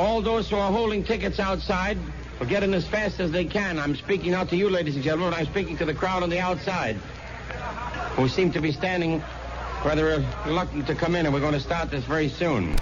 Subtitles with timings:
[0.00, 1.98] all those who are holding tickets outside
[2.38, 3.78] will get in as fast as they can.
[3.78, 5.34] I'm speaking out to you, ladies and gentlemen.
[5.34, 6.96] I'm speaking to the crowd on the outside,
[8.16, 9.22] who seem to be standing
[9.84, 12.76] rather reluctant to come in, and we're going to start this very soon.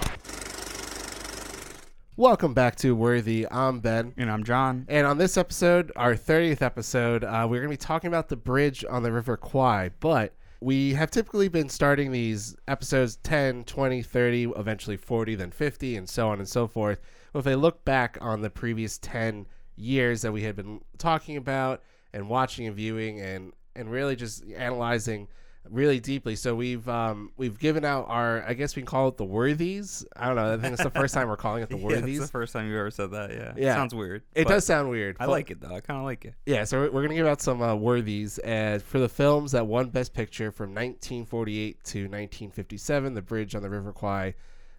[2.16, 3.48] Welcome back to Worthy.
[3.50, 4.14] I'm Ben.
[4.16, 4.86] And I'm John.
[4.88, 8.36] And on this episode, our 30th episode, uh, we're going to be talking about the
[8.36, 9.90] bridge on the River Kwai.
[9.98, 15.96] But we have typically been starting these episodes 10, 20, 30, eventually 40, then 50,
[15.96, 17.00] and so on and so forth.
[17.34, 21.82] If I look back on the previous 10 years that we had been talking about
[22.12, 25.28] and watching and viewing and, and really just analyzing
[25.70, 26.36] really deeply.
[26.36, 30.04] So we've um, we've given out our I guess we can call it the worthies.
[30.16, 30.52] I don't know.
[30.52, 32.18] I think it's the first time we're calling it the Yeah, worthies.
[32.18, 33.30] it's the first time you ever said that.
[33.30, 33.52] Yeah.
[33.56, 33.74] Yeah.
[33.74, 34.22] Sounds weird.
[34.34, 35.16] it does sound weird.
[35.20, 35.74] I like it though.
[35.74, 36.34] I kind of like it.
[36.46, 39.66] Yeah, so we're, we're gonna give out some uh, worthies uh, for the films that
[39.66, 43.14] won Best Picture from 1948 to 1957.
[43.14, 44.34] The Bridge on the River Kwai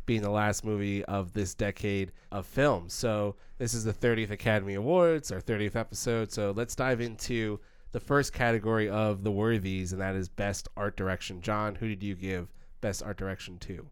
[0.05, 2.93] being the last movie of this decade of films.
[2.93, 6.31] So this is the 30th Academy Awards, our 30th episode.
[6.31, 7.59] So let's dive into
[7.91, 11.41] the first category of the worthies, and that is Best Art Direction.
[11.41, 12.47] John, who did you give
[12.81, 13.87] Best Art Direction to?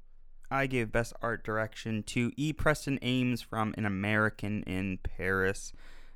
[0.49, 2.53] I gave Best Art Direction to E.
[2.53, 5.73] Preston Ames from An American in Paris.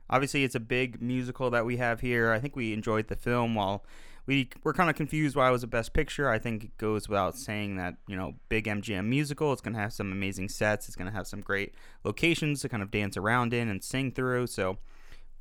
[0.09, 2.31] Obviously, it's a big musical that we have here.
[2.31, 3.55] I think we enjoyed the film.
[3.55, 3.83] While
[4.25, 7.09] we were kind of confused why it was a Best Picture, I think it goes
[7.09, 9.51] without saying that you know, big MGM musical.
[9.51, 10.87] It's going to have some amazing sets.
[10.87, 11.73] It's going to have some great
[12.03, 14.47] locations to kind of dance around in and sing through.
[14.47, 14.77] So,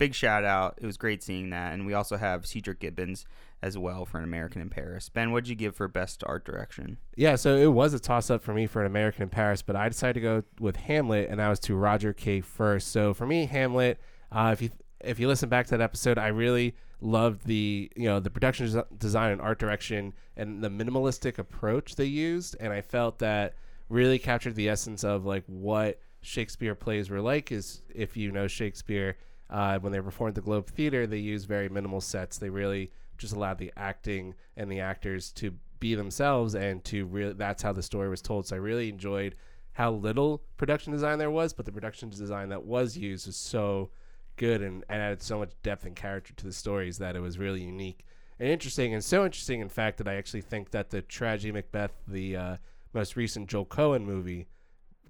[0.00, 0.78] big shout out.
[0.80, 1.74] It was great seeing that.
[1.74, 3.26] And we also have Cedric Gibbons
[3.62, 5.10] as well for An American in Paris.
[5.10, 6.96] Ben, what'd you give for Best Art Direction?
[7.16, 9.76] Yeah, so it was a toss up for me for an American in Paris, but
[9.76, 12.40] I decided to go with Hamlet, and that was to Roger K.
[12.40, 12.86] Furse.
[12.86, 14.00] So for me, Hamlet,
[14.32, 14.70] uh, if you
[15.00, 18.72] if you listen back to that episode, I really loved the you know the production
[18.72, 23.54] des- design and art direction and the minimalistic approach they used, and I felt that
[23.90, 27.52] really captured the essence of like what Shakespeare plays were like.
[27.52, 29.18] Is if you know Shakespeare,
[29.50, 32.38] uh, when they performed at the Globe Theater, they used very minimal sets.
[32.38, 37.32] They really just allowed the acting and the actors to be themselves and to really
[37.32, 38.47] that's how the story was told.
[38.47, 39.34] So I really enjoyed
[39.72, 43.91] how little production design there was, but the production design that was used was so
[44.36, 47.38] good and, and added so much depth and character to the stories that it was
[47.38, 48.06] really unique
[48.41, 51.92] and interesting and so interesting in fact that I actually think that the tragedy Macbeth,
[52.08, 52.56] the uh,
[52.94, 54.48] most recent Joel Coen movie,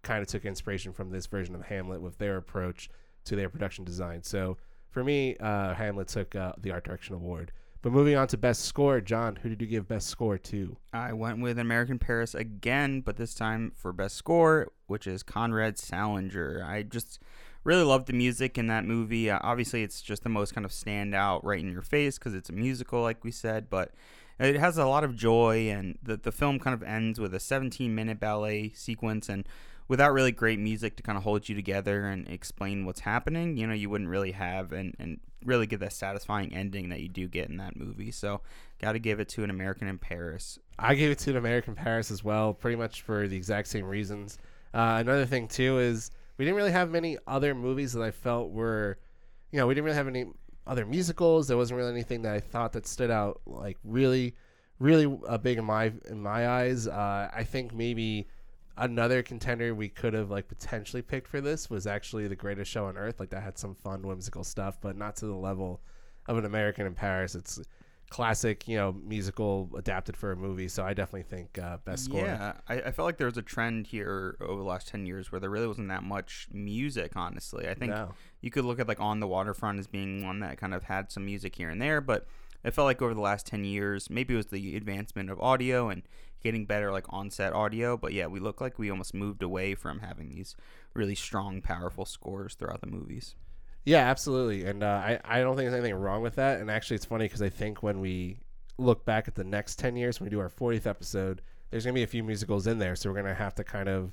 [0.02, 2.90] kind of took inspiration from this version of Hamlet with their approach
[3.30, 4.22] to their production design.
[4.22, 4.58] So
[4.90, 7.52] for me, uh, Hamlet took uh, the art direction award.
[7.80, 10.76] But moving on to best score, John, who did you give best score to?
[10.92, 15.78] I went with American Paris again, but this time for best score, which is Conrad
[15.78, 16.62] Salinger.
[16.62, 17.20] I just
[17.64, 19.30] really loved the music in that movie.
[19.30, 22.34] Uh, obviously, it's just the most kind of stand out right in your face because
[22.34, 23.92] it's a musical, like we said, but
[24.40, 27.40] it has a lot of joy, and the, the film kind of ends with a
[27.40, 29.28] 17 minute ballet sequence.
[29.28, 29.46] And
[29.90, 33.66] without really great music to kind of hold you together and explain what's happening, you
[33.66, 37.26] know, you wouldn't really have and, and really get that satisfying ending that you do
[37.26, 38.12] get in that movie.
[38.12, 38.40] So,
[38.80, 40.60] got to give it to an American in Paris.
[40.78, 43.84] I gave it to an American Paris as well, pretty much for the exact same
[43.84, 44.38] reasons.
[44.72, 48.52] Uh, another thing too is we didn't really have many other movies that I felt
[48.52, 48.96] were,
[49.50, 50.26] you know, we didn't really have any
[50.68, 51.48] other musicals.
[51.48, 54.36] There wasn't really anything that I thought that stood out like really,
[54.78, 56.86] really uh, big in my in my eyes.
[56.86, 58.28] Uh, I think maybe
[58.80, 62.86] another contender we could have like potentially picked for this was actually The Greatest Show
[62.86, 63.20] on Earth.
[63.20, 65.80] Like that had some fun whimsical stuff, but not to the level
[66.26, 67.34] of an American in Paris.
[67.34, 67.60] It's
[68.08, 70.66] classic, you know, musical adapted for a movie.
[70.66, 72.24] So I definitely think uh, best score.
[72.24, 75.30] Yeah, I, I felt like there was a trend here over the last 10 years
[75.30, 77.68] where there really wasn't that much music, honestly.
[77.68, 78.14] I think No.
[78.40, 81.12] you could look at like On the Waterfront as being one that kind of had
[81.12, 82.26] some music here and there, but
[82.64, 85.88] it felt like over the last 10 years, maybe it was the advancement of audio
[85.88, 86.02] and
[86.42, 90.00] getting better like on-set audio, but yeah, we look like we almost moved away from
[90.00, 90.56] having these
[90.94, 93.34] really strong, powerful scores throughout the movies.
[93.84, 94.64] Yeah, absolutely.
[94.64, 96.60] And uh, I, I don't think there's anything wrong with that.
[96.60, 98.40] And actually, it's funny because I think when we
[98.78, 101.94] look back at the next 10 years, when we do our 40th episode, there's going
[101.94, 102.94] to be a few musicals in there.
[102.96, 104.12] So we're going to have to kind of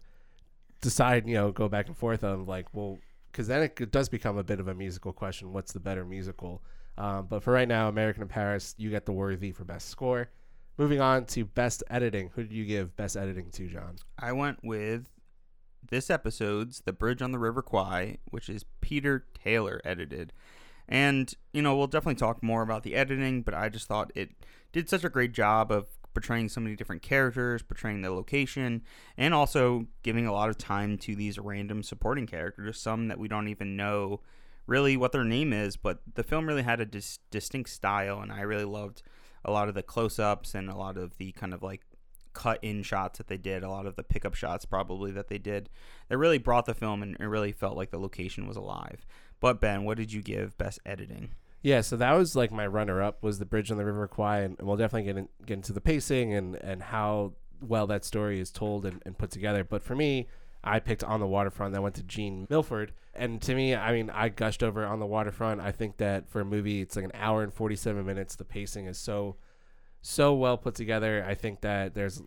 [0.82, 3.00] decide, you know, go back and forth on like, well,
[3.32, 5.54] because then it, it does become a bit of a musical question.
[5.54, 6.62] What's the better musical?
[6.98, 10.30] Um, but for right now, American in Paris, you get the worthy for best score.
[10.78, 12.32] Moving on to best editing.
[12.36, 13.98] Who did you give best editing to, John?
[14.18, 15.10] I went with
[15.90, 20.34] this episode's The Bridge on the River Kwai, which is Peter Taylor edited.
[20.88, 24.30] And, you know, we'll definitely talk more about the editing, but I just thought it
[24.72, 28.84] did such a great job of portraying so many different characters, portraying the location,
[29.18, 33.28] and also giving a lot of time to these random supporting characters, some that we
[33.28, 34.22] don't even know
[34.68, 38.32] really what their name is, but the film really had a dis- distinct style, and
[38.32, 39.02] I really loved
[39.44, 41.82] a lot of the close ups and a lot of the kind of like
[42.34, 45.40] cut in shots that they did, a lot of the pickup shots probably that they
[45.40, 45.70] did,
[46.10, 49.06] that really brought the film and it really felt like the location was alive.
[49.40, 51.30] But Ben, what did you give best editing?
[51.62, 54.58] Yeah, so that was like my runner-up was the Bridge on the River Kwai, and
[54.62, 58.52] we'll definitely get in, get into the pacing and and how well that story is
[58.52, 59.64] told and, and put together.
[59.64, 60.28] But for me,
[60.68, 61.74] I picked On the Waterfront.
[61.74, 65.06] That went to Gene Milford, and to me, I mean, I gushed over On the
[65.06, 65.62] Waterfront.
[65.62, 68.36] I think that for a movie, it's like an hour and forty-seven minutes.
[68.36, 69.38] The pacing is so
[70.02, 71.26] so well put together.
[71.28, 72.22] I think that there's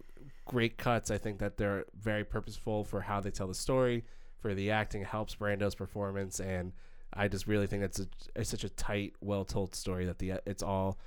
[0.46, 1.10] great cuts.
[1.10, 4.04] I think that they're very purposeful for how they tell the story.
[4.40, 6.72] For the acting helps Brando's performance and
[7.12, 10.34] I just really think it's, a, it's such a tight, well told story that the
[10.46, 10.98] it's all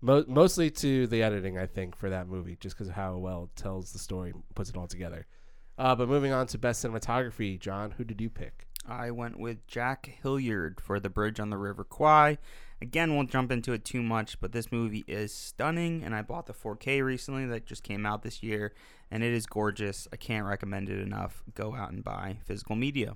[0.00, 1.56] mo- mostly to the editing.
[1.56, 4.70] I think for that movie, just because of how well it tells the story, puts
[4.70, 5.26] it all together.
[5.80, 8.66] Uh, but moving on to best cinematography, John, who did you pick?
[8.86, 12.36] I went with Jack Hildyard for The Bridge on the River Kwai.
[12.82, 16.44] Again, won't jump into it too much, but this movie is stunning, and I bought
[16.44, 18.74] the 4K recently that just came out this year,
[19.10, 20.06] and it is gorgeous.
[20.12, 21.42] I can't recommend it enough.
[21.54, 23.14] Go out and buy physical media.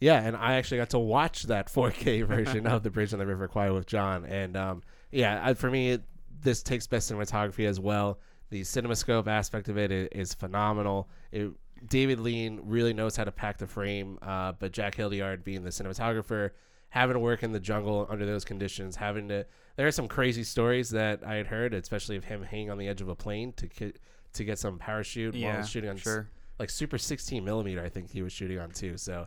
[0.00, 3.26] Yeah, and I actually got to watch that 4K version of The Bridge on the
[3.26, 6.02] River Kwai with John, and um, yeah, I, for me, it,
[6.42, 8.18] this takes best cinematography as well.
[8.48, 11.08] The cinemascope aspect of it is, is phenomenal.
[11.30, 11.52] It,
[11.86, 15.70] David Lean really knows how to pack the frame, uh, but Jack Hildyard being the
[15.70, 16.50] cinematographer,
[16.90, 19.46] having to work in the jungle under those conditions, having to
[19.76, 22.88] there are some crazy stories that I had heard, especially of him hanging on the
[22.88, 23.94] edge of a plane to ki-
[24.34, 26.28] to get some parachute Yeah, while shooting on s- sure.
[26.58, 27.82] like super 16 millimeter.
[27.82, 28.96] I think he was shooting on too.
[28.98, 29.26] So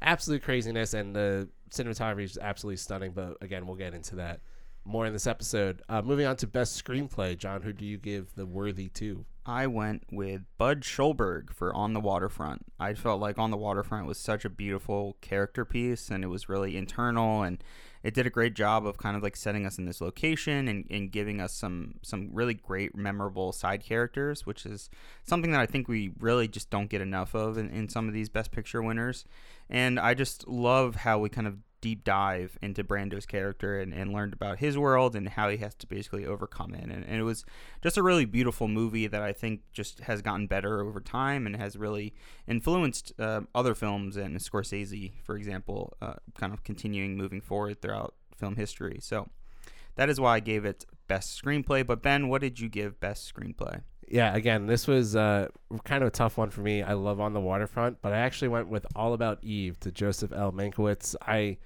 [0.00, 3.12] absolute craziness, and the cinematography is absolutely stunning.
[3.12, 4.40] But again, we'll get into that
[4.84, 5.82] more in this episode.
[5.88, 9.24] Uh, moving on to best screenplay, John, who do you give the worthy to?
[9.44, 12.66] I went with Bud Schulberg for On the Waterfront.
[12.78, 16.48] I felt like On the Waterfront was such a beautiful character piece and it was
[16.48, 17.62] really internal and
[18.04, 20.86] it did a great job of kind of like setting us in this location and,
[20.90, 24.90] and giving us some some really great memorable side characters, which is
[25.24, 28.14] something that I think we really just don't get enough of in, in some of
[28.14, 29.24] these best picture winners.
[29.68, 34.14] And I just love how we kind of deep dive into Brando's character and, and
[34.14, 36.84] learned about his world and how he has to basically overcome it.
[36.84, 37.44] And, and it was
[37.82, 41.56] just a really beautiful movie that I think just has gotten better over time and
[41.56, 42.14] has really
[42.46, 48.14] influenced uh, other films and Scorsese, for example, uh, kind of continuing moving forward throughout
[48.38, 48.98] film history.
[49.02, 49.28] So
[49.96, 51.86] that is why I gave it best screenplay.
[51.86, 53.82] But Ben, what did you give best screenplay?
[54.08, 55.48] Yeah, again, this was uh,
[55.84, 56.82] kind of a tough one for me.
[56.82, 60.32] I love On the Waterfront, but I actually went with All About Eve to Joseph
[60.32, 60.52] L.
[60.52, 61.16] Mankiewicz.
[61.22, 61.56] I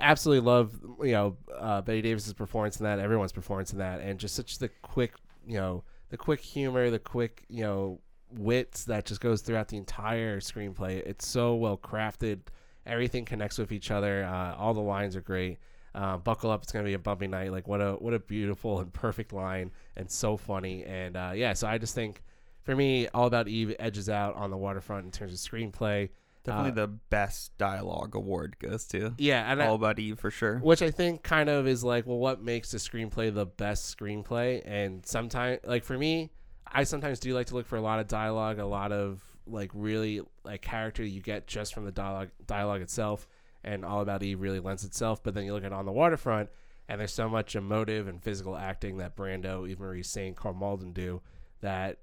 [0.00, 4.18] absolutely love you know uh, Bette Davis's performance in that, everyone's performance in that, and
[4.18, 5.14] just such the quick
[5.46, 9.76] you know the quick humor, the quick you know wits that just goes throughout the
[9.76, 10.98] entire screenplay.
[11.06, 12.40] It's so well crafted.
[12.86, 14.24] Everything connects with each other.
[14.24, 15.58] Uh, all the lines are great.
[15.94, 17.52] Uh, buckle up, it's gonna be a bumpy night.
[17.52, 20.84] Like what a what a beautiful and perfect line, and so funny.
[20.84, 22.22] And uh, yeah, so I just think
[22.62, 26.10] for me, all about Eve edges out on the waterfront in terms of screenplay.
[26.48, 30.30] Definitely Uh, the best dialogue award goes to Yeah, and I, All About Eve for
[30.30, 30.58] sure.
[30.58, 34.62] which I think kind of is like, well, what makes a screenplay the best screenplay?
[34.64, 36.30] And sometimes, like for me,
[36.66, 39.70] I sometimes do like to look for a lot of dialogue, a lot of like
[39.72, 43.26] really like character you get just from the dialogue dialogue itself.
[43.64, 45.22] And All About Eve really lends itself.
[45.22, 46.48] But then you look at On the Waterfront,
[46.88, 50.92] and there's so much emotive and physical acting that Brando, Eva Marie Saint, Karl Malden
[50.92, 51.20] do
[51.60, 51.98] that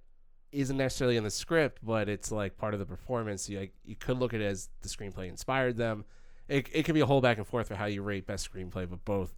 [0.56, 3.50] isn't necessarily in the script, but it's like part of the performance.
[3.50, 6.06] You like, you could look at it as the screenplay inspired them.
[6.48, 8.90] It it could be a whole back and forth for how you rate best screenplay,
[8.90, 9.34] but both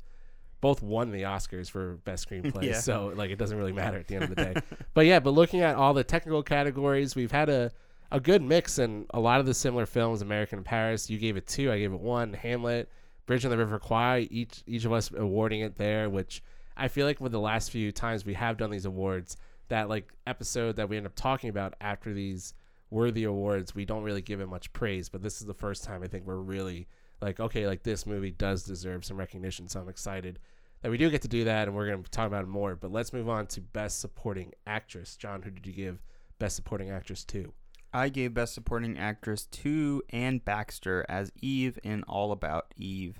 [0.60, 2.64] both won the Oscars for best screenplay.
[2.68, 2.80] Yeah.
[2.80, 4.56] So like it doesn't really matter at the end of the day.
[4.94, 7.72] but yeah, but looking at all the technical categories, we've had a
[8.12, 10.22] a good mix and a lot of the similar films.
[10.22, 12.34] American in Paris, you gave it two, I gave it one.
[12.34, 12.90] Hamlet,
[13.26, 16.42] Bridge on the River Kwai, each each of us awarding it there, which
[16.76, 19.38] I feel like with the last few times we have done these awards,
[19.70, 22.54] that like episode that we end up talking about after these
[22.90, 25.10] worthy awards, we don't really give it much praise.
[25.10, 26.88] But this is the first time I think we're really
[27.22, 29.68] like, okay, like this movie does deserve some recognition.
[29.68, 30.40] So I'm excited
[30.82, 32.76] that we do get to do that, and we're going to talk about it more.
[32.76, 35.16] But let's move on to Best Supporting Actress.
[35.16, 36.02] John, who did you give
[36.40, 37.52] Best Supporting Actress to?
[37.94, 43.20] I gave Best Supporting Actress to Anne Baxter as Eve in All About Eve.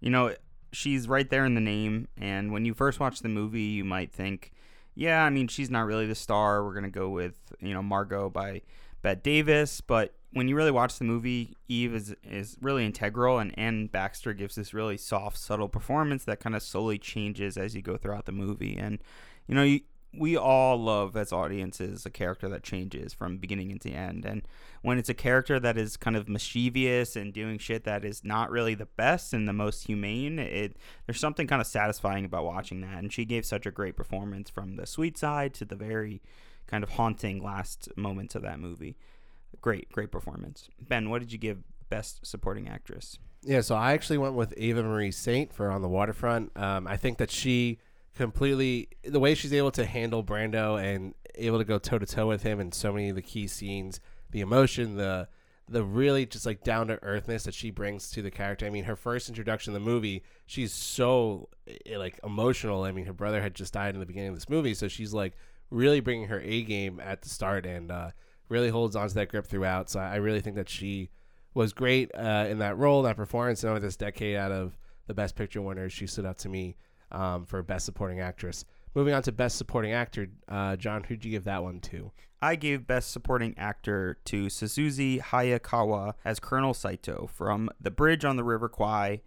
[0.00, 0.34] You know,
[0.72, 4.12] she's right there in the name, and when you first watch the movie, you might
[4.12, 4.52] think,
[4.94, 6.64] yeah, I mean, she's not really the star.
[6.64, 8.62] We're going to go with, you know, Margot by
[9.02, 9.80] Bette Davis.
[9.80, 14.32] But when you really watch the movie, Eve is, is really integral, and Anne Baxter
[14.32, 18.26] gives this really soft, subtle performance that kind of slowly changes as you go throughout
[18.26, 18.76] the movie.
[18.76, 18.98] And,
[19.46, 19.80] you know, you,
[20.12, 24.42] we all love as audiences a character that changes from beginning into end and
[24.82, 28.50] when it's a character that is kind of mischievous and doing shit that is not
[28.50, 30.76] really the best and the most humane it
[31.06, 34.50] there's something kind of satisfying about watching that and she gave such a great performance
[34.50, 36.20] from the sweet side to the very
[36.70, 38.96] kind of haunting last moments of that movie.
[39.60, 40.68] Great, great performance.
[40.80, 41.58] Ben, what did you give
[41.90, 43.18] Best Supporting Actress?
[43.42, 46.56] Yeah, so I actually went with Eva Marie Saint for On the Waterfront.
[46.56, 47.78] Um, I think that she
[48.20, 52.26] completely the way she's able to handle Brando and able to go toe to toe
[52.26, 53.98] with him in so many of the key scenes,
[54.30, 55.26] the emotion, the
[55.70, 58.66] the really just like down to earthness that she brings to the character.
[58.66, 62.82] I mean, her first introduction in the movie, she's so eh, like emotional.
[62.82, 65.14] I mean, her brother had just died in the beginning of this movie, so she's
[65.14, 65.32] like
[65.70, 68.10] really bringing her A game at the start and uh,
[68.50, 69.88] really holds on to that grip throughout.
[69.88, 71.08] So I really think that she
[71.54, 73.62] was great uh, in that role, that performance.
[73.62, 76.76] And over this decade, out of the Best Picture winners, she stood out to me
[77.12, 78.64] um, for Best Supporting Actress.
[78.94, 82.10] Moving on to Best Supporting Actor, uh, John, who'd you give that one to?
[82.42, 88.36] I gave Best Supporting Actor to Sessue Hayakawa as Colonel Saito from The Bridge on
[88.36, 89.20] the River Kwai.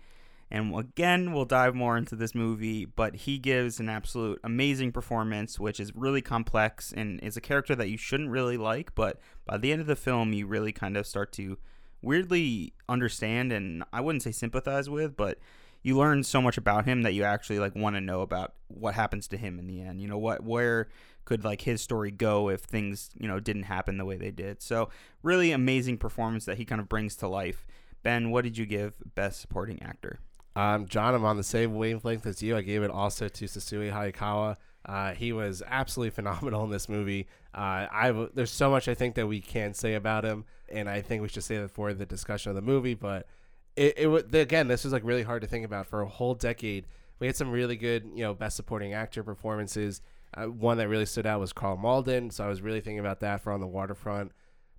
[0.51, 5.59] And again, we'll dive more into this movie, but he gives an absolute amazing performance,
[5.59, 9.57] which is really complex and is a character that you shouldn't really like, but by
[9.57, 11.57] the end of the film, you really kind of start to
[12.03, 15.39] weirdly understand and I wouldn't say sympathize with, but
[15.83, 18.95] you learn so much about him that you actually like want to know about what
[18.95, 20.01] happens to him in the end.
[20.01, 20.87] You know what where
[21.25, 24.61] could like his story go if things you know didn't happen the way they did.
[24.61, 24.89] So
[25.21, 27.65] really amazing performance that he kind of brings to life.
[28.01, 30.19] Ben, what did you give Best Supporting Actor?
[30.55, 32.55] Um, John, I'm on the same wavelength as you.
[32.55, 34.57] I gave it also to Sessue Hayakawa.
[34.85, 37.27] Uh, he was absolutely phenomenal in this movie.
[37.53, 41.01] Uh, I there's so much I think that we can say about him, and I
[41.01, 42.93] think we should say that for the discussion of the movie.
[42.93, 43.27] But
[43.75, 46.85] it, it again, this was like really hard to think about for a whole decade.
[47.19, 50.01] We had some really good, you know, best supporting actor performances.
[50.35, 53.19] Uh, one that really stood out was Karl Malden, so I was really thinking about
[53.19, 54.31] that for On the Waterfront.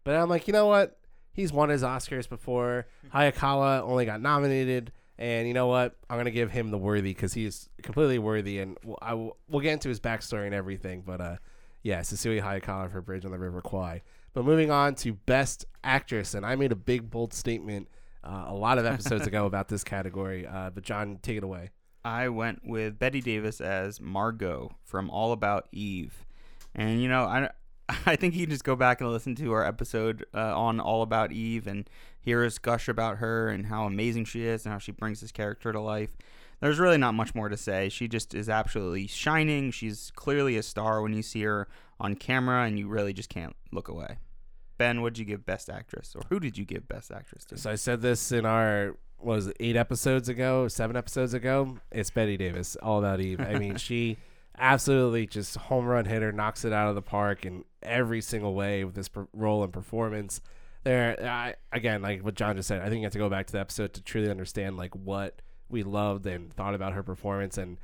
[0.02, 0.98] But I'm like, you know what?
[1.32, 2.86] He's won his Oscars before.
[3.14, 5.96] Hayakawa only got nominated, and you know what?
[6.10, 9.62] I'm gonna give him the worthy because he's completely worthy, and we'll, I will, we'll
[9.62, 11.02] get into his backstory and everything.
[11.06, 11.36] But uh,
[11.82, 14.02] yeah, Cecilia Hayakawa for Bridge on the River Kwai.
[14.32, 17.88] But moving on to Best Actress, and I made a big bold statement
[18.24, 20.46] uh, a lot of episodes ago about this category.
[20.46, 21.70] Uh, but John, take it away.
[22.04, 26.26] I went with Bette Davis as Margot from All About Eve,
[26.74, 27.50] and you know I.
[28.06, 31.02] I think you can just go back and listen to our episode uh, on All
[31.02, 31.88] About Eve and
[32.18, 35.30] hear us gush about her and how amazing she is and how she brings this
[35.30, 36.16] character to life.
[36.60, 37.90] There's really not much more to say.
[37.90, 39.70] She just is absolutely shining.
[39.70, 41.68] She's clearly a star when you see her
[42.00, 44.16] on camera, and you really just can't look away.
[44.76, 47.56] Ben, what did you give Best Actress, or who did you give Best Actress to?
[47.56, 51.78] So I said this in our what was it, eight episodes ago, seven episodes ago.
[51.90, 53.40] It's Bette Davis, all about Eve.
[53.40, 54.18] I mean, she
[54.58, 58.84] absolutely just home run hitter, knocks it out of the park in every single way
[58.84, 60.40] with this per- role and performance.
[60.84, 63.46] There, I, again, like what John just said, I think you have to go back
[63.46, 65.40] to the episode to truly understand like what
[65.70, 67.78] we loved and thought about her performance, and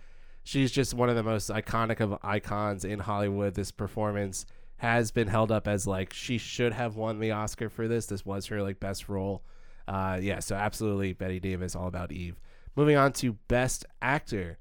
[0.44, 3.54] she's just one of the most iconic of icons in Hollywood.
[3.54, 4.44] This performance
[4.80, 8.06] has been held up as like she should have won the Oscar for this.
[8.06, 9.42] This was her like best role.
[9.86, 12.40] Uh, yeah, so absolutely Bette Davis, all about Eve.
[12.76, 14.58] Moving on to Best Actor.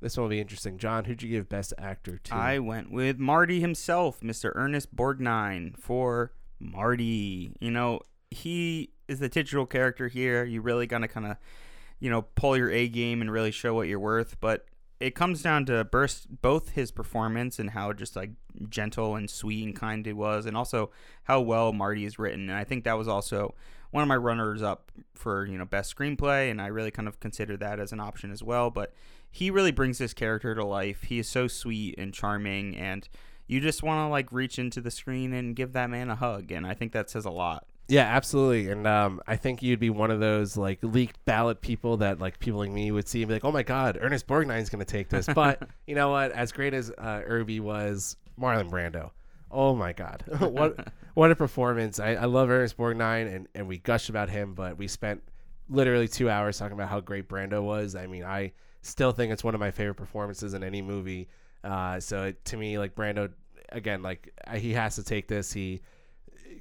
[0.00, 0.78] This one will be interesting.
[0.78, 2.34] John, who'd you give Best Actor to?
[2.34, 4.52] I went with Marty himself, Mr.
[4.54, 6.30] Ernest Borgnine, for
[6.60, 7.50] Marty.
[7.58, 10.44] You know, he is the titular character here.
[10.44, 11.38] You really gotta kind of,
[11.98, 14.38] you know, pull your A game and really show what you're worth.
[14.38, 14.66] But
[14.98, 18.30] it comes down to burst both his performance and how just like
[18.68, 20.90] gentle and sweet and kind it was, and also
[21.24, 22.48] how well Marty is written.
[22.48, 23.54] And I think that was also
[23.90, 27.20] one of my runners up for you know best screenplay, and I really kind of
[27.20, 28.70] consider that as an option as well.
[28.70, 28.94] But
[29.30, 31.04] he really brings this character to life.
[31.04, 33.06] He is so sweet and charming, and
[33.46, 36.50] you just want to like reach into the screen and give that man a hug.
[36.50, 37.66] And I think that says a lot.
[37.88, 38.70] Yeah, absolutely.
[38.70, 42.38] And um, I think you'd be one of those like leaked ballot people that like
[42.40, 44.84] people like me would see and be like, "Oh my God, Ernest Borgnine's going to
[44.84, 46.32] take this." But you know what?
[46.32, 49.10] As great as uh, Irby was, Marlon Brando.
[49.52, 52.00] Oh my God, what what a performance!
[52.00, 55.22] I, I love Ernest Borgnine, and and we gushed about him, but we spent
[55.68, 57.94] literally two hours talking about how great Brando was.
[57.94, 58.52] I mean, I
[58.82, 61.28] still think it's one of my favorite performances in any movie.
[61.62, 63.30] Uh, so it, to me, like Brando,
[63.70, 65.52] again, like he has to take this.
[65.52, 65.82] He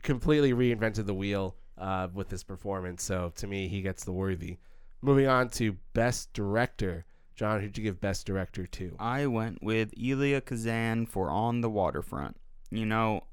[0.02, 3.04] completely reinvented the wheel uh, with this performance.
[3.04, 4.58] So to me, he gets the worthy.
[5.02, 7.06] Moving on to best director.
[7.36, 8.96] John, who'd you give best director to?
[8.98, 12.38] I went with Elia Kazan for On the Waterfront.
[12.72, 13.26] You know,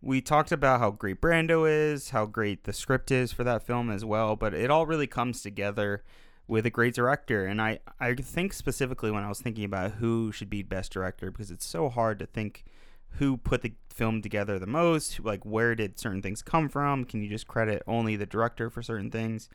[0.00, 3.90] we talked about how great Brando is, how great the script is for that film
[3.90, 6.04] as well, but it all really comes together
[6.46, 7.44] with a great director.
[7.44, 11.30] And I, I think specifically when I was thinking about who should be best director,
[11.32, 12.64] because it's so hard to think
[13.12, 17.04] who put the film together the most, like where did certain things come from?
[17.04, 19.48] Can you just credit only the director for certain things?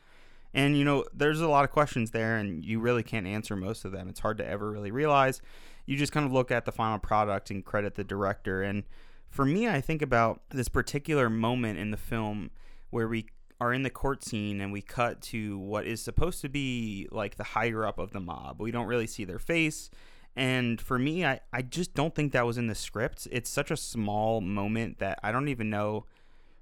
[0.54, 3.86] And you know, there's a lot of questions there, and you really can't answer most
[3.86, 4.10] of them.
[4.10, 5.42] It's hard to ever really realize.
[5.86, 8.62] You just kind of look at the final product and credit the director.
[8.62, 8.84] And
[9.32, 12.52] For me, I think about this particular moment in the film
[12.90, 13.28] where we
[13.62, 17.36] are in the court scene and we cut to what is supposed to be like
[17.36, 18.60] the higher up of the mob.
[18.60, 19.90] We don't really see their face.
[20.36, 23.28] And for me, I, I just don't think that was in the script.
[23.32, 26.06] It's such a small moment that I don't even know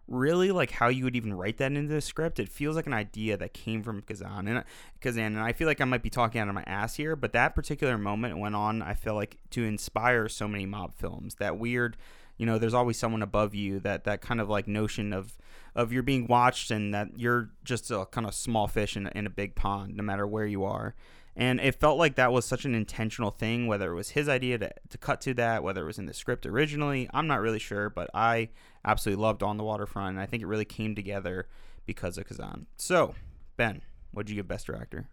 [0.10, 2.40] really like how you would even write that into the script.
[2.40, 4.64] It feels like an idea that came from Kazan and
[5.02, 7.34] Kazan, and I feel like I might be talking out of my ass here, but
[7.34, 8.82] that particular moment went on.
[8.82, 11.36] I feel like to inspire so many mob films.
[11.36, 11.96] That weird,
[12.38, 13.80] you know, there's always someone above you.
[13.80, 15.38] That that kind of like notion of
[15.76, 19.28] of you're being watched and that you're just a kind of small fish in, in
[19.28, 20.96] a big pond, no matter where you are.
[21.36, 24.58] And it felt like that was such an intentional thing, whether it was his idea
[24.58, 27.10] to, to cut to that, whether it was in the script originally.
[27.14, 28.50] I'm not really sure, but I
[28.84, 30.10] absolutely loved On the Waterfront.
[30.10, 31.48] And I think it really came together
[31.86, 32.66] because of Kazan.
[32.78, 33.16] So,
[33.58, 33.82] Ben,
[34.12, 35.08] what'd you give Best Director?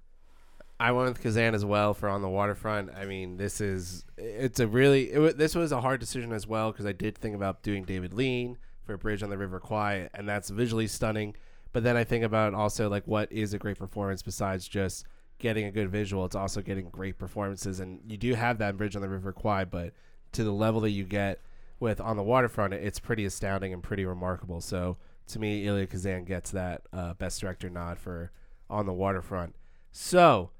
[0.78, 2.90] I went with Kazan as well for On the Waterfront.
[2.94, 6.70] I mean, this is it's a really it, this was a hard decision as well
[6.70, 10.28] because I did think about doing David Lean for Bridge on the River Kwai, and
[10.28, 11.34] that's visually stunning.
[11.72, 15.06] But then I think about also like what is a great performance besides just
[15.38, 16.24] getting a good visual.
[16.24, 19.64] It's also getting great performances, and you do have that Bridge on the River Kwai,
[19.64, 19.92] but
[20.32, 21.40] to the level that you get
[21.78, 24.60] with On the Waterfront, it's pretty astounding and pretty remarkable.
[24.60, 24.96] So
[25.28, 28.32] to me, Elia Kazan gets that uh, Best Director nod for
[28.70, 29.54] On the Waterfront.
[29.92, 30.50] So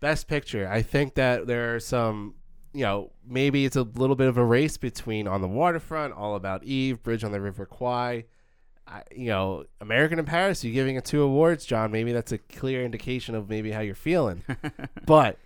[0.00, 2.34] Best Picture, I think that there are some.
[2.74, 6.34] You know, maybe it's a little bit of a race between On the Waterfront, All
[6.36, 8.24] About Eve, Bridge on the River Kwai,
[8.92, 11.90] I, you know, American in Paris, you giving it two awards, John.
[11.90, 14.42] Maybe that's a clear indication of maybe how you're feeling.
[15.06, 15.38] but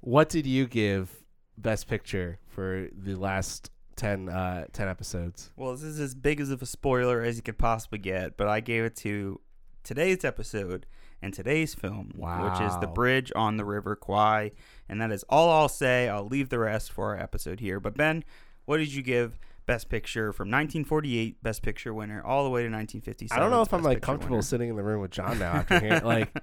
[0.00, 1.22] what did you give
[1.56, 5.50] Best Picture for the last 10, uh, 10 episodes?
[5.56, 8.48] Well, this is as big as of a spoiler as you could possibly get, but
[8.48, 9.40] I gave it to
[9.84, 10.86] today's episode
[11.22, 12.50] and today's film, wow.
[12.50, 14.50] which is The Bridge on the River Kwai.
[14.88, 16.08] And that is all I'll say.
[16.08, 17.78] I'll leave the rest for our episode here.
[17.78, 18.24] But, Ben,
[18.64, 22.68] what did you give Best Picture from 1948, Best Picture winner, all the way to
[22.68, 23.36] 1957.
[23.36, 24.42] I don't know if I'm like comfortable winner.
[24.42, 26.34] sitting in the room with John now after hearing like.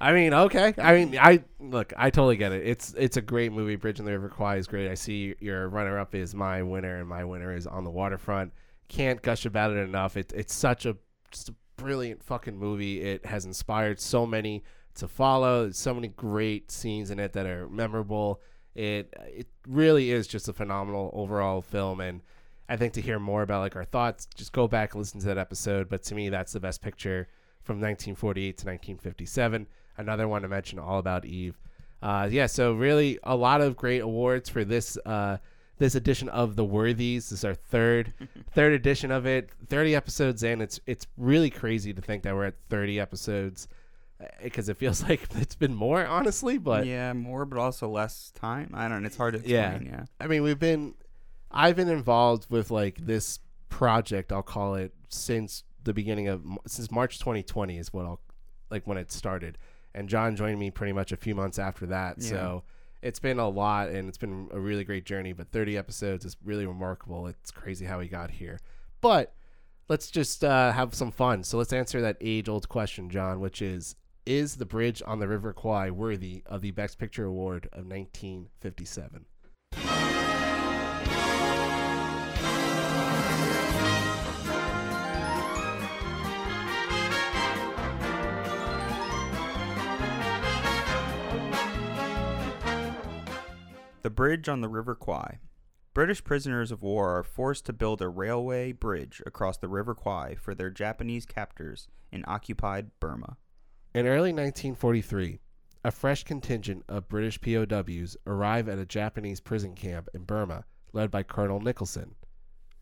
[0.00, 0.74] I mean, okay.
[0.78, 1.92] I mean, I look.
[1.96, 2.66] I totally get it.
[2.66, 3.76] It's it's a great movie.
[3.76, 4.88] Bridge on the River Kwai is great.
[4.88, 8.52] I see your runner up is my winner, and my winner is on the waterfront.
[8.88, 10.16] Can't gush about it enough.
[10.16, 10.96] It, it's such a
[11.30, 13.00] just a brilliant fucking movie.
[13.00, 14.62] It has inspired so many
[14.96, 15.64] to follow.
[15.64, 18.40] There's so many great scenes in it that are memorable.
[18.74, 22.20] It it really is just a phenomenal overall film, and
[22.68, 25.26] I think to hear more about like our thoughts, just go back and listen to
[25.26, 25.88] that episode.
[25.88, 27.28] But to me, that's the best picture
[27.62, 29.66] from 1948 to 1957.
[29.96, 31.58] Another one to mention, All About Eve.
[32.02, 35.38] Uh, yeah, so really a lot of great awards for this uh,
[35.78, 37.30] this edition of the Worthies.
[37.30, 38.12] This is our third
[38.52, 39.50] third edition of it.
[39.68, 40.60] 30 episodes in.
[40.60, 43.66] It's it's really crazy to think that we're at 30 episodes
[44.42, 48.32] because uh, it feels like it's been more honestly but yeah more but also less
[48.34, 50.04] time i don't know it's hard to explain yeah, yeah.
[50.20, 50.92] i mean we've been
[51.50, 56.90] I've been involved with like this project, I'll call it, since the beginning of since
[56.90, 58.20] March 2020 is what I'll
[58.70, 59.58] like when it started.
[59.94, 62.16] And John joined me pretty much a few months after that.
[62.18, 62.28] Yeah.
[62.28, 62.64] So
[63.02, 66.36] it's been a lot and it's been a really great journey, but 30 episodes is
[66.44, 67.26] really remarkable.
[67.26, 68.58] It's crazy how we got here.
[69.00, 69.34] But
[69.88, 71.44] let's just uh, have some fun.
[71.44, 75.28] So let's answer that age old question, John, which is Is the bridge on the
[75.28, 79.24] River Kwai worthy of the Best Picture Award of 1957?
[94.02, 95.40] The bridge on the River Kwai.
[95.92, 100.36] British prisoners of war are forced to build a railway bridge across the River Kwai
[100.36, 103.36] for their Japanese captors in occupied Burma.
[103.92, 105.40] In early 1943,
[105.84, 111.10] a fresh contingent of British POWs arrive at a Japanese prison camp in Burma led
[111.10, 112.14] by Colonel Nicholson.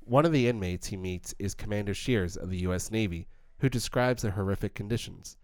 [0.01, 2.91] One of the inmates he meets is Commander Shears of the U.S.
[2.91, 3.27] Navy,
[3.61, 5.39] who describes the horrific conditions.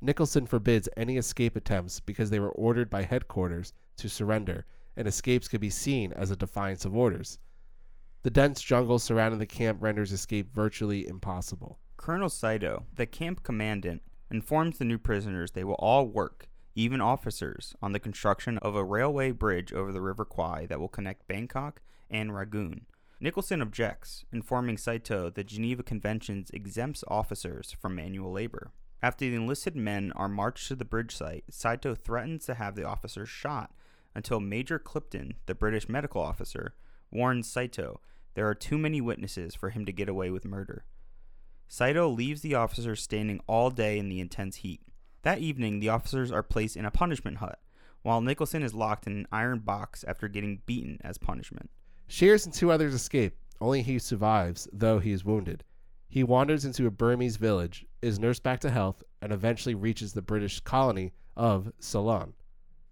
[0.00, 4.64] Nicholson forbids any escape attempts because they were ordered by headquarters to surrender
[4.98, 7.38] and escapes could be seen as a defiance of orders.
[8.24, 11.78] The dense jungle surrounding the camp renders escape virtually impossible.
[11.96, 17.76] Colonel Saito, the camp commandant, informs the new prisoners they will all work, even officers,
[17.80, 21.80] on the construction of a railway bridge over the River Kwai that will connect Bangkok
[22.10, 22.86] and Rangoon.
[23.20, 28.72] Nicholson objects, informing Saito the Geneva Conventions exempts officers from manual labor.
[29.00, 32.84] After the enlisted men are marched to the bridge site, Saito threatens to have the
[32.84, 33.70] officers shot
[34.18, 36.74] until Major Clipton, the British medical officer,
[37.12, 38.00] warns Saito
[38.34, 40.84] there are too many witnesses for him to get away with murder.
[41.68, 44.80] Saito leaves the officers standing all day in the intense heat.
[45.22, 47.60] That evening, the officers are placed in a punishment hut,
[48.02, 51.70] while Nicholson is locked in an iron box after getting beaten as punishment.
[52.08, 53.36] Shears and two others escape.
[53.60, 55.62] Only he survives, though he is wounded.
[56.08, 60.22] He wanders into a Burmese village, is nursed back to health, and eventually reaches the
[60.22, 62.34] British colony of Ceylon.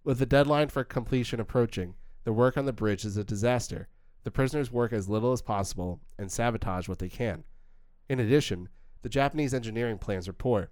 [0.06, 3.88] With the deadline for completion approaching, the work on the bridge is a disaster.
[4.22, 7.42] The prisoners work as little as possible and sabotage what they can.
[8.08, 8.68] In addition,
[9.02, 10.70] the Japanese engineering plans are poor.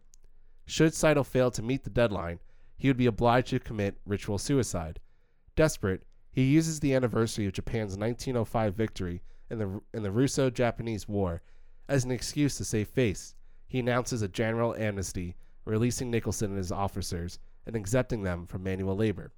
[0.66, 2.38] Should Saito fail to meet the deadline,
[2.76, 5.00] he would be obliged to commit ritual suicide.
[5.56, 9.20] Desperate, he uses the anniversary of Japan's 1905 victory
[9.50, 11.42] in the, in the Russo Japanese War
[11.88, 13.34] as an excuse to save face.
[13.66, 18.96] He announces a general amnesty, releasing Nicholson and his officers and exempting them from manual
[18.96, 19.32] labor.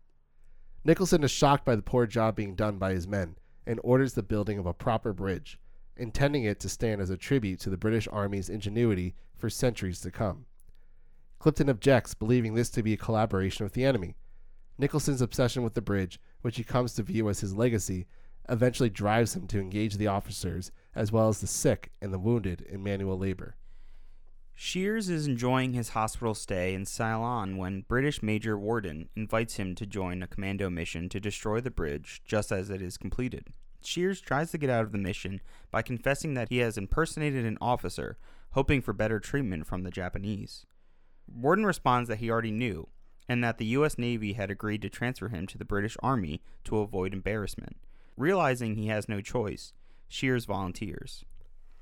[0.85, 3.37] Nicholson is shocked by the poor job being done by his men
[3.67, 5.59] and orders the building of a proper bridge,
[5.97, 10.11] intending it to stand as a tribute to the British Army's ingenuity for centuries to
[10.11, 10.47] come.
[11.41, 14.17] Clipton objects, believing this to be a collaboration with the enemy.
[14.79, 18.07] Nicholson's obsession with the bridge, which he comes to view as his legacy,
[18.49, 22.61] eventually drives him to engage the officers as well as the sick and the wounded
[22.62, 23.57] in manual labor.
[24.59, 29.85] Shears is enjoying his hospital stay in Ceylon when British Major Warden invites him to
[29.85, 33.49] join a commando mission to destroy the bridge just as it is completed.
[33.83, 37.59] Shears tries to get out of the mission by confessing that he has impersonated an
[37.61, 38.16] officer,
[38.53, 40.64] hoping for better treatment from the Japanese.
[41.31, 42.88] Warden responds that he already knew,
[43.29, 43.99] and that the U.S.
[43.99, 47.77] Navy had agreed to transfer him to the British Army to avoid embarrassment.
[48.16, 49.75] Realizing he has no choice,
[50.09, 51.27] Shears volunteers.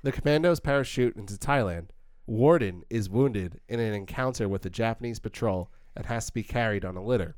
[0.03, 1.87] The commandos parachute into Thailand.
[2.27, 6.83] Warden is wounded in an encounter with a Japanese patrol and has to be carried
[6.83, 7.35] on a litter.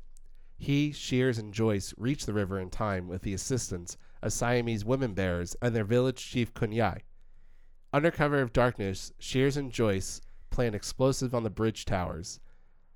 [0.56, 5.12] He, Shears, and Joyce reach the river in time with the assistance of Siamese women
[5.12, 7.02] bearers and their village chief Kunyai.
[7.92, 12.40] Under cover of darkness, Shears and Joyce plant explosive on the bridge towers.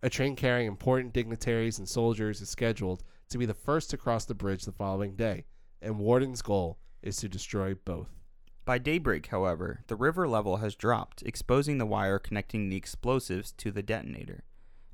[0.02, 4.24] A train carrying important dignitaries and soldiers is scheduled to be the first to cross
[4.24, 5.44] the bridge the following day,
[5.82, 8.21] and Warden's goal is to destroy both.
[8.64, 13.72] By daybreak, however, the river level has dropped, exposing the wire connecting the explosives to
[13.72, 14.44] the detonator.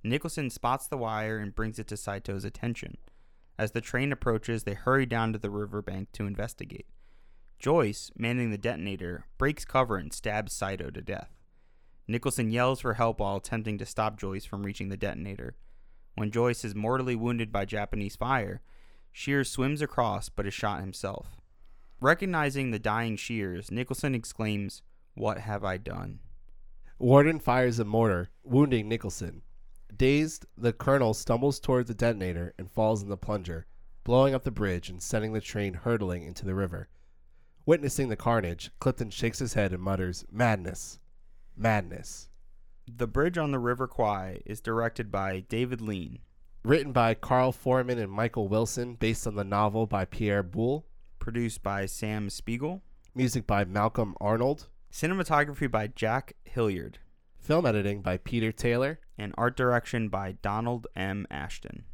[0.02, 2.96] Nicholson spots the wire and brings it to Saito's attention.
[3.59, 6.87] As the train approaches, they hurry down to the riverbank to investigate.
[7.59, 11.31] Joyce, manning the detonator, breaks cover and stabs Saito to death.
[12.07, 15.57] Nicholson yells for help while attempting to stop Joyce from reaching the detonator.
[16.14, 18.62] When Joyce is mortally wounded by Japanese fire,
[19.12, 21.38] Shears swims across but is shot himself.
[22.00, 24.82] Recognizing the dying Shears, Nicholson exclaims,
[25.14, 26.20] What have I done?
[26.98, 29.42] Warden fires a mortar, wounding Nicholson.
[29.96, 33.66] Dazed, the colonel stumbles toward the detonator and falls in the plunger,
[34.04, 36.88] blowing up the bridge and sending the train hurtling into the river.
[37.66, 41.00] Witnessing the carnage, Clipton shakes his head and mutters, Madness!
[41.56, 42.28] Madness!
[42.87, 46.20] The Bridge on the River Kwai is directed by David Lean,
[46.62, 50.87] Written by Carl Foreman and Michael Wilson, based on the novel by Pierre Boulle.
[51.18, 52.83] Produced by Sam Spiegel,
[53.14, 54.68] Music by Malcolm Arnold.
[54.92, 56.94] cinematography by Jack Hildyard,
[57.38, 59.00] Film editing by Peter Taylor.
[59.18, 61.26] and art direction by Donald M.
[61.31, 61.85] Ashton.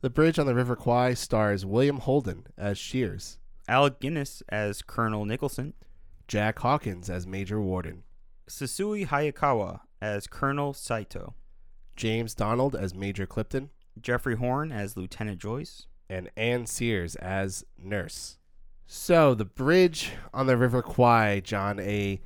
[0.00, 5.24] The Bridge on the River Kwai stars William Holden as Shears, Alec Guinness as Colonel
[5.24, 5.74] Nicholson,
[6.26, 8.02] Jack Hawkins as Major Warden,
[8.48, 11.34] Sessue Hayakawa as Colonel Saito,
[11.96, 18.37] James Donald as Major Clipton, Geoffrey Horne as Lieutenant Joyce, and Ann Sears as Nurse.
[18.90, 22.18] So, The Bridge on the River Kwai, John, a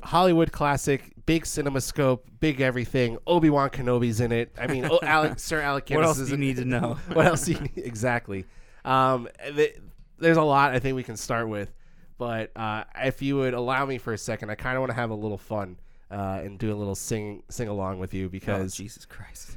[0.00, 3.18] Hollywood classic, big cinema scope, big everything.
[3.26, 4.54] Obi Wan Kenobi's in it.
[4.56, 6.94] I mean, oh, Alec, Sir Alec What else is do you need to know?
[7.12, 7.72] what else do you need?
[7.84, 8.44] Exactly.
[8.84, 9.76] Um, th-
[10.18, 11.72] there's a lot I think we can start with,
[12.16, 14.96] but uh, if you would allow me for a second, I kind of want to
[14.96, 15.80] have a little fun
[16.12, 19.56] uh, and do a little sing sing along with you Oh, because Jesus Christ.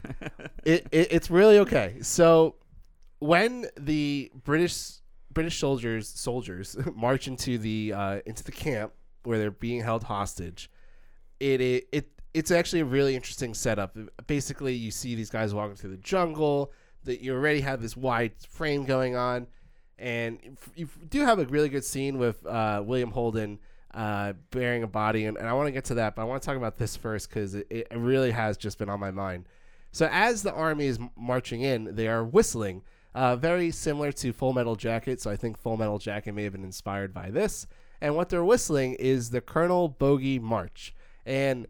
[0.65, 1.97] it, it it's really okay.
[2.01, 2.55] So
[3.19, 4.93] when the British
[5.31, 10.69] British soldiers soldiers march into the uh, into the camp where they're being held hostage,
[11.39, 13.97] it, it it it's actually a really interesting setup.
[14.27, 16.71] Basically, you see these guys walking through the jungle.
[17.03, 19.47] That you already have this wide frame going on,
[19.97, 23.59] and you do have a really good scene with uh, William Holden
[23.93, 26.41] uh, bearing a body, and, and I want to get to that, but I want
[26.41, 29.45] to talk about this first because it, it really has just been on my mind.
[29.91, 32.83] So as the army is marching in, they are whistling,
[33.17, 35.19] uh, very similar to Full Metal Jacket.
[35.19, 37.65] So I think Full Metal Jacket may have been inspired by this.
[37.99, 40.93] And what they're whistling is the Colonel Bogey March,
[41.25, 41.65] and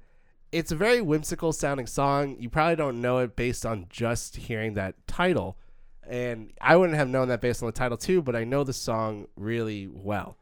[0.52, 2.36] it's a very whimsical sounding song.
[2.38, 5.58] You probably don't know it based on just hearing that title.
[6.06, 8.74] And I wouldn't have known that based on the title too, but I know the
[8.74, 10.38] song really well.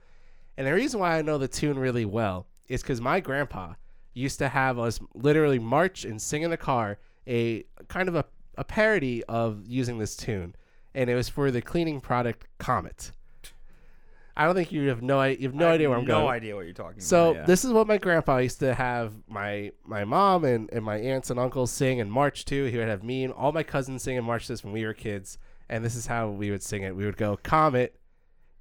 [0.58, 3.74] And the reason why I know the tune really well is because my grandpa
[4.14, 8.26] used to have us literally march and sing in the car a kind of a,
[8.58, 10.56] a parody of using this tune.
[10.96, 13.12] And it was for the cleaning product Comet.
[14.38, 15.42] I don't think you have no idea.
[15.42, 16.26] You have no I idea where I'm no going.
[16.26, 17.40] No idea what you're talking So about.
[17.42, 17.46] yeah.
[17.46, 21.30] this is what my grandpa used to have my my mom and, and my aunts
[21.30, 22.66] and uncles sing in March too.
[22.66, 24.94] He would have me and all my cousins sing in March this when we were
[24.94, 25.38] kids,
[25.70, 26.96] and this is how we would sing it.
[26.96, 27.96] We would go Comet.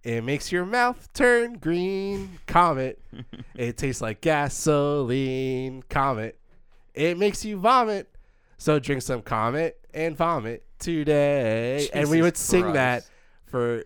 [0.04, 2.38] It makes your mouth turn green.
[2.46, 3.00] Comet.
[3.56, 5.82] it tastes like gasoline.
[5.88, 6.38] Comet.
[6.94, 8.08] It makes you vomit.
[8.58, 11.88] So drink some Comet and vomit today.
[11.92, 13.08] and we Jesus would sing that
[13.46, 13.84] for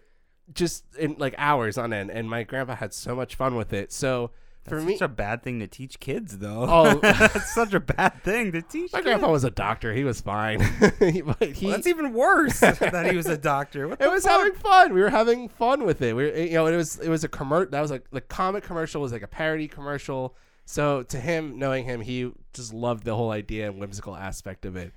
[0.52, 2.11] just in like hours on end.
[2.11, 3.92] And my grandpa had so much fun with it.
[3.92, 4.30] So
[4.68, 6.66] for That's me, such a bad thing to teach kids, though.
[6.68, 6.94] Oh.
[7.02, 8.92] that's such a bad thing to teach.
[8.92, 9.06] my kids.
[9.06, 9.94] grandpa was a doctor.
[9.94, 10.61] He was fine.
[10.98, 13.88] He, Well, that's even worse that he was a doctor.
[13.88, 14.32] What it was fuck?
[14.40, 14.92] having fun.
[14.92, 16.14] We were having fun with it.
[16.14, 17.70] We were, you know, it was it was a commercial.
[17.70, 20.37] That was like the Comet commercial was like a parody commercial.
[20.66, 24.76] So to him, knowing him, he just loved the whole idea and whimsical aspect of
[24.76, 24.92] it.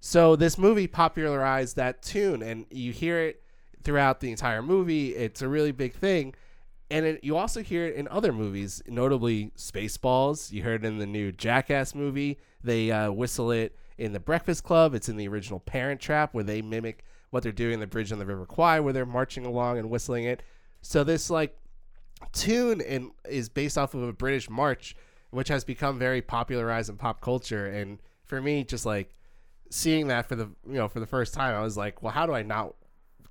[0.00, 3.42] So this movie popularized that tune, and you hear it
[3.82, 5.14] throughout the entire movie.
[5.14, 6.34] It's a really big thing,
[6.90, 10.50] and it, you also hear it in other movies, notably Spaceballs.
[10.50, 12.38] You heard it in the new Jackass movie.
[12.64, 14.94] They uh, whistle it in The Breakfast Club.
[14.94, 18.10] It's in the original Parent Trap, where they mimic what they're doing in the Bridge
[18.10, 20.42] on the River Kwai, where they're marching along and whistling it.
[20.82, 21.56] So this like
[22.32, 24.96] tune and is based off of a British march,
[25.30, 27.66] which has become very popularized in pop culture.
[27.66, 29.14] And for me, just like
[29.70, 32.26] seeing that for the you know for the first time, I was like, well, how
[32.26, 32.74] do I not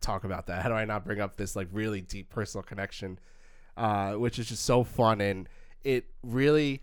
[0.02, 0.64] talk about that?
[0.64, 3.20] How do I not bring up this like really deep personal connection,
[3.78, 5.48] uh, which is just so fun and
[5.84, 6.82] it really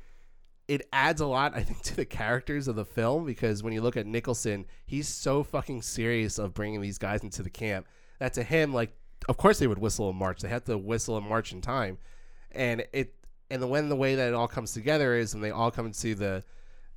[0.68, 3.80] it adds a lot, I think, to the characters of the film because when you
[3.80, 7.86] look at Nicholson, he's so fucking serious of bringing these guys into the camp
[8.18, 8.92] that to him, like,
[9.28, 10.40] of course they would whistle and march.
[10.40, 11.98] They had to whistle and march in time,
[12.52, 13.14] and it
[13.50, 15.86] and the when the way that it all comes together is when they all come
[15.86, 16.44] into the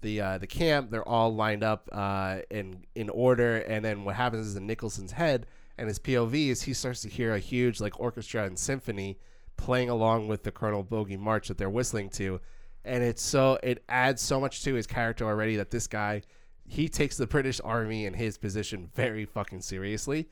[0.02, 4.16] the uh, the camp, they're all lined up uh, in in order, and then what
[4.16, 5.46] happens is in Nicholson's head
[5.80, 9.18] and his POV is he starts to hear a huge like orchestra and symphony
[9.56, 12.42] playing along with the Colonel Bogey march that they're whistling to,
[12.84, 16.22] and it's so it adds so much to his character already that this guy
[16.68, 20.28] he takes the British Army and his position very fucking seriously,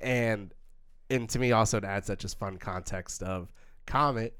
[0.00, 0.54] and
[1.10, 3.52] and to me also it adds that just fun context of
[3.84, 4.34] Comet.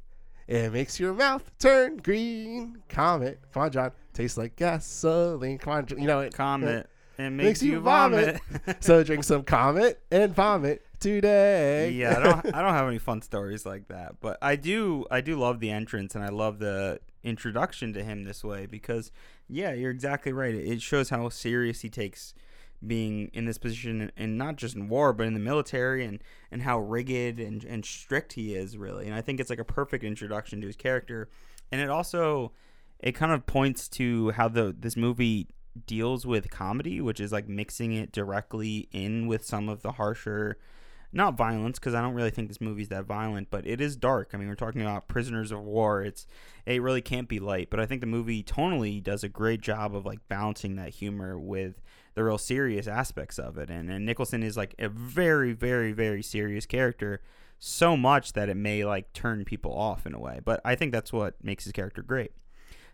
[0.46, 2.82] It makes your mouth turn green.
[2.88, 5.58] Comet, come on, John, tastes like gasoline.
[5.58, 6.34] Come on, you know it.
[6.34, 6.88] Comet.
[7.18, 8.40] It makes, makes you you vomit.
[8.80, 11.90] so drink some Comet and vomit today.
[11.90, 15.20] yeah, I don't I don't have any fun stories like that, but I do I
[15.20, 19.10] do love the entrance and I love the introduction to him this way because
[19.48, 20.54] yeah, you're exactly right.
[20.54, 22.34] It shows how serious he takes
[22.86, 26.62] being in this position and not just in war but in the military and and
[26.62, 29.06] how rigid and and strict he is really.
[29.06, 31.28] And I think it's like a perfect introduction to his character.
[31.72, 32.52] And it also
[33.00, 35.48] it kind of points to how the this movie
[35.86, 40.56] deals with comedy, which is like mixing it directly in with some of the harsher
[41.12, 44.30] not violence because I don't really think this movie's that violent, but it is dark.
[44.32, 46.02] I mean, we're talking about prisoners of war.
[46.02, 46.26] It's
[46.66, 49.96] it really can't be light, but I think the movie tonally does a great job
[49.96, 51.80] of like balancing that humor with
[52.16, 53.70] the real serious aspects of it.
[53.70, 57.20] And and Nicholson is like a very very very serious character,
[57.60, 60.40] so much that it may like turn people off in a way.
[60.44, 62.32] But I think that's what makes his character great.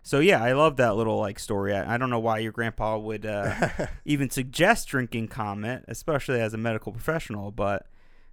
[0.03, 1.75] So yeah, I love that little like story.
[1.75, 3.69] I, I don't know why your grandpa would uh,
[4.05, 7.87] even suggest drinking Comet, especially as a medical professional, but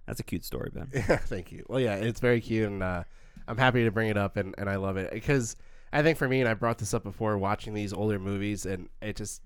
[0.06, 0.88] that's a cute story, Ben.
[0.92, 1.64] Yeah, thank you.
[1.68, 3.04] Well, yeah, it's very cute, and uh,
[3.46, 5.54] I'm happy to bring it up, and, and I love it because
[5.92, 8.88] I think for me, and I brought this up before, watching these older movies, and
[9.00, 9.40] it just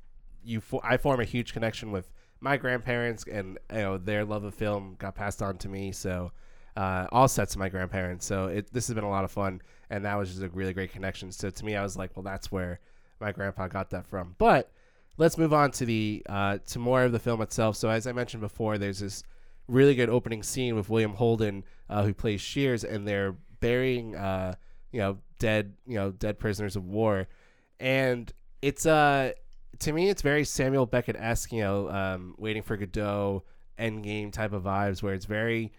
[0.44, 4.44] you, fo- I form a huge connection with my grandparents, and you know their love
[4.44, 6.32] of film got passed on to me, so
[6.76, 8.26] uh, all sets of my grandparents.
[8.26, 10.72] So it this has been a lot of fun, and that was just a really
[10.72, 11.32] great connection.
[11.32, 12.80] So to me, I was like, well, that's where
[13.20, 14.34] my grandpa got that from.
[14.38, 14.70] But
[15.16, 17.76] let's move on to the uh, to more of the film itself.
[17.76, 19.22] So as I mentioned before, there's this
[19.68, 24.54] really good opening scene with William Holden, uh, who plays Shears, and they're burying, uh,
[24.92, 27.28] you know, dead, you know, dead prisoners of war,
[27.80, 29.32] and it's uh,
[29.80, 33.44] to me, it's very Samuel Beckett esque, you know, um, Waiting for Godot,
[33.78, 35.72] Endgame type of vibes, where it's very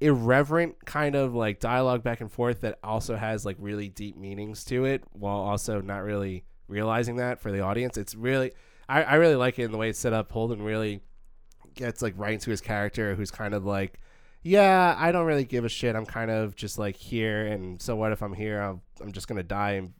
[0.00, 4.64] irreverent kind of like dialogue back and forth that also has like really deep meanings
[4.64, 7.96] to it, while also not really realizing that for the audience.
[7.96, 8.52] It's really,
[8.88, 10.32] I, I really like it in the way it's set up.
[10.32, 11.00] Holden really
[11.74, 13.98] gets like right into his character who's kind of like
[14.42, 17.94] yeah i don't really give a shit i'm kind of just like here and so
[17.94, 19.92] what if i'm here i'm, I'm just gonna die and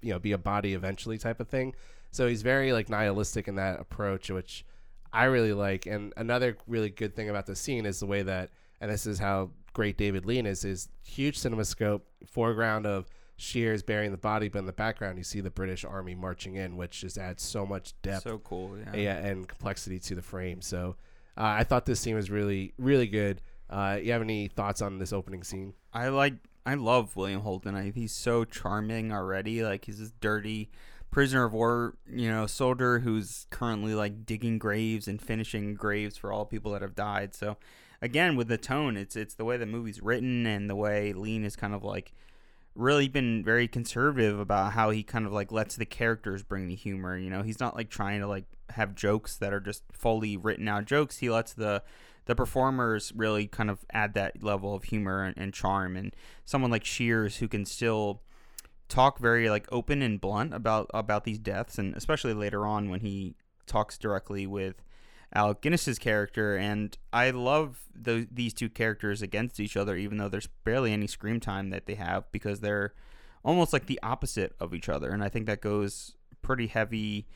[0.00, 1.74] you know be a body eventually type of thing
[2.10, 4.64] so he's very like nihilistic in that approach which
[5.12, 8.50] i really like and another really good thing about the scene is the way that
[8.80, 14.10] and this is how great david lean is is huge cinemascope foreground of shears burying
[14.10, 17.16] the body but in the background you see the british army marching in which just
[17.16, 18.76] adds so much depth So cool.
[18.76, 18.96] Yeah.
[18.96, 20.60] yeah, and complexity to the frame.
[20.60, 20.96] So
[21.36, 23.40] uh, I thought this scene was really, really good.
[23.70, 25.72] Uh, you have any thoughts on this opening scene?
[25.94, 26.34] I like
[26.66, 27.76] I love William Holden.
[27.76, 29.62] I, he's so charming already.
[29.62, 30.68] Like he's this dirty
[31.10, 36.32] prisoner of war, you know, soldier who's currently like digging graves and finishing graves for
[36.32, 37.34] all people that have died.
[37.34, 37.56] So
[38.02, 41.44] again, with the tone, it's it's the way the movie's written and the way Lean
[41.44, 42.12] is kind of like
[42.74, 46.74] really been very conservative about how he kind of like lets the characters bring the
[46.74, 47.16] humor.
[47.18, 50.68] You know, he's not like trying to like have jokes that are just fully written
[50.68, 51.18] out jokes.
[51.18, 51.82] He lets the
[52.26, 55.96] the performers really kind of add that level of humor and, and charm.
[55.96, 58.20] And someone like Shears who can still
[58.88, 63.00] talk very like open and blunt about about these deaths, and especially later on when
[63.00, 63.34] he
[63.66, 64.82] talks directly with
[65.34, 70.28] Alec Guinness's character, and I love the, these two characters against each other, even though
[70.28, 72.94] there's barely any screen time that they have because they're
[73.44, 77.26] almost like the opposite of each other, and I think that goes pretty heavy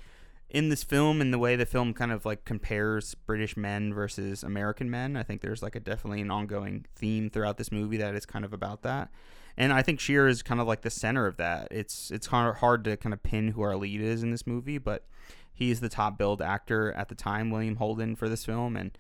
[0.48, 4.42] in this film in the way the film kind of like compares British men versus
[4.42, 5.16] American men.
[5.16, 8.44] I think there's like a definitely an ongoing theme throughout this movie that is kind
[8.44, 9.10] of about that.
[9.56, 11.68] And I think Shears is kind of like the center of that.
[11.70, 14.78] It's it's hard hard to kind of pin who our lead is in this movie,
[14.78, 15.04] but
[15.52, 18.96] he's the top billed actor at the time, William Holden, for this film, and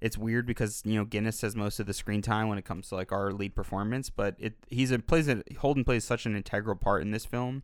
[0.00, 2.88] it's weird because you know Guinness has most of the screen time when it comes
[2.88, 6.36] to like our lead performance, but it he's a plays a, Holden plays such an
[6.36, 7.62] integral part in this film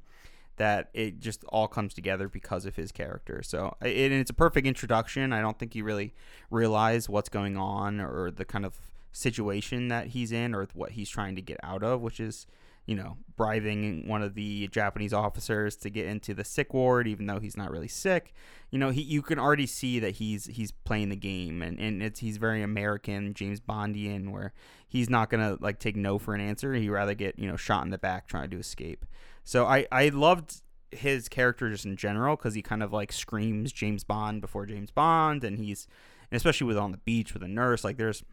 [0.56, 3.42] that it just all comes together because of his character.
[3.42, 5.32] So it, it's a perfect introduction.
[5.32, 6.12] I don't think you really
[6.50, 8.76] realize what's going on or the kind of
[9.12, 12.46] situation that he's in or what he's trying to get out of, which is
[12.86, 17.26] you know, bribing one of the Japanese officers to get into the sick ward, even
[17.26, 18.34] though he's not really sick.
[18.70, 22.02] You know, he you can already see that he's he's playing the game, and, and
[22.02, 24.52] it's he's very American, James Bondian, where
[24.88, 26.74] he's not gonna like take no for an answer.
[26.74, 29.06] He'd rather get you know shot in the back trying to escape.
[29.44, 33.72] So I I loved his character just in general because he kind of like screams
[33.72, 35.86] James Bond before James Bond, and he's
[36.32, 38.24] and especially with on the beach with a nurse, like there's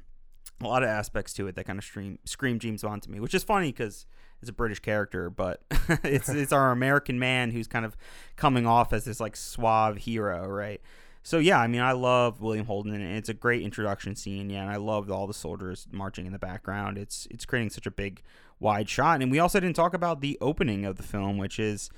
[0.62, 3.20] a lot of aspects to it that kind of scream scream James Bond to me,
[3.20, 4.06] which is funny because
[4.42, 5.62] it's a British character, but
[6.04, 7.96] it's it's our American man who's kind of
[8.36, 10.82] coming off as this like suave hero, right?
[11.24, 14.50] So yeah, I mean, I love William Holden, and it's a great introduction scene.
[14.50, 16.98] Yeah, and I loved all the soldiers marching in the background.
[16.98, 18.22] It's it's creating such a big
[18.60, 21.90] wide shot, and we also didn't talk about the opening of the film, which is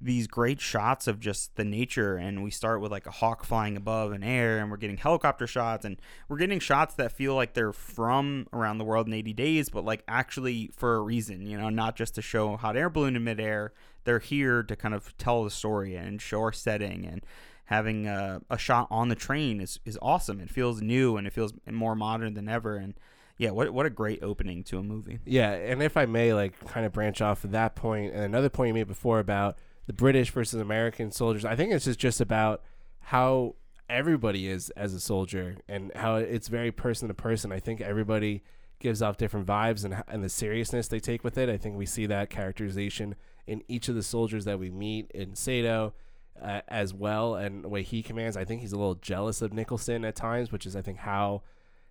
[0.00, 3.76] these great shots of just the nature and we start with like a hawk flying
[3.76, 5.96] above in air and we're getting helicopter shots and
[6.28, 9.84] we're getting shots that feel like they're from around the world in 80 days but
[9.84, 13.22] like actually for a reason you know not just to show hot air balloon in
[13.22, 17.24] midair they're here to kind of tell the story and show our setting and
[17.66, 21.32] having a, a shot on the train is, is awesome it feels new and it
[21.32, 22.94] feels more modern than ever and
[23.36, 25.18] yeah, what what a great opening to a movie.
[25.24, 28.48] Yeah, and if I may, like, kind of branch off of that point and another
[28.48, 31.44] point you made before about the British versus American soldiers.
[31.44, 32.62] I think it's just, just about
[33.00, 33.56] how
[33.88, 37.52] everybody is as a soldier and how it's very person to person.
[37.52, 38.42] I think everybody
[38.80, 41.48] gives off different vibes and, and the seriousness they take with it.
[41.48, 43.14] I think we see that characterization
[43.46, 45.94] in each of the soldiers that we meet in Saito
[46.40, 48.36] uh, as well and the way he commands.
[48.36, 51.42] I think he's a little jealous of Nicholson at times, which is I think how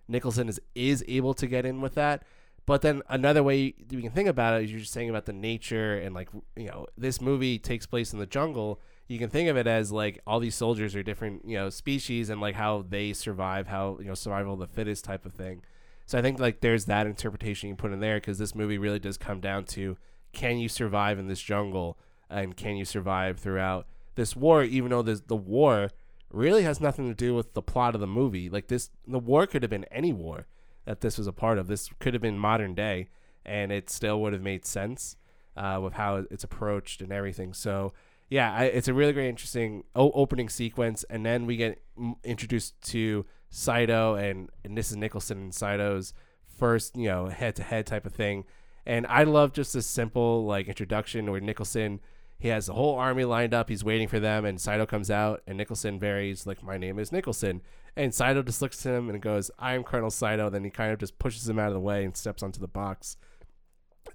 [0.08, 2.24] Nicholson is is able to get in with that.
[2.66, 5.32] But then another way we can think about it is you're just saying about the
[5.32, 8.80] nature and like you know this movie takes place in the jungle.
[9.06, 12.30] You can think of it as like all these soldiers are different you know species
[12.30, 15.62] and like how they survive, how you know survival of the fittest type of thing.
[16.06, 18.98] So I think like there's that interpretation you put in there because this movie really
[18.98, 19.96] does come down to
[20.32, 21.98] can you survive in this jungle
[22.30, 25.90] and can you survive throughout this war, even though this, the war
[26.30, 28.48] really has nothing to do with the plot of the movie.
[28.50, 30.46] Like this, the war could have been any war
[30.84, 31.66] that this was a part of.
[31.66, 33.08] This could have been modern day,
[33.44, 35.16] and it still would have made sense
[35.56, 37.52] uh, with how it's approached and everything.
[37.52, 37.92] So
[38.28, 42.16] yeah, I, it's a really great, interesting o- opening sequence, and then we get m-
[42.24, 46.14] introduced to Saito, and and this is Nicholson and Saito's
[46.58, 48.44] first, you know, head to head type of thing.
[48.86, 52.00] And I love just this simple like introduction where Nicholson
[52.38, 53.68] he has the whole army lined up.
[53.68, 57.12] He's waiting for them, and Saito comes out, and Nicholson varies like, "My name is
[57.12, 57.62] Nicholson,"
[57.96, 60.92] and Saito just looks at him and goes, "I am Colonel Saito." Then he kind
[60.92, 63.16] of just pushes him out of the way and steps onto the box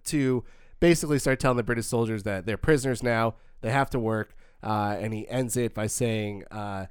[0.06, 0.44] to
[0.80, 3.36] basically start telling the British soldiers that they're prisoners now.
[3.62, 6.88] They have to work, uh, and he ends it by saying, uh,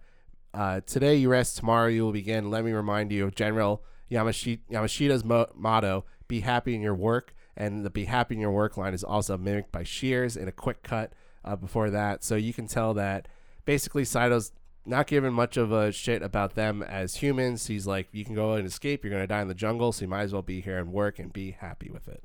[0.55, 4.61] uh, "Today you rest, tomorrow you will begin." Let me remind you of General Yamashita,
[4.71, 8.77] Yamashita's mo- motto: "Be happy in your work." And the "Be happy in your work"
[8.77, 11.13] line is also mimicked by Shears in a quick cut
[11.45, 12.23] uh, before that.
[12.23, 13.29] So you can tell that
[13.65, 14.53] basically Saito's
[14.89, 17.67] not giving much of a shit about them as humans.
[17.67, 19.05] He's like, you can go and escape.
[19.05, 20.93] You're going to die in the jungle, so you might as well be here and
[20.93, 22.25] work and be happy with it.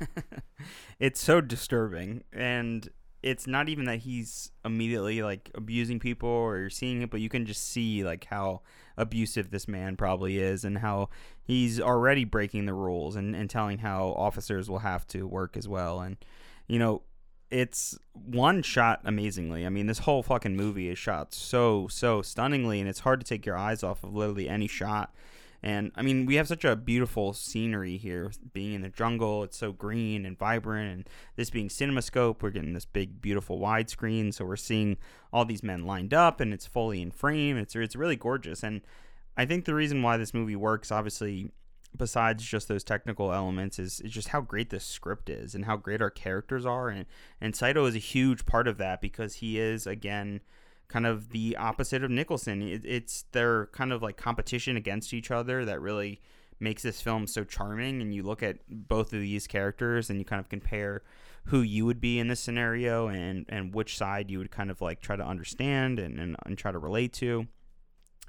[0.98, 2.24] it's so disturbing.
[2.32, 2.88] And
[3.22, 7.28] it's not even that he's immediately like abusing people or you're seeing it, but you
[7.28, 8.62] can just see like how
[8.96, 11.08] abusive this man probably is and how
[11.42, 15.66] he's already breaking the rules and, and telling how officers will have to work as
[15.66, 16.00] well.
[16.00, 16.16] And,
[16.68, 17.02] you know,
[17.50, 19.64] it's one shot amazingly.
[19.64, 23.26] I mean, this whole fucking movie is shot so, so stunningly, and it's hard to
[23.26, 25.14] take your eyes off of literally any shot.
[25.62, 29.42] And I mean, we have such a beautiful scenery here, being in the jungle.
[29.42, 30.92] It's so green and vibrant.
[30.92, 34.32] And this being CinemaScope, we're getting this big, beautiful widescreen.
[34.32, 34.98] So we're seeing
[35.32, 37.56] all these men lined up, and it's fully in frame.
[37.56, 38.62] It's it's really gorgeous.
[38.62, 38.82] And
[39.36, 41.50] I think the reason why this movie works, obviously,
[41.98, 45.76] besides just those technical elements, is, is just how great this script is and how
[45.76, 46.88] great our characters are.
[46.88, 47.06] And
[47.40, 50.40] and Saito is a huge part of that because he is again
[50.88, 52.62] kind of the opposite of Nicholson.
[52.62, 56.20] It, it's their kind of like competition against each other that really
[56.60, 58.00] makes this film so charming.
[58.00, 61.02] And you look at both of these characters and you kind of compare
[61.44, 64.80] who you would be in this scenario and, and which side you would kind of
[64.80, 67.46] like try to understand and, and, and try to relate to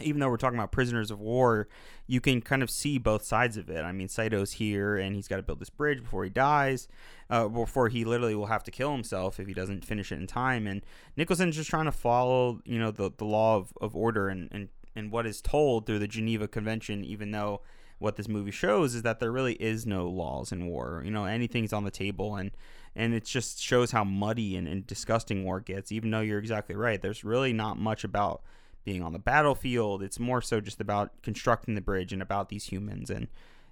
[0.02, 1.68] even though we're talking about prisoners of war,
[2.08, 3.84] you can kind of see both sides of it.
[3.84, 6.88] I mean, Saito's here and he's got to build this bridge before he dies,
[7.30, 10.28] uh, before he literally will have to kill himself if he doesn't finish it in
[10.28, 10.68] time.
[10.68, 10.82] And
[11.16, 14.70] Nicholson's just trying to follow, you know, the, the law of, of order and, and,
[14.96, 17.62] and what is told through the Geneva Convention, even though
[18.00, 21.02] what this movie shows is that there really is no laws in war.
[21.06, 22.52] You know, anything's on the table and
[22.96, 26.76] and it just shows how muddy and, and disgusting war gets, even though you're exactly
[26.76, 27.02] right.
[27.02, 28.42] There's really not much about
[28.84, 30.02] being on the battlefield.
[30.02, 33.10] It's more so just about constructing the bridge and about these humans.
[33.10, 33.28] And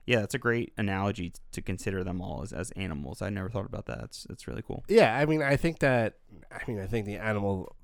[0.05, 3.21] yeah, that's a great analogy to consider them all as, as animals.
[3.21, 3.99] I never thought about that.
[4.03, 4.83] It's it's really cool.
[4.87, 6.15] Yeah, I mean, I think that
[6.51, 7.75] I mean, I think the animal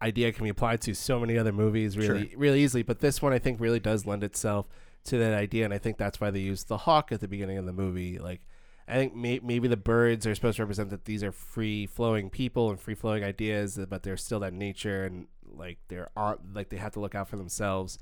[0.00, 2.38] idea can be applied to so many other movies really sure.
[2.38, 4.68] really easily, but this one I think really does lend itself
[5.04, 7.58] to that idea, and I think that's why they used the hawk at the beginning
[7.58, 8.18] of the movie.
[8.18, 8.40] Like,
[8.88, 12.30] I think may- maybe the birds are supposed to represent that these are free flowing
[12.30, 15.26] people and free flowing ideas, but they're still that nature and
[15.58, 16.08] like they're
[16.54, 17.98] like they have to look out for themselves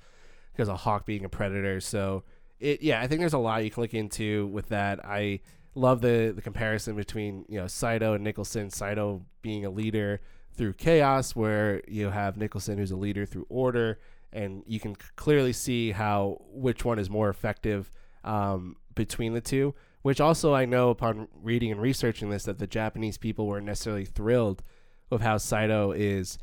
[0.52, 1.80] because a hawk being a predator.
[1.80, 2.24] So
[2.60, 5.04] it yeah, I think there's a lot you can look into with that.
[5.04, 5.40] I
[5.74, 8.70] love the the comparison between you know Saito and Nicholson.
[8.70, 10.20] Saito being a leader
[10.54, 13.98] through chaos, where you have Nicholson who's a leader through order,
[14.32, 17.90] and you can clearly see how which one is more effective
[18.24, 19.74] um, between the two.
[20.02, 24.04] Which also I know upon reading and researching this that the Japanese people weren't necessarily
[24.04, 24.62] thrilled
[25.10, 26.38] with how Saito is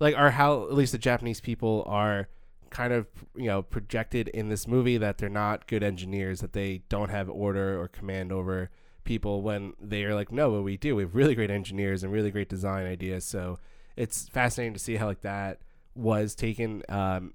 [0.00, 2.28] like or how at least the Japanese people are
[2.70, 6.82] kind of you know projected in this movie that they're not good engineers that they
[6.88, 8.70] don't have order or command over
[9.04, 12.12] people when they are like no but we do we have really great engineers and
[12.12, 13.24] really great design ideas.
[13.24, 13.58] So
[13.96, 15.60] it's fascinating to see how like that
[15.94, 17.34] was taken um,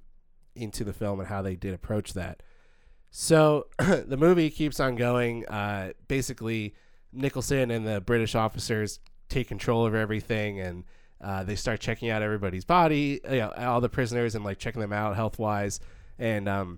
[0.56, 2.42] into the film and how they did approach that.
[3.12, 5.46] So the movie keeps on going.
[5.48, 6.76] Uh, basically
[7.18, 9.00] nicholson and the british officers
[9.30, 10.84] take control of everything and
[11.26, 14.80] uh, they start checking out everybody's body, you know, all the prisoners, and like checking
[14.80, 15.80] them out health wise.
[16.20, 16.78] And um,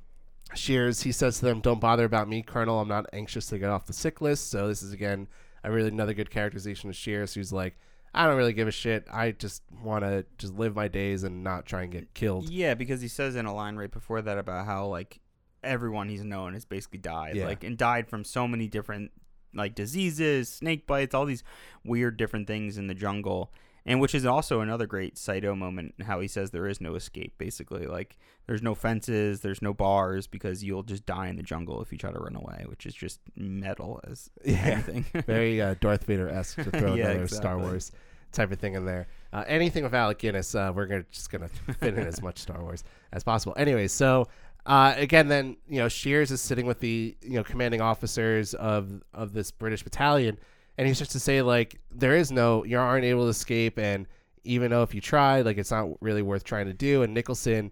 [0.55, 2.79] Shears, he says to them, "Don't bother about me, Colonel.
[2.79, 5.27] I'm not anxious to get off the sick list." So this is again
[5.65, 7.75] a really another good characterization of Shears, who's like,
[8.13, 9.05] "I don't really give a shit.
[9.11, 12.73] I just want to just live my days and not try and get killed." Yeah,
[12.73, 15.19] because he says in a line right before that about how like
[15.61, 17.47] everyone he's known has basically died, yeah.
[17.47, 19.11] like and died from so many different
[19.53, 21.43] like diseases, snake bites, all these
[21.83, 23.51] weird different things in the jungle
[23.87, 27.33] and which is also another great Saito moment how he says there is no escape
[27.37, 31.81] basically like there's no fences there's no bars because you'll just die in the jungle
[31.81, 34.57] if you try to run away which is just metal as yeah.
[34.65, 37.37] anything very uh, Darth Vader esque to throw yeah, another exactly.
[37.37, 37.91] Star Wars
[38.33, 41.47] type of thing in there uh, anything with Alec Guinness uh, we're gonna just gonna
[41.79, 42.83] fit in as much Star Wars
[43.13, 44.27] as possible anyway so
[44.67, 49.01] uh, again, then you know Shears is sitting with the you know commanding officers of
[49.13, 50.37] of this British battalion,
[50.77, 53.79] and he starts to say like there is no you aren't able to escape.
[53.79, 54.07] And
[54.43, 57.03] even though if you try like it's not really worth trying to do.
[57.03, 57.71] And nicholson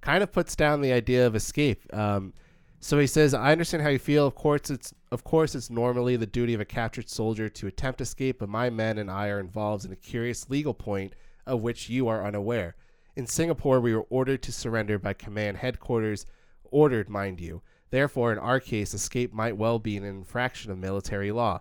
[0.00, 1.82] kind of puts down the idea of escape.
[1.94, 2.32] Um,
[2.80, 4.26] so he says i understand how you feel.
[4.26, 8.00] Of course it's of course it's normally the duty of a captured soldier to attempt
[8.00, 11.14] escape but my men and i are involved in a curious legal point
[11.46, 12.74] of which you are unaware.
[13.16, 16.24] In singapore we were ordered to surrender by command headquarters
[16.64, 17.60] ordered mind you.
[17.90, 21.60] Therefore in our case escape might well be an infraction of military law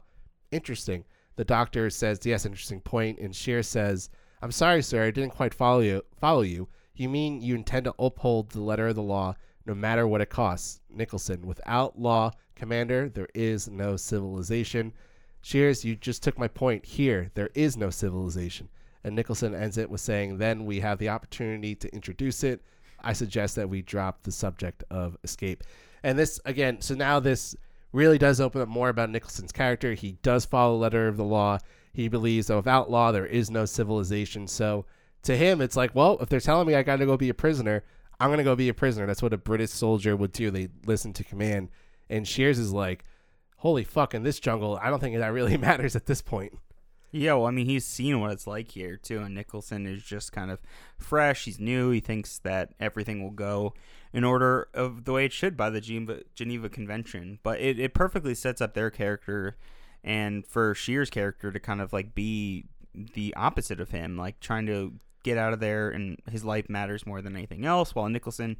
[0.55, 1.05] interesting.
[1.35, 3.19] The doctor says, yes, interesting point.
[3.19, 4.09] And Shears says,
[4.41, 6.01] I'm sorry, sir, I didn't quite follow you.
[6.19, 6.67] Follow you.
[6.95, 9.35] You mean you intend to uphold the letter of the law
[9.65, 10.79] no matter what it costs?
[10.89, 14.93] Nicholson, without law, Commander, there is no civilization.
[15.41, 16.85] Shears, you just took my point.
[16.85, 18.69] Here, there is no civilization.
[19.03, 22.61] And Nicholson ends it with saying, then we have the opportunity to introduce it.
[23.01, 25.63] I suggest that we drop the subject of escape.
[26.03, 27.55] And this, again, so now this
[27.95, 29.93] really does open up more about Nicholson's character.
[29.93, 31.59] He does follow the letter of the law.
[31.93, 34.47] He believes that without law, there is no civilization.
[34.47, 34.85] So
[35.23, 37.33] to him, it's like, well, if they're telling me I got to go be a
[37.33, 37.83] prisoner,
[38.19, 39.05] I'm going to go be a prisoner.
[39.05, 40.51] That's what a British soldier would do.
[40.51, 41.69] They listen to command.
[42.09, 43.05] And Shears is like,
[43.57, 46.53] holy fuck, in this jungle, I don't think that really matters at this point.
[47.11, 50.33] Yeah, well, I mean, he's seen what it's like here too, and Nicholson is just
[50.33, 50.59] kind of
[50.97, 51.45] fresh.
[51.45, 51.91] He's new.
[51.91, 53.73] He thinks that everything will go
[54.15, 57.37] in order of the way it should by the Geneva, Geneva Convention.
[57.43, 59.57] But it, it perfectly sets up their character,
[60.05, 64.65] and for Shear's character to kind of like be the opposite of him, like trying
[64.67, 64.93] to
[65.23, 68.55] get out of there, and his life matters more than anything else, while Nicholson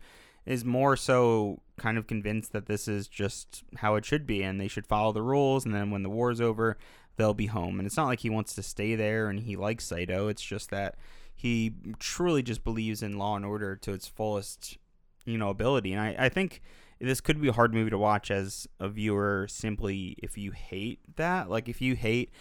[0.45, 4.61] is more so kind of convinced that this is just how it should be and
[4.61, 6.77] they should follow the rules and then when the war's over
[7.17, 7.79] they'll be home.
[7.79, 10.27] And it's not like he wants to stay there and he likes Saito.
[10.27, 10.95] It's just that
[11.35, 14.77] he truly just believes in law and order to its fullest,
[15.25, 15.93] you know, ability.
[15.93, 16.61] And I, I think
[16.99, 20.99] this could be a hard movie to watch as a viewer simply if you hate
[21.17, 21.49] that.
[21.49, 22.31] Like if you hate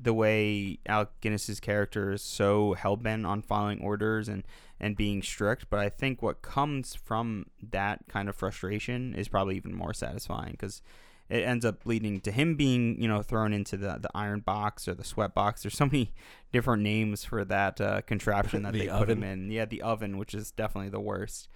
[0.00, 4.44] the way Alec Guinness's character is so hell bent on following orders and
[4.80, 5.66] and being strict.
[5.70, 10.52] But I think what comes from that kind of frustration is probably even more satisfying
[10.52, 10.82] because
[11.28, 14.88] it ends up leading to him being, you know, thrown into the, the iron box
[14.88, 15.62] or the sweat box.
[15.62, 16.14] There's so many
[16.52, 19.50] different names for that uh, contraption that The they put him in.
[19.50, 21.48] Yeah, the oven, which is definitely the worst.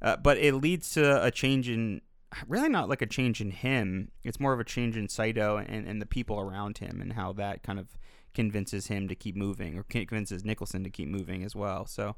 [0.00, 2.00] Uh, but it leads to a change in,
[2.46, 4.10] really not like a change in him.
[4.24, 7.32] It's more of a change in Saito and, and the people around him and how
[7.34, 7.98] that kind of
[8.34, 11.86] convinces him to keep moving or convinces Nicholson to keep moving as well.
[11.86, 12.16] So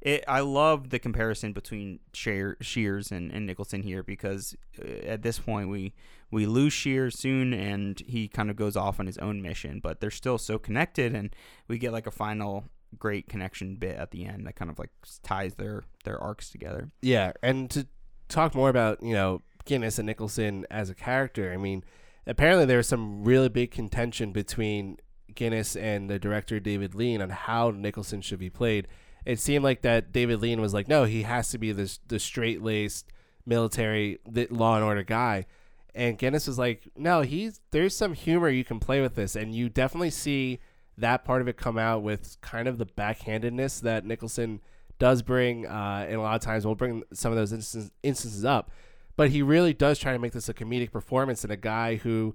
[0.00, 5.22] it, I love the comparison between Shear, Shears and, and Nicholson here because uh, at
[5.22, 5.94] this point we
[6.30, 10.00] we lose Shears soon and he kind of goes off on his own mission, but
[10.00, 11.34] they're still so connected and
[11.68, 12.64] we get like a final
[12.98, 14.90] great connection bit at the end that kind of like
[15.22, 16.90] ties their their arcs together.
[17.02, 17.86] Yeah, and to
[18.28, 21.84] talk more about you know Guinness and Nicholson as a character, I mean,
[22.26, 24.98] apparently there was some really big contention between
[25.34, 28.88] Guinness and the director David Lean on how Nicholson should be played.
[29.24, 32.18] It seemed like that David Lean was like, no, he has to be this the
[32.18, 33.10] straight laced
[33.46, 35.46] military the law and order guy,
[35.94, 39.54] and Guinness was like, no, he's there's some humor you can play with this, and
[39.54, 40.60] you definitely see
[40.98, 44.60] that part of it come out with kind of the backhandedness that Nicholson
[44.98, 48.44] does bring, uh, and a lot of times we'll bring some of those instances, instances
[48.44, 48.70] up.
[49.16, 52.34] But he really does try to make this a comedic performance and a guy who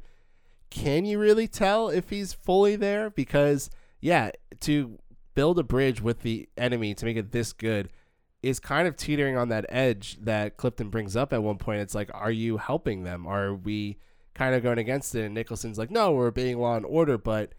[0.70, 3.10] can you really tell if he's fully there?
[3.10, 3.70] Because
[4.02, 4.32] yeah,
[4.62, 5.00] to
[5.34, 7.90] build a bridge with the enemy to make it this good
[8.42, 11.82] is kind of teetering on that edge that Clipton brings up at one point.
[11.82, 13.28] It's like, are you helping them?
[13.28, 13.98] Are we
[14.34, 15.26] kind of going against it?
[15.26, 17.54] And Nicholson's like, no, we're being law and order, but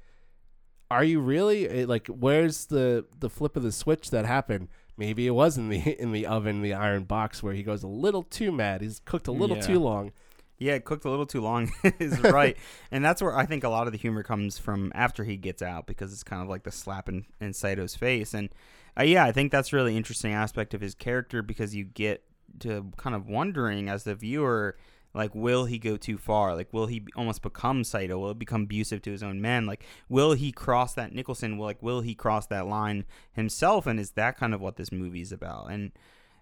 [0.91, 5.27] are you really It- like where's the the flip of the switch that happened maybe
[5.27, 8.23] it was in the in the oven the iron box where he goes a little
[8.23, 9.63] too mad he's cooked a little Yeah.
[9.63, 10.13] too long
[10.59, 12.55] Yeah, cooked a little too long is right.
[12.91, 15.63] and that's where I think a lot of the humor comes from after he gets
[15.63, 18.35] out because it's kind of like the slap in, in Saito's face.
[18.35, 18.51] And
[18.99, 22.25] uh, yeah, I think that's really interesting aspect of his character because you get
[22.59, 24.77] to kind of wondering as the viewer,
[25.15, 26.55] like, will he go too far?
[26.55, 28.19] Like, will he almost become Saito?
[28.19, 29.67] Will he become abusive to his own men?
[29.67, 31.59] Like, will he cross that Nicholson?
[31.59, 33.87] Will, like, will he cross that line himself?
[33.87, 35.71] And is that kind of what this movie is about?
[35.71, 35.93] And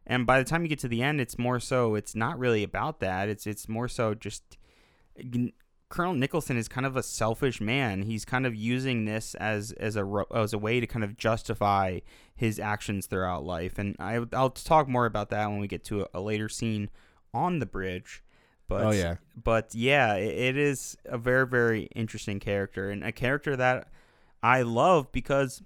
[0.07, 2.63] and by the time you get to the end it's more so it's not really
[2.63, 4.57] about that it's it's more so just
[5.89, 8.03] Colonel Nicholson is kind of a selfish man.
[8.03, 12.01] He's kind of using this as as a as a way to kind of justify
[12.37, 13.79] his actions throughout life.
[13.79, 16.91] And I I'll talk more about that when we get to a, a later scene
[17.33, 18.23] on the bridge.
[18.69, 19.17] But Oh, yeah.
[19.43, 23.89] but yeah, it, it is a very very interesting character and a character that
[24.43, 25.63] I love because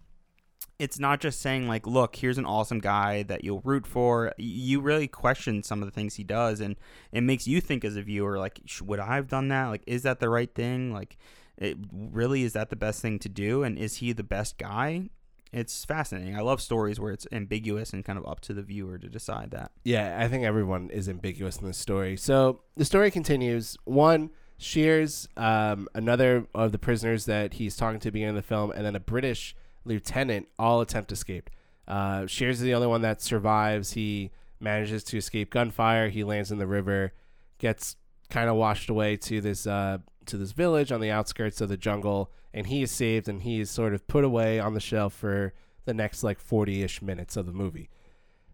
[0.78, 4.32] it's not just saying like look here's an awesome guy that you'll root for.
[4.38, 6.76] You really question some of the things he does and
[7.12, 9.66] it makes you think as a viewer like would i have done that?
[9.66, 10.92] Like is that the right thing?
[10.92, 11.18] Like
[11.58, 13.62] it really is that the best thing to do?
[13.62, 15.10] And is he the best guy
[15.52, 18.98] it's fascinating i love stories where it's ambiguous and kind of up to the viewer
[18.98, 22.16] to decide that Yeah, I think everyone is ambiguous in this story.
[22.16, 23.76] So the story continues.
[23.84, 28.42] One, Shears, um, another of the prisoners that he's talking to at the beginning of
[28.42, 31.50] the film, and then a British lieutenant all attempt escape.
[31.88, 33.92] Uh, Shears is the only one that survives.
[33.92, 34.30] He
[34.60, 36.08] manages to escape gunfire.
[36.10, 37.12] He lands in the river,
[37.58, 37.96] gets
[38.30, 41.76] kind of washed away to this uh, to this village on the outskirts of the
[41.76, 45.14] jungle, and he is saved and he is sort of put away on the shelf
[45.14, 45.52] for
[45.84, 47.90] the next like forty ish minutes of the movie.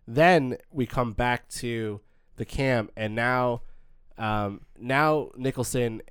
[0.07, 2.01] Then we come back to
[2.37, 3.62] the camp, and now,
[4.16, 6.03] um, now Nicholson,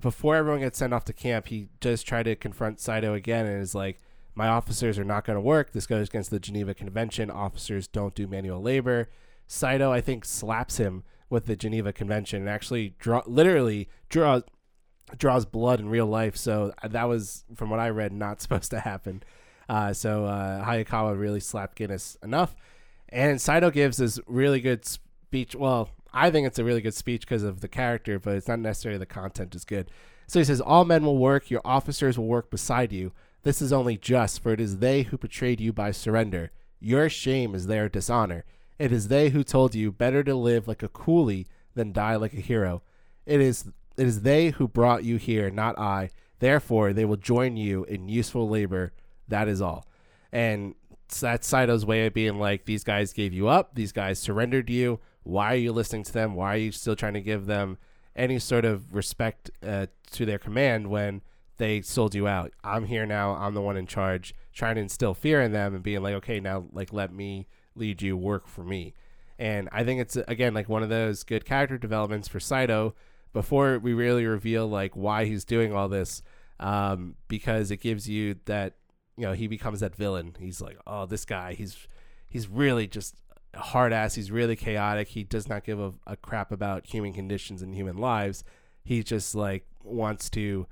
[0.00, 3.60] before everyone gets sent off to camp, he just tried to confront Saito again, and
[3.60, 4.00] is like,
[4.34, 5.72] "My officers are not going to work.
[5.72, 7.30] This goes against the Geneva Convention.
[7.30, 9.10] Officers don't do manual labor."
[9.46, 14.44] Saito, I think, slaps him with the Geneva Convention and actually draw, literally draws
[15.16, 16.36] draws blood in real life.
[16.36, 19.22] So that was, from what I read, not supposed to happen.
[19.68, 22.54] Uh, so uh, Hayakawa really slapped Guinness enough.
[23.08, 25.54] And Saito gives this really good speech.
[25.54, 28.58] Well, I think it's a really good speech because of the character, but it's not
[28.58, 29.90] necessarily the content is good.
[30.26, 33.12] So he says, All men will work, your officers will work beside you.
[33.42, 36.52] This is only just, for it is they who betrayed you by surrender.
[36.80, 38.44] Your shame is their dishonor.
[38.78, 42.34] It is they who told you better to live like a coolie than die like
[42.34, 42.82] a hero.
[43.26, 46.10] It is it is they who brought you here, not I.
[46.38, 48.92] Therefore, they will join you in useful labor.
[49.28, 49.86] That is all.
[50.32, 50.74] And
[51.20, 53.74] that's Saito's way of being like, these guys gave you up.
[53.74, 55.00] These guys surrendered you.
[55.22, 56.34] Why are you listening to them?
[56.34, 57.78] Why are you still trying to give them
[58.16, 61.22] any sort of respect uh, to their command when
[61.58, 62.52] they sold you out?
[62.64, 63.32] I'm here now.
[63.32, 66.40] I'm the one in charge, trying to instill fear in them and being like, okay,
[66.40, 68.94] now like let me lead you, work for me.
[69.38, 72.94] And I think it's again like one of those good character developments for Saito
[73.32, 76.22] before we really reveal like why he's doing all this,
[76.60, 78.74] um, because it gives you that
[79.16, 80.36] you know he becomes that villain.
[80.38, 81.86] He's like, oh, this guy, he's
[82.28, 83.16] he's really just
[83.54, 84.14] hard ass.
[84.14, 85.08] He's really chaotic.
[85.08, 88.44] He does not give a, a crap about human conditions and human lives.
[88.84, 90.66] He just like wants to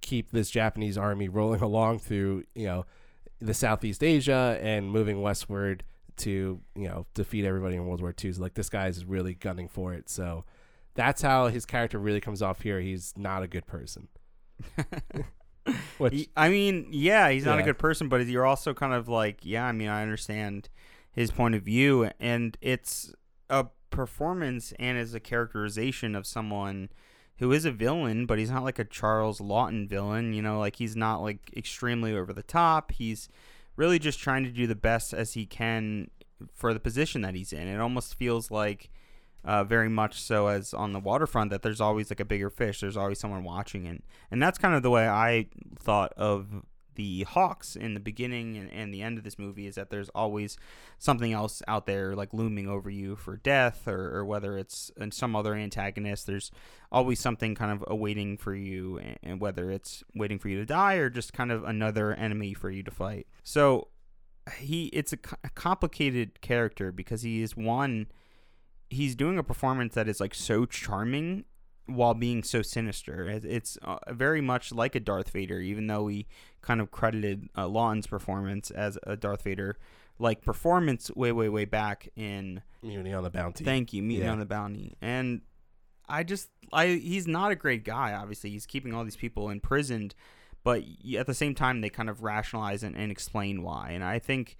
[0.00, 2.86] keep this Japanese army rolling along through you know
[3.40, 5.84] the Southeast Asia and moving westward
[6.16, 8.32] to you know defeat everybody in World War II.
[8.32, 10.08] So, like this guy is really gunning for it.
[10.08, 10.44] So
[10.94, 12.80] that's how his character really comes off here.
[12.80, 14.08] He's not a good person.
[15.98, 17.62] Which, I mean, yeah, he's not Yeah.
[17.62, 20.68] a good person, but you're also kind of like, yeah, I mean, I understand
[21.12, 23.12] his point of view, and it's
[23.48, 26.90] a performance and is a characterization of someone
[27.38, 30.76] who is a villain, but he's not like a Charles Laughton villain, you know, like
[30.76, 32.92] he's not like extremely over the top.
[32.92, 33.28] He's
[33.76, 36.10] really just trying to do the best as he can
[36.52, 37.66] for the position that he's in.
[37.68, 38.90] It almost feels like
[39.44, 42.80] uh, very much so as on the waterfront that there's always like a bigger fish.
[42.80, 45.46] There's always someone watching it, and that's kind of the way I
[45.78, 46.64] thought of
[46.94, 50.08] the Hawks in the beginning and, and the end of this movie is that there's
[50.10, 50.56] always
[50.98, 55.34] something else out there like looming over you for death or, or whether it's some
[55.34, 56.50] other antagonist there's
[56.92, 60.66] always something kind of awaiting for you and, and whether it's waiting for you to
[60.66, 63.88] die or just kind of another enemy for you to fight so
[64.58, 68.06] he it's a, a complicated character because he is one
[68.94, 71.44] he's doing a performance that is like so charming
[71.86, 73.28] while being so sinister.
[73.28, 76.26] It's uh, very much like a Darth Vader, even though we
[76.62, 79.76] kind of credited uh, Laughton's performance as a Darth Vader
[80.18, 83.64] like performance way, way, way back in Mutiny on the Bounty.
[83.64, 84.32] Thank you, Meeting Yeah.
[84.32, 84.96] on the Bounty.
[85.02, 85.42] And
[86.08, 88.12] I just, I he's not a great guy.
[88.14, 90.14] Obviously, he's keeping all these people imprisoned,
[90.62, 90.82] but
[91.18, 93.90] at the same time, they kind of rationalize and, and explain why.
[93.90, 94.56] And I think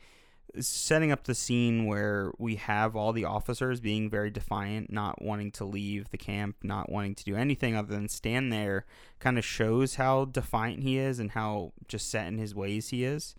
[0.61, 5.51] setting up the scene where we have all the officers being very defiant, not wanting
[5.53, 8.85] to leave the camp, not wanting to do anything other than stand there,
[9.19, 13.05] kind of shows how defiant he is and how just set in his ways he
[13.05, 13.35] is.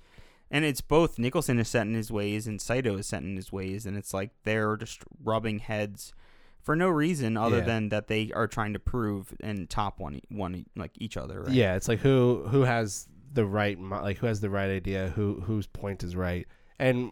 [0.51, 3.51] And it's both Nicholson is set in his ways and Saito is set in his
[3.51, 6.13] ways, and it's like they're just rubbing heads
[6.61, 7.63] for no reason other Yeah.
[7.66, 11.41] than that they are trying to prove and top one one like each other.
[11.41, 11.51] Right?
[11.53, 15.41] Yeah, it's like who who has the right like who has the right idea, who
[15.41, 16.47] whose point is right,
[16.80, 17.11] and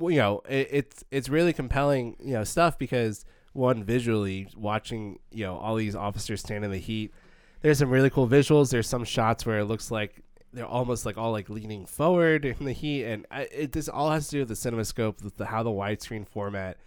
[0.00, 5.44] you know it, it's it's really compelling you know stuff because one visually watching you
[5.44, 7.12] know all these officers stand in the heat.
[7.60, 8.70] There's some really cool visuals.
[8.70, 12.64] There's some shots where it looks like they're almost like all like leaning forward in
[12.64, 15.46] the heat, and I, it this all has to do with the CinemaScope, with the,
[15.46, 16.78] how the widescreen format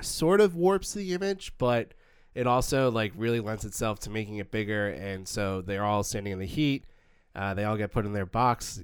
[0.00, 1.94] sort of warps the image, but
[2.34, 4.88] it also like really lends itself to making it bigger.
[4.88, 6.84] And so they're all standing in the heat.
[7.34, 8.82] Uh, they all get put in their box.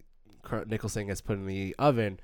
[0.67, 2.21] Nicholson gets put in the oven.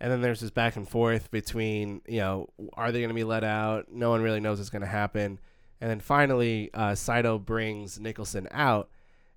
[0.00, 3.24] And then there's this back and forth between, you know, are they going to be
[3.24, 3.90] let out?
[3.90, 5.38] No one really knows what's going to happen.
[5.80, 8.90] And then finally, uh, Saito brings Nicholson out,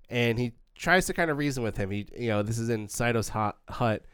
[0.08, 1.90] and he tries to kind of reason with him.
[1.90, 4.04] He, you know, this is in Saito's hut, hut,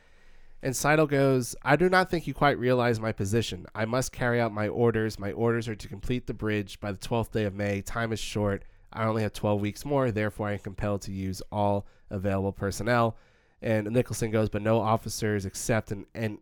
[0.63, 3.67] and Saito goes, I do not think you quite realize my position.
[3.75, 5.19] I must carry out my orders.
[5.19, 7.83] My orders are to complete the bridge by the 12th day of May.
[7.83, 8.65] Time is short.
[8.93, 10.11] I only have 12 weeks more.
[10.11, 13.17] Therefore, I am compelled to use all available personnel.
[13.63, 16.39] And Nicholson goes, but no officers except in, and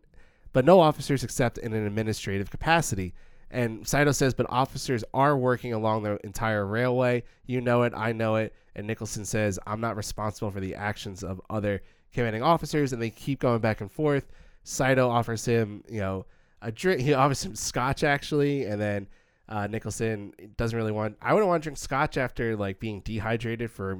[0.53, 3.13] but no officers except in an administrative capacity.
[3.51, 7.23] And Saito says, but officers are working along the entire railway.
[7.45, 7.93] You know it.
[7.95, 8.53] I know it.
[8.75, 11.81] And Nicholson says, I'm not responsible for the actions of other
[12.13, 12.91] commanding officers.
[12.91, 14.31] And they keep going back and forth.
[14.63, 16.25] Saito offers him, you know,
[16.61, 17.01] a drink.
[17.01, 18.65] He offers him scotch, actually.
[18.65, 19.07] And then
[19.47, 23.71] uh, Nicholson doesn't really want, I wouldn't want to drink scotch after like being dehydrated
[23.71, 23.99] for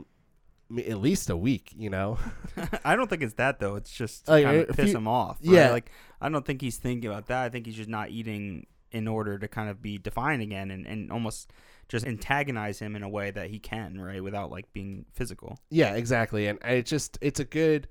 [0.77, 2.17] at least a week, you know?
[2.85, 3.75] I don't think it's that though.
[3.75, 5.37] It's just to Like, kind of piss you- him off.
[5.41, 5.65] yeah.
[5.65, 5.71] right?
[5.71, 5.91] like
[6.21, 7.43] I don't think he's thinking about that.
[7.43, 10.85] I think he's just not eating in order to kind of be defined again and,
[10.87, 11.51] and almost
[11.89, 15.59] just antagonize him in a way that he can, right, without like being physical.
[15.69, 16.47] Yeah, exactly.
[16.47, 17.87] And it just it's a good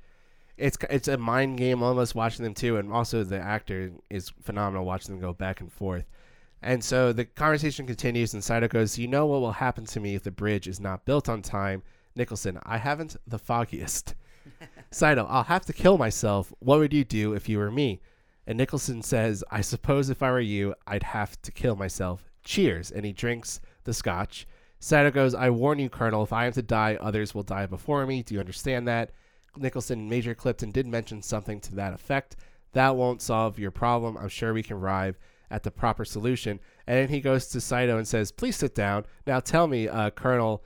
[0.56, 4.84] it's it's a mind game almost watching them too and also the actor is phenomenal
[4.84, 6.06] watching them go back and forth.
[6.62, 10.14] And so the conversation continues and Saito goes, "You know what will happen to me
[10.14, 11.82] if the bridge is not built on time?"
[12.16, 14.14] Nicholson, "I haven't the foggiest."
[14.90, 16.52] Saito, "I'll have to kill myself.
[16.60, 18.00] What would you do if you were me?"
[18.46, 22.30] And Nicholson says, I suppose if I were you, I'd have to kill myself.
[22.44, 22.90] Cheers.
[22.90, 24.46] And he drinks the scotch.
[24.78, 28.04] Saito goes, I warn you, Colonel, if I am to die, others will die before
[28.06, 28.22] me.
[28.22, 29.12] Do you understand that?
[29.56, 32.36] Nicholson, Major Clipton did mention something to that effect.
[32.72, 34.18] That won't solve your problem.
[34.18, 35.16] I'm sure we can arrive
[35.50, 36.60] at the proper solution.
[36.86, 39.06] And then he goes to Saito and says, Please sit down.
[39.26, 40.64] Now tell me, uh, Colonel,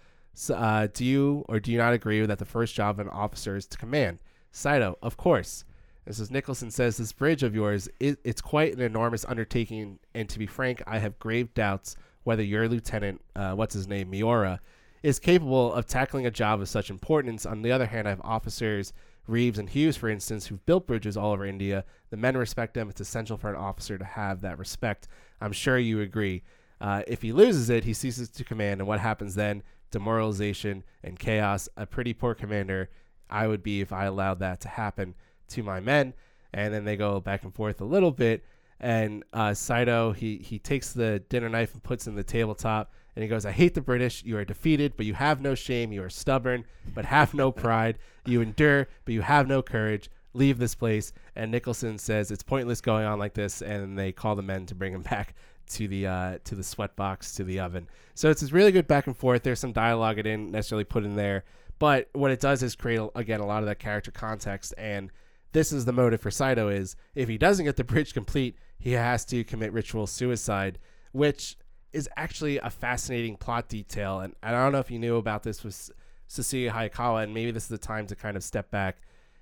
[0.50, 3.56] uh, do you or do you not agree that the first job of an officer
[3.56, 4.18] is to command?
[4.50, 5.64] Saito, of course.
[6.08, 6.30] Mrs.
[6.30, 10.46] Nicholson says this bridge of yours, it, it's quite an enormous undertaking, and to be
[10.46, 14.60] frank, I have grave doubts whether your lieutenant, uh, what's his name, Miura,
[15.02, 17.46] is capable of tackling a job of such importance.
[17.46, 18.92] On the other hand, I have officers,
[19.26, 21.84] Reeves and Hughes, for instance, who've built bridges all over India.
[22.10, 22.88] The men respect them.
[22.88, 25.08] It's essential for an officer to have that respect.
[25.40, 26.42] I'm sure you agree.
[26.80, 29.62] Uh, if he loses it, he ceases to command, and what happens then?
[29.90, 31.68] Demoralization and chaos.
[31.76, 32.90] A pretty poor commander
[33.30, 35.14] I would be if I allowed that to happen
[35.48, 36.14] to my men,
[36.52, 38.44] and then they go back and forth a little bit.
[38.80, 43.22] And uh, Saito he he takes the dinner knife and puts in the tabletop, and
[43.22, 44.24] he goes, "I hate the British.
[44.24, 45.92] You are defeated, but you have no shame.
[45.92, 46.64] You are stubborn,
[46.94, 47.98] but have no pride.
[48.24, 50.10] You endure, but you have no courage.
[50.32, 54.36] Leave this place." And Nicholson says it's pointless going on like this, and they call
[54.36, 55.34] the men to bring him back
[55.70, 57.88] to the uh, to the sweat box to the oven.
[58.14, 59.42] So it's this really good back and forth.
[59.42, 61.44] There's some dialogue it didn't necessarily put in there,
[61.78, 65.10] but what it does is create again a lot of that character context and
[65.52, 68.92] this is the motive for Saito is if he doesn't get the bridge complete, he
[68.92, 70.78] has to commit ritual suicide,
[71.12, 71.56] which
[71.92, 74.20] is actually a fascinating plot detail.
[74.20, 75.90] And I don't know if you knew about this with
[76.28, 78.98] Sessue Hayakawa, and maybe this is the time to kind of step back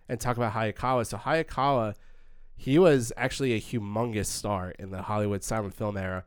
[0.09, 1.07] and talk about Hayakawa.
[1.07, 1.95] So Hayakawa,
[2.57, 6.25] he was actually a humongous star in the Hollywood silent film era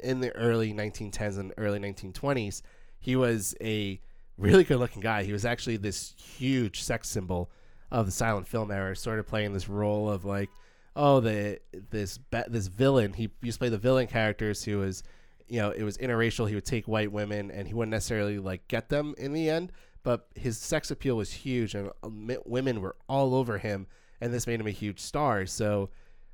[0.00, 2.62] in the early 1910s and early 1920s.
[2.98, 4.00] He was a
[4.38, 5.22] really good looking guy.
[5.22, 7.50] He was actually this huge sex symbol
[7.90, 10.48] of the silent film era, sort of playing this role of like,
[10.96, 13.12] oh, the this this villain.
[13.12, 15.02] He used to play the villain characters who was,
[15.48, 16.48] you know, it was interracial.
[16.48, 19.72] He would take white women and he wouldn't necessarily like get them in the end,
[20.02, 22.08] but his sex appeal was huge and uh,
[22.46, 23.86] women were all over him,
[24.20, 25.46] and this made him a huge star.
[25.46, 25.90] So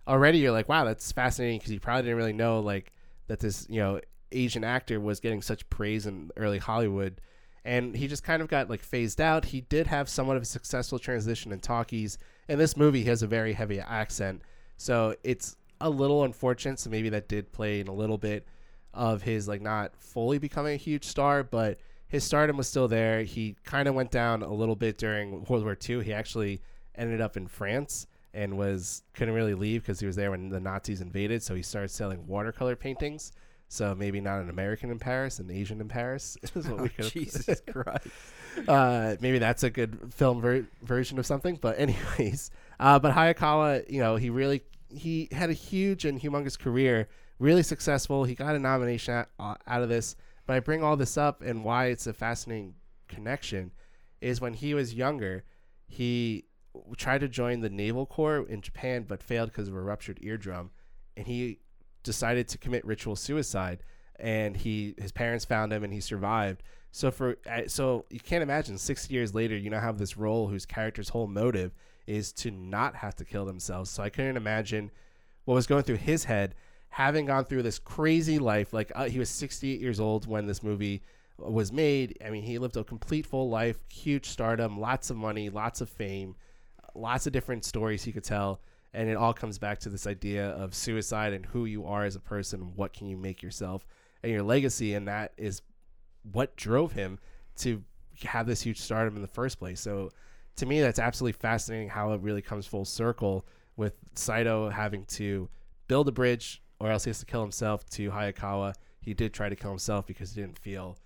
[0.06, 2.92] already you're like, wow, that's fascinating because you probably didn't really know like
[3.28, 4.00] that this you know
[4.32, 7.20] Asian actor was getting such praise in early Hollywood
[7.66, 9.44] and he just kind of got like phased out.
[9.46, 12.16] He did have somewhat of a successful transition in talkies.
[12.48, 14.42] and this movie, he has a very heavy accent,
[14.76, 16.78] so it's a little unfortunate.
[16.78, 18.46] So maybe that did play in a little bit
[18.94, 23.24] of his like not fully becoming a huge star, but his stardom was still there.
[23.24, 26.04] He kind of went down a little bit during World War II.
[26.04, 26.62] He actually
[26.96, 30.60] ended up in France and was couldn't really leave because he was there when the
[30.60, 31.42] Nazis invaded.
[31.42, 33.32] So he started selling watercolor paintings.
[33.68, 37.06] So maybe not an American in Paris, an Asian in Paris is what we could.
[37.12, 38.06] Jesus Christ.
[38.66, 41.56] Uh, maybe that's a good film ver- version of something.
[41.60, 46.58] But anyways, uh, but Hayakawa, you know, he really he had a huge and humongous
[46.58, 47.06] career,
[47.38, 48.24] really successful.
[48.24, 50.16] He got a nomination out, uh, out of this.
[50.46, 52.76] But I bring all this up and why it's a fascinating
[53.08, 53.72] connection
[54.22, 55.44] is when he was younger,
[55.86, 56.46] he
[56.96, 60.70] tried to join the Naval Corps in Japan, but failed because of a ruptured eardrum,
[61.16, 61.58] and he
[62.02, 63.82] decided to commit ritual suicide
[64.18, 66.62] and he his parents found him and he survived.
[66.92, 70.64] So for so you can't imagine 60 years later you now have this role whose
[70.64, 71.74] character's whole motive
[72.06, 73.90] is to not have to kill themselves.
[73.90, 74.90] So i couldn't imagine
[75.44, 76.54] what was going through his head
[76.88, 80.62] having gone through this crazy life like uh, he was 68 years old when this
[80.62, 81.02] movie
[81.38, 82.16] was made.
[82.24, 85.90] I mean he lived a complete full life huge stardom lots of money lots of
[85.90, 86.36] fame
[86.96, 88.60] lots of different stories he could tell
[88.92, 92.16] and it all comes back to this idea of suicide and who you are as
[92.16, 93.86] a person what can you make yourself
[94.22, 95.62] and your legacy and that is
[96.32, 97.18] what drove him
[97.56, 97.82] to
[98.24, 99.80] have this huge stardom in the first place.
[99.80, 100.10] So
[100.56, 105.48] to me that's absolutely fascinating how it really comes full circle with Saito having to
[105.88, 108.74] build a bridge or else he has to kill himself to Hayakawa.
[109.00, 110.98] He did try to kill himself because he didn't feel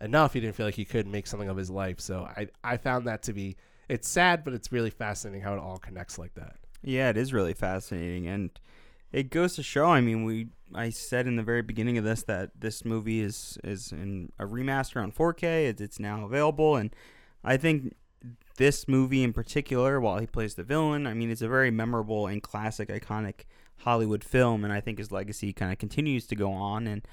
[0.00, 0.32] enough.
[0.32, 2.00] He didn't feel like he could make something of his life.
[2.00, 3.56] So I, I found that to be
[3.88, 7.32] it's sad but it's really fascinating how it all connects like that yeah, it is
[7.32, 8.50] really fascinating, and
[9.12, 9.86] it goes to show.
[9.86, 13.56] I mean, we I said in the very beginning of this that this movie is
[13.62, 15.68] is in a remaster on 4K.
[15.68, 16.94] It's, it's now available, and
[17.44, 17.94] I think
[18.56, 22.26] this movie in particular, while he plays the villain, I mean, it's a very memorable
[22.26, 23.44] and classic, iconic
[23.78, 26.86] Hollywood film, and I think his legacy kind of continues to go on.
[26.88, 27.06] And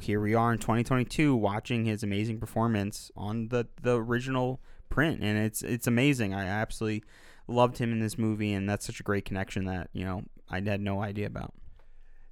[0.00, 4.60] here we are in 2022, watching his amazing performance on the the original
[4.92, 6.34] print, and it's it's amazing.
[6.34, 7.04] I absolutely
[7.48, 10.60] loved him in this movie, and that's such a great connection that you know I
[10.60, 11.54] had no idea about.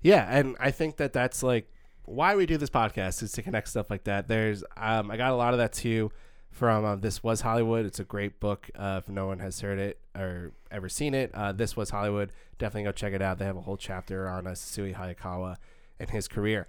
[0.03, 1.73] Yeah, and I think that that's like
[2.05, 4.29] why we do this podcast is to connect stuff like that.
[4.29, 6.13] There's um, I got a lot of that too
[6.51, 7.87] from uh, This Was Hollywood.
[7.87, 8.69] It's a great book.
[8.75, 12.31] Uh, if no one has heard it or ever seen it, uh, This Was Hollywood.
[12.59, 13.39] Definitely go check it out.
[13.39, 15.57] They have a whole chapter on uh, Sessue Hayakawa
[15.99, 16.67] and his career.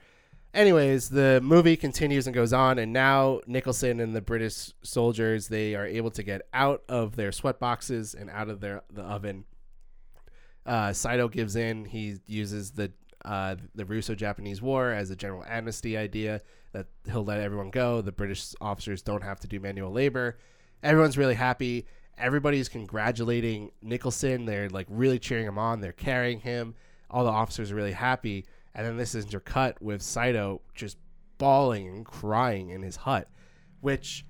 [0.54, 5.76] Anyways, the movie continues and goes on, and now Nicholson and the British soldiers they
[5.76, 9.46] are able to get out of their sweat boxes and out of their the oven.
[10.66, 11.86] Uh, Saito gives in.
[11.86, 12.92] He uses the
[13.24, 16.42] uh, the Russo-Japanese War as a general amnesty idea
[16.74, 18.02] that he'll let everyone go.
[18.02, 20.38] The British officers don't have to do manual labor.
[20.84, 21.86] Everyone's really happy.
[22.18, 24.46] Everybody's congratulating Nicholson.
[24.46, 25.82] They're like really cheering him on.
[25.82, 26.76] They're carrying him.
[27.10, 28.46] All the officers are really happy.
[28.74, 30.98] And then this is intercut with Saito just
[31.38, 33.30] bawling and crying in his hut,
[33.82, 34.26] which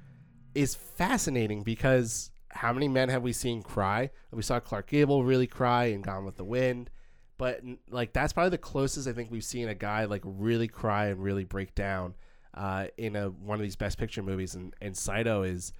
[0.55, 4.09] is fascinating because how many men have we seen cry?
[4.31, 6.89] We saw Clark Gable really cry in Gone with the Wind
[7.37, 11.07] but like that's probably the closest I think we've seen a guy like really cry
[11.07, 12.13] and really break down
[12.53, 15.73] uh, in a one of these Best Picture movies, and and Saito is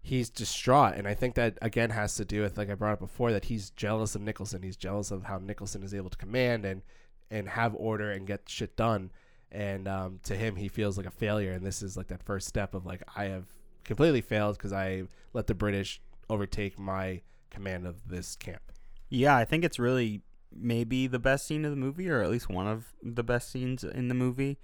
[0.00, 3.00] he's distraught, and I think that again has to do with like I brought up
[3.00, 4.62] before that he's jealous of Nicholson.
[4.62, 6.82] He's jealous of how Nicholson is able to command and
[7.30, 9.10] and have order and get shit done,
[9.50, 12.48] and um, to him he feels like a failure, and this is like that first
[12.48, 13.46] step of like I have
[13.84, 18.72] completely failed because I let the British overtake my command of this camp.
[19.08, 20.22] Yeah, I think it's really
[20.52, 23.84] maybe the best scene of the movie, or at least one of the best scenes
[23.84, 24.58] in the movie,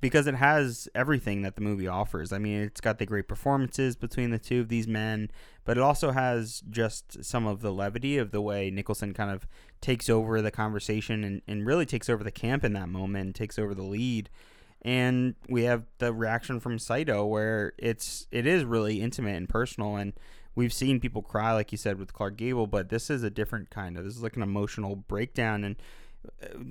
[0.00, 2.32] because it has everything that the movie offers.
[2.32, 5.30] I mean, it's got the great performances between the two of these men,
[5.64, 9.46] but it also has just some of the levity of the way Nicholson kind of
[9.80, 13.58] takes over the conversation and, and really takes over the camp in that moment, takes
[13.58, 14.28] over the lead.
[14.82, 19.96] And we have the reaction from Saito where it's it is really intimate and personal
[19.96, 20.12] and
[20.56, 23.70] we've seen people cry, like you said, with Clark Gable, but this is a different
[23.70, 24.04] kind of.
[24.04, 25.76] This is like an emotional breakdown, and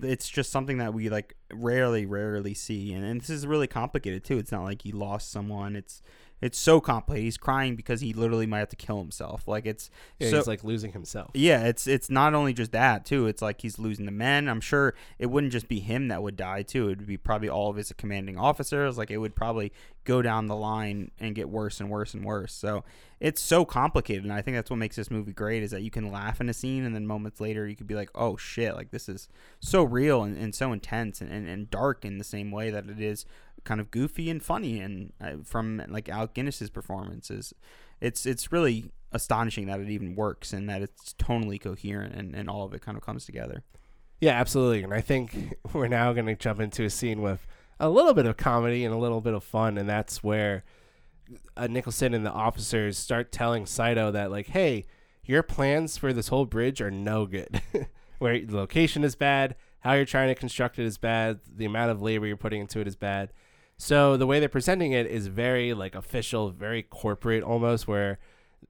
[0.04, 2.94] it's just something that we like rarely, rarely see.
[2.94, 4.38] And, and this is really complicated too.
[4.38, 5.76] It's not like he lost someone.
[5.76, 6.02] It's
[6.46, 7.24] it's so complicated.
[7.24, 9.48] He's crying because he literally might have to kill himself.
[9.48, 9.90] Like it's
[10.20, 11.32] yeah, so, he's like losing himself.
[11.34, 13.26] Yeah, it's it's not only just that too.
[13.26, 14.48] It's like he's losing the men.
[14.48, 16.84] I'm sure it wouldn't just be him that would die too.
[16.90, 18.96] It would be probably all of his commanding officers.
[18.96, 19.74] Like it would probably
[20.04, 22.54] go down the line and get worse and worse and worse.
[22.54, 22.84] So
[23.20, 25.90] it's so complicated, and I think that's what makes this movie great is that you
[25.90, 28.76] can laugh in a scene, and then moments later you could be like, oh shit,
[28.76, 29.30] like this is
[29.60, 32.88] so real and, and so intense and, and, and dark in the same way that
[32.88, 33.26] it is
[33.66, 37.54] kind of goofy and funny and uh, from like Al Guinness's performances
[38.00, 42.50] it's it's really astonishing that it even works and that it's tonally coherent and, and
[42.50, 43.64] all of it kind of comes together.
[44.22, 47.46] Yeah absolutely and I think we're now going to jump into a scene with
[47.80, 50.64] a little bit of comedy and a little bit of fun and that's where
[51.58, 54.86] uh, Nicholson and the officers start telling Saito that like hey
[55.24, 57.60] your plans for this whole bridge are no good.
[58.20, 59.56] Where the location is bad
[59.86, 62.80] how you're trying to construct it is bad the amount of labor you're putting into
[62.80, 63.32] it is bad
[63.78, 68.20] so the way they're presenting it is very like official, very corporate almost, where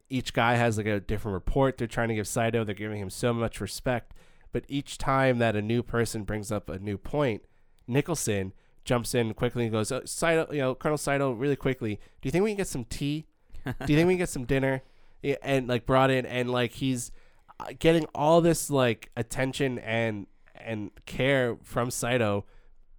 [0.09, 2.63] each guy has like a different report they're trying to give Saito.
[2.63, 4.13] They're giving him so much respect.
[4.51, 7.43] But each time that a new person brings up a new point,
[7.87, 8.53] Nicholson
[8.83, 12.31] jumps in quickly and goes, oh, Saito, you know, Colonel Saito, really quickly, do you
[12.31, 13.25] think we can get some tea?
[13.65, 14.81] do you think we can get some dinner?
[15.41, 17.11] And like brought in and like he's
[17.59, 22.45] uh, getting all this like attention and and care from Saito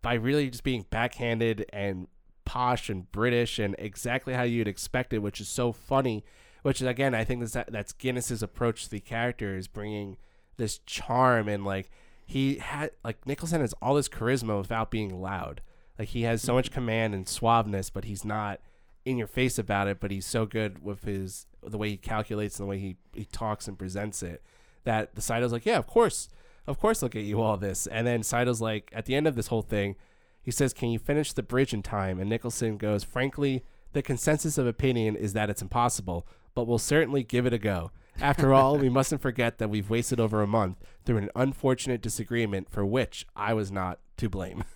[0.06, 2.06] by really just being backhanded and
[2.44, 6.24] posh and British and exactly how you'd expect it, which is so funny.
[6.62, 10.16] Which is again, I think that's that's Guinness's approach to the character is bringing
[10.58, 11.90] this charm and like
[12.24, 15.60] he had like Nicholson has all this charisma without being loud.
[15.98, 18.60] Like he has so much command and suaveness, but he's not
[19.04, 19.98] in your face about it.
[19.98, 23.24] But he's so good with his the way he calculates and the way he he
[23.24, 24.40] talks and presents it
[24.84, 26.28] that the side is like, yeah, of course
[26.66, 27.86] of course I'll get you all this.
[27.86, 29.96] And then Saito's like, at the end of this whole thing,
[30.42, 32.20] he says, Can you finish the bridge in time?
[32.20, 37.22] And Nicholson goes, Frankly, the consensus of opinion is that it's impossible, but we'll certainly
[37.22, 37.90] give it a go.
[38.20, 42.70] After all, we mustn't forget that we've wasted over a month through an unfortunate disagreement
[42.70, 44.64] for which I was not to blame.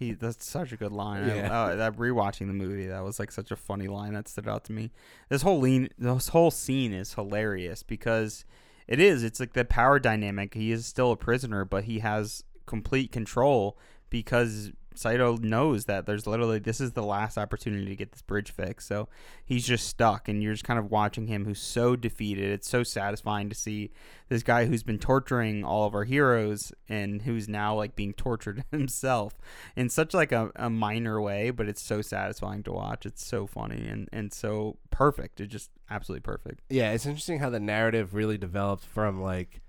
[0.00, 1.28] He that's such a good line.
[1.28, 1.52] Yeah.
[1.52, 4.48] I, uh, that rewatching the movie, that was like such a funny line that stood
[4.48, 4.92] out to me.
[5.28, 8.46] This whole lean, this whole scene is hilarious because
[8.90, 9.22] it is.
[9.22, 10.52] It's like the power dynamic.
[10.52, 13.78] He is still a prisoner, but he has complete control
[14.10, 18.50] because Saito knows that there's literally this is the last opportunity to get this bridge
[18.50, 18.88] fixed.
[18.88, 19.08] So
[19.44, 22.50] he's just stuck, and you're just kind of watching him who's so defeated.
[22.50, 23.92] It's so satisfying to see
[24.28, 28.64] this guy who's been torturing all of our heroes and who's now like being tortured
[28.70, 29.38] himself
[29.76, 33.06] in such like a, a minor way, but it's so satisfying to watch.
[33.06, 35.40] It's so funny and, and so perfect.
[35.40, 36.60] It's just absolutely perfect.
[36.68, 39.60] Yeah, it's interesting how the narrative really developed from like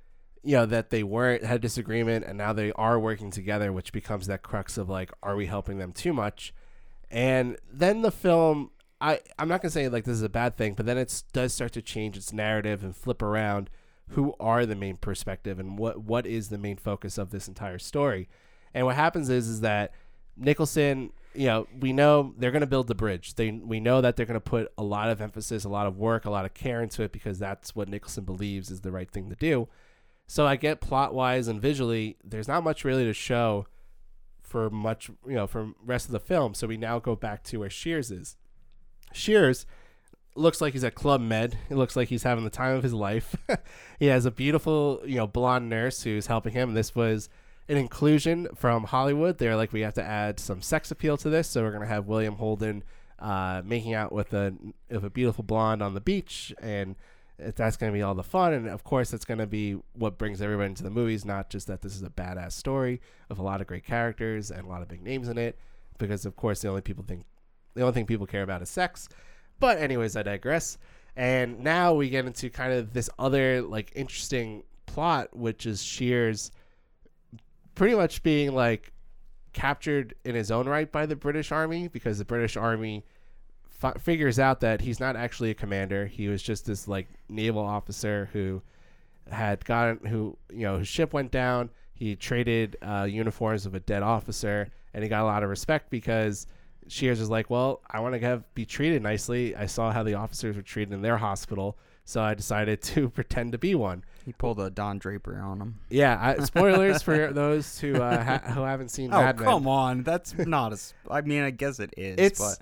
[0.44, 4.28] you know that they weren't had disagreement and now they are working together which becomes
[4.28, 6.54] that crux of like are we helping them too much?
[7.10, 10.56] And then the film i i'm not going to say like this is a bad
[10.56, 13.70] thing but then it does start to change its narrative and flip around
[14.12, 17.80] who are the main perspective and what what is the main focus of this entire
[17.80, 18.30] story.
[18.74, 19.94] And what happens is is that
[20.38, 23.36] nicholson you know we know they're going to build the bridge.
[23.36, 25.98] They we know that they're going to put a lot of emphasis a lot of
[25.98, 29.10] work a lot of care into it because that's what nicholson believes is the right
[29.10, 29.68] thing to do
[30.32, 33.68] so I get plot wise and visually, there's not much really to show
[34.42, 36.54] for much, you know, for rest of the film.
[36.54, 38.38] So we now go back to where Shears is.
[39.12, 39.66] Shears
[40.38, 41.58] looks like he's at Club Med.
[41.70, 43.36] It looks like he's having the time of his life.
[44.00, 46.76] he has a beautiful, you know, blonde nurse who's helping him.
[46.76, 47.28] This was
[47.68, 49.38] an inclusion from Hollywood.
[49.38, 52.08] They're like, we have to add some sex appeal to this, so we're gonna have
[52.08, 52.86] William Holden
[53.20, 54.56] uh, making out with a
[54.90, 56.96] with a beautiful blonde on the beach, and
[57.56, 58.54] that's going to be all the fun.
[58.54, 61.68] And of course, it's going to be what brings everybody into the movies, not just
[61.68, 64.82] that this is a badass story of a lot of great characters and a lot
[64.82, 65.58] of big names in it,
[65.98, 67.26] because of course, the only people think,
[67.74, 69.10] the only thing people care about is sex.
[69.60, 70.78] But anyways, I digress.
[71.16, 76.52] And now we get into kind of this other like interesting plot, which is Shears
[77.76, 78.92] pretty much being like
[79.54, 83.06] captured in his own right by the British Army because the British Army
[83.84, 86.06] f- figures out that he's not actually a commander.
[86.06, 88.62] He was just this like naval officer who
[89.30, 91.70] had gotten who you know his ship went down.
[91.94, 95.90] He traded uh, uniforms of a dead officer, and he got a lot of respect
[95.90, 96.48] because
[96.88, 99.56] Shears was like, "Well, I want to have be treated nicely.
[99.56, 103.52] I saw how the officers were treated in their hospital, so I decided to pretend
[103.52, 105.80] to be one." He pulled a Don Draper on him.
[105.90, 109.48] Yeah, I, spoilers for those who uh, ha- who haven't seen oh, Mad Men.
[109.48, 110.94] come on, that's not as.
[111.10, 112.16] I mean, I guess it is.
[112.18, 112.60] It's but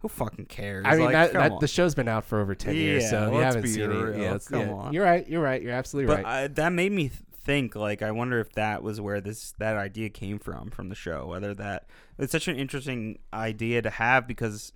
[0.00, 0.84] who fucking cares?
[0.86, 3.32] I mean, like, that, that the show's been out for over ten years, Yeah, so
[3.32, 4.14] you haven't seen real.
[4.14, 4.18] it.
[4.20, 4.72] Yeah, Come yeah.
[4.72, 4.92] on.
[4.92, 5.28] You're right.
[5.28, 5.60] You're right.
[5.62, 6.44] You're absolutely but right.
[6.44, 7.08] I, that made me
[7.44, 7.74] think.
[7.76, 11.26] Like, I wonder if that was where this that idea came from from the show.
[11.26, 11.86] Whether that
[12.18, 14.72] it's such an interesting idea to have because,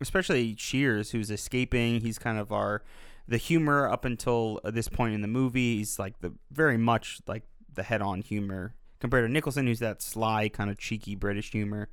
[0.00, 2.82] especially Shears, who's escaping, he's kind of our
[3.26, 5.78] the humor up until this point in the movie.
[5.78, 7.42] He's like the very much like
[7.74, 11.88] the head-on humor compared to Nicholson, who's that sly kind of cheeky British humor.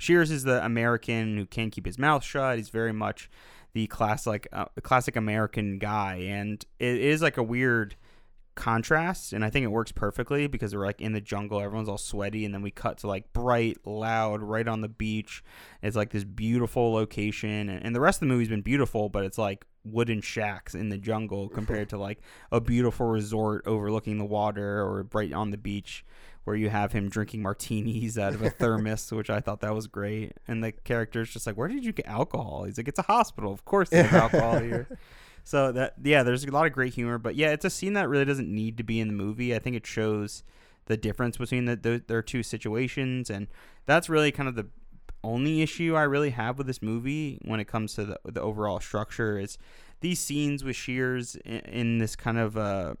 [0.00, 2.56] Shears is the American who can't keep his mouth shut.
[2.56, 3.28] He's very much
[3.74, 7.96] the classic, uh, classic American guy, and it is like a weird
[8.54, 9.34] contrast.
[9.34, 12.46] And I think it works perfectly because we're like in the jungle, everyone's all sweaty,
[12.46, 15.44] and then we cut to like bright, loud, right on the beach.
[15.82, 19.26] It's like this beautiful location, and, and the rest of the movie's been beautiful, but
[19.26, 22.20] it's like wooden shacks in the jungle compared to like
[22.52, 26.04] a beautiful resort overlooking the water or right on the beach
[26.44, 29.86] where you have him drinking martinis out of a thermos, which I thought that was
[29.86, 30.32] great.
[30.48, 33.52] And the character's just like, "Where did you get alcohol?" He's like, "It's a hospital.
[33.52, 34.88] Of course they have alcohol here."
[35.44, 38.08] So that yeah, there's a lot of great humor, but yeah, it's a scene that
[38.08, 39.54] really doesn't need to be in the movie.
[39.54, 40.42] I think it shows
[40.86, 43.48] the difference between the, the their two situations, and
[43.86, 44.66] that's really kind of the
[45.22, 48.80] only issue I really have with this movie when it comes to the the overall
[48.80, 49.58] structure is
[50.00, 52.94] these scenes with Shears in, in this kind of uh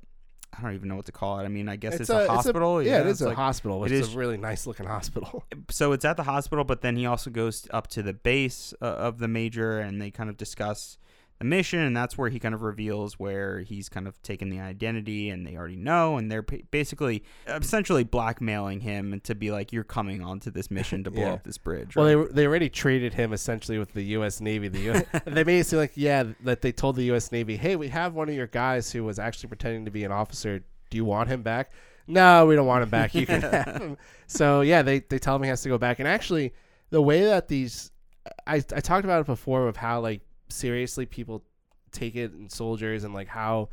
[0.56, 1.44] I don't even know what to call it.
[1.44, 2.82] I mean, I guess it's, a, hospital.
[2.82, 3.84] yeah, it is it's a like- hospital.
[3.84, 5.44] it It's is- a really nice looking hospital.
[5.70, 8.84] so it's at the hospital, but then he also goes up to the base uh,
[8.86, 10.98] of the major, and they kind of discuss
[11.40, 14.60] the mission, and that's where he kind of reveals where he's kind of taken the
[14.60, 19.82] identity, and they already know, and they're basically essentially blackmailing him to be like, "You're
[19.82, 21.32] coming onto this mission to blow Yeah.
[21.32, 22.28] up this bridge." Well, right?
[22.28, 24.40] they they already traded him essentially with the U.S.
[24.40, 24.68] Navy.
[24.68, 27.32] The U- they made it seem like yeah that they told the U.S.
[27.32, 30.12] Navy, hey, we have one of your guys who was actually pretending to be an
[30.12, 30.60] officer.
[30.90, 31.72] Do you want him back?
[32.06, 33.14] No, we don't want him back.
[33.14, 33.96] You can have him.
[34.26, 36.00] So yeah, they they tell him he has to go back.
[36.00, 36.52] And actually,
[36.90, 37.92] the way that these,
[38.46, 40.20] I I talked about it before of how like
[40.50, 41.44] seriously people
[41.92, 43.68] take it in soldiers and like how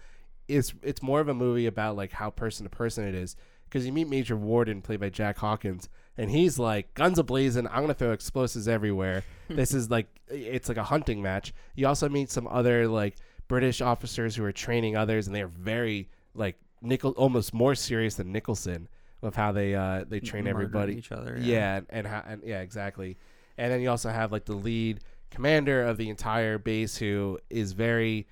[0.47, 3.86] it's it's more of a movie about like how person to person it is because
[3.86, 7.93] you meet Major Warden played by Jack Hawkins and he's like guns ablazing I'm gonna
[7.93, 12.47] throw explosives everywhere this is like it's like a hunting match you also meet some
[12.47, 13.15] other like
[13.47, 18.32] British officers who are training others and they're very like Nicol almost more serious than
[18.32, 18.88] Nicholson
[19.21, 21.38] of how they uh they train Murdering everybody each other.
[21.41, 23.17] yeah, and, and how and yeah, exactly.
[23.57, 24.99] And then you also have like the lead
[25.30, 28.28] commander of the entire base who is very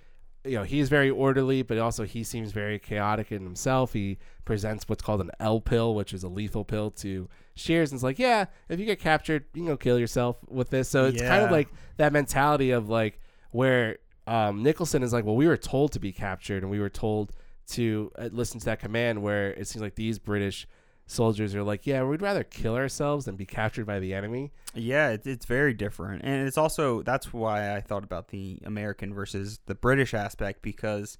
[0.45, 3.93] you know he's very orderly, but also he seems very chaotic in himself.
[3.93, 7.97] He presents what's called an L pill, which is a lethal pill to Shears, and
[7.97, 10.87] it's like, yeah, if you get captured, you can go kill yourself with this.
[10.87, 13.19] So it's kind of like that mentality of like
[13.51, 16.89] where um, Nicholson is like, well, we were told to be captured, and we were
[16.89, 17.33] told
[17.67, 19.21] to uh, listen to that command.
[19.21, 20.67] Where it seems like these British
[21.07, 24.51] soldiers are like, yeah, we'd rather kill ourselves than be captured by the enemy.
[24.73, 29.13] Yeah, it, it's very different, and it's also that's why I thought about the American
[29.13, 31.17] versus the British aspect because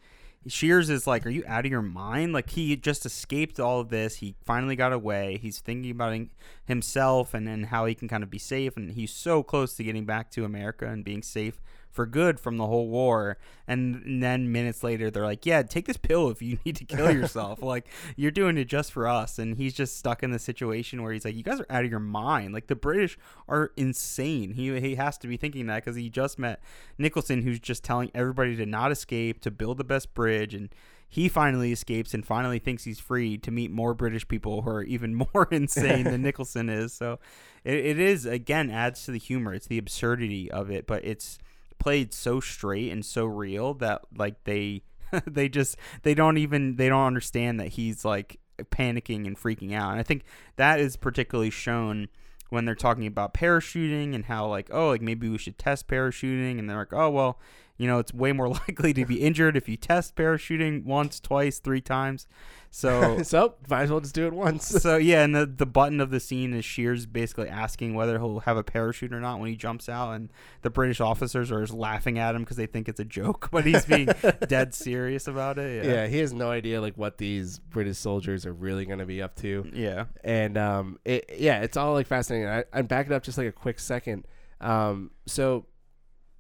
[0.47, 2.33] Shears is like, "Are you out of your mind?
[2.33, 4.17] Like he just escaped all of this.
[4.17, 5.39] He finally got away.
[5.41, 6.19] He's thinking about
[6.65, 9.83] himself and and how he can kind of be safe, and he's so close to
[9.83, 11.61] getting back to America and being safe."
[11.95, 13.37] For good from the whole war,
[13.67, 16.85] and, and then minutes later they're like, "Yeah, take this pill if you need to
[16.85, 17.61] kill yourself.
[17.63, 21.13] like you're doing it just for us." And he's just stuck in the situation where
[21.13, 22.53] he's like, "You guys are out of your mind.
[22.53, 23.17] Like the British
[23.47, 24.53] are insane.
[24.53, 26.61] He he has to be thinking that because he just met
[26.97, 30.69] Nicholson, who's just telling everybody to not escape, to build the best bridge, and
[31.07, 34.83] he finally escapes and finally thinks he's free to meet more British people who are
[34.83, 36.93] even more insane than Nicholson is.
[36.93, 37.19] So
[37.63, 39.53] it, it is again adds to the humor.
[39.53, 41.37] It's the absurdity of it, but it's
[41.79, 44.83] played so straight and so real that like they
[45.27, 49.91] they just they don't even they don't understand that he's like panicking and freaking out.
[49.91, 50.23] And I think
[50.55, 52.07] that is particularly shown
[52.49, 56.59] when they're talking about parachuting and how like oh like maybe we should test parachuting
[56.59, 57.39] and they're like oh well
[57.77, 61.59] you know it's way more likely to be injured if you test parachuting once twice
[61.59, 62.27] three times
[62.75, 64.67] so so might as well just do it once.
[64.67, 68.39] so yeah and the, the button of the scene is shears basically asking whether he'll
[68.41, 70.29] have a parachute or not when he jumps out and
[70.61, 73.65] the british officers are just laughing at him because they think it's a joke but
[73.65, 74.09] he's being
[74.47, 78.53] dead serious about it yeah, he has no idea like what these British soldiers are
[78.53, 79.69] really going to be up to.
[79.73, 82.47] yeah and um, it yeah, it's all like fascinating.
[82.47, 84.25] I, I'm backing it up just like a quick second.
[84.61, 85.65] Um, so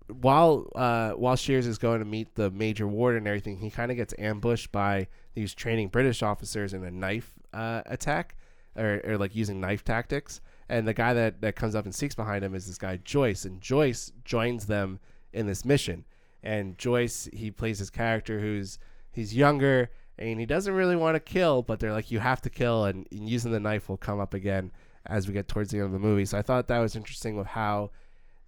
[0.07, 3.91] while uh, while Shears is going to meet the major warden and everything, he kind
[3.91, 8.35] of gets ambushed by these training British officers in a knife uh, attack,
[8.75, 10.41] or, or like using knife tactics.
[10.67, 13.45] And the guy that that comes up and seeks behind him is this guy Joyce,
[13.45, 14.99] and Joyce joins them
[15.31, 16.05] in this mission.
[16.41, 18.79] And Joyce, he plays his character who's
[19.11, 22.49] he's younger and he doesn't really want to kill, but they're like, you have to
[22.49, 24.71] kill, and, and using the knife will come up again
[25.05, 26.25] as we get towards the end of the movie.
[26.25, 27.91] So I thought that was interesting with how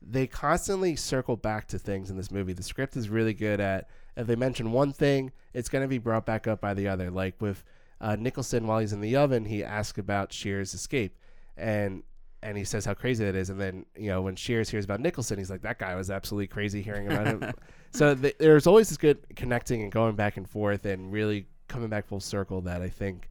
[0.01, 2.53] they constantly circle back to things in this movie.
[2.53, 5.99] The script is really good at if they mention one thing, it's going to be
[5.99, 7.11] brought back up by the other.
[7.11, 7.63] Like with
[8.01, 11.17] uh, Nicholson, while he's in the oven, he asks about Shears' escape,
[11.55, 12.03] and
[12.43, 13.49] and he says how crazy that is.
[13.49, 16.47] And then you know when Shears hears about Nicholson, he's like, that guy was absolutely
[16.47, 17.53] crazy hearing about him.
[17.91, 21.89] so th- there's always this good connecting and going back and forth and really coming
[21.89, 23.29] back full circle that I think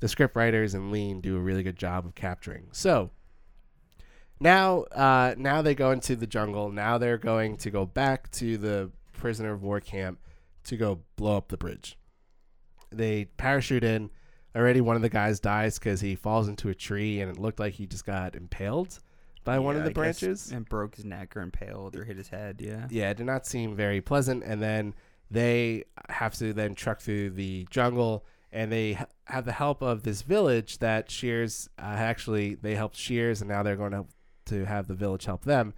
[0.00, 2.66] the script writers and Lean do a really good job of capturing.
[2.72, 3.10] So
[4.40, 6.72] now uh, now they go into the jungle.
[6.72, 8.90] Now they're going to go back to the
[9.24, 10.18] prisoner of war camp
[10.64, 11.96] to go blow up the bridge.
[12.90, 14.10] They parachute in.
[14.54, 17.58] Already one of the guys dies because he falls into a tree and it looked
[17.58, 19.00] like he just got impaled
[19.42, 20.52] by one of the I branches.
[20.52, 23.46] and broke his neck or impaled or hit his head yeah Yeah, it did not
[23.46, 24.44] seem very pleasant.
[24.44, 24.94] And then
[25.30, 30.02] they have to then truck through the jungle, and they ha- have the help of
[30.02, 34.04] this village that Shears uh, actually they helped Shears, and now they're going to
[34.46, 35.72] to have the village help them.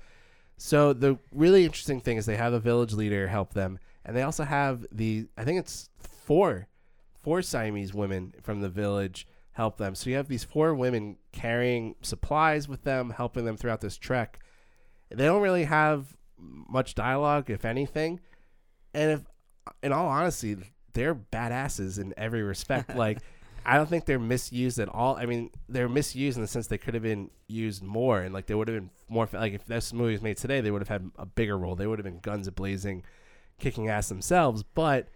[0.56, 4.22] So the really interesting thing is they have a village leader help them, and they
[4.22, 6.68] also have the I think it's four
[7.22, 9.26] four Siamese women from the village
[9.56, 9.94] help them.
[9.94, 14.38] So you have these four women carrying supplies with them, helping them throughout this trek.
[15.10, 18.20] They don't really have much dialogue, if anything.
[18.92, 19.20] And if,
[19.82, 20.56] in all honesty,
[20.92, 22.94] they're badasses in every respect.
[22.96, 23.18] like,
[23.68, 25.16] I don't think they're misused at all.
[25.16, 28.46] I mean, they're misused in the sense they could have been used more, and like
[28.46, 29.28] they would have been more.
[29.32, 31.74] Like if this movie was made today, they would have had a bigger role.
[31.74, 33.02] They would have been guns a blazing,
[33.58, 34.62] kicking ass themselves.
[34.62, 35.08] But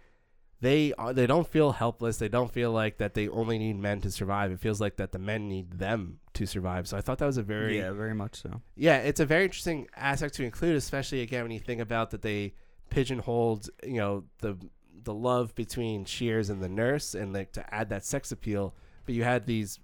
[0.59, 2.17] they are, they don't feel helpless.
[2.17, 4.51] They don't feel like that they only need men to survive.
[4.51, 6.89] It feels like that the men need them to survive.
[6.89, 9.45] So I thought that was a very yeah very much so yeah, it's a very
[9.45, 12.53] interesting aspect to include, especially again when you think about that they
[12.89, 14.57] pigeonholed, you know, the
[15.03, 18.73] the love between Shears and the nurse, and like to add that sex appeal.
[19.05, 19.79] But you had these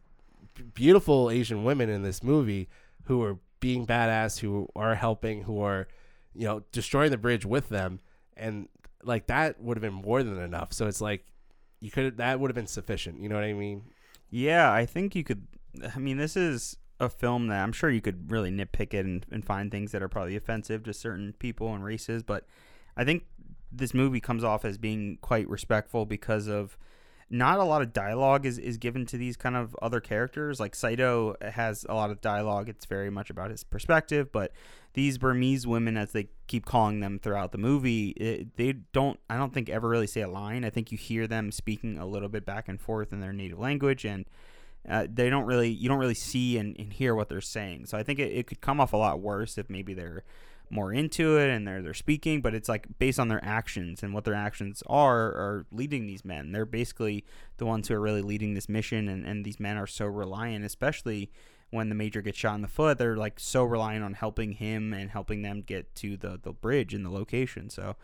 [0.74, 2.70] beautiful Asian women in this movie
[3.06, 5.88] who are being badass, who are helping, who are,
[6.34, 8.00] you know, destroying the bridge with them,
[8.36, 8.68] and
[9.04, 10.74] like that would have been more than enough.
[10.74, 11.26] So it's like
[11.80, 13.22] you could that would have been sufficient.
[13.22, 13.84] You know what I mean?
[14.30, 15.48] Yeah, I think you could.
[15.96, 19.26] I mean, this is a film that I'm sure you could really nitpick it and,
[19.32, 22.46] and find things that are probably offensive to certain people and races, but
[22.96, 23.26] I think
[23.72, 26.78] this movie comes off as being quite respectful because of
[27.30, 30.60] not a lot of dialogue is, is given to these kind of other characters.
[30.60, 32.70] Like Saito has a lot of dialogue.
[32.70, 34.54] It's very much about his perspective, but
[34.94, 39.20] these Burmese women, as they keep calling them throughout the movie, it, they don't.
[39.30, 40.64] I don't think ever really say a line.
[40.64, 43.60] I think you hear them speaking a little bit back and forth in their native
[43.60, 44.26] language, and
[44.90, 45.70] uh, they don't really.
[45.70, 47.88] You don't really see and, and hear what they're saying.
[47.88, 50.24] So I think it, it could come off a lot worse if maybe they're
[50.70, 54.14] more into it and they're they're speaking, but it's like based on their actions and
[54.14, 56.52] what their actions are are leading these men.
[56.52, 57.26] They're basically
[57.58, 60.66] the ones who are really leading this mission and, and these men are so reliant,
[60.66, 61.32] especially
[61.70, 64.94] when the major gets shot in the foot, they're like so reliant on helping him
[64.94, 67.70] and helping them get to the, the bridge and the location.
[67.70, 67.96] So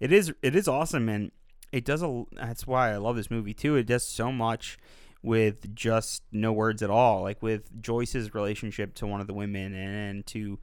[0.00, 1.30] it is it is awesome and
[1.70, 3.76] it does a that's why I love this movie too.
[3.76, 4.78] It does so much
[5.22, 7.22] with just no words at all.
[7.22, 10.58] Like with Joyce's relationship to one of the women and, and to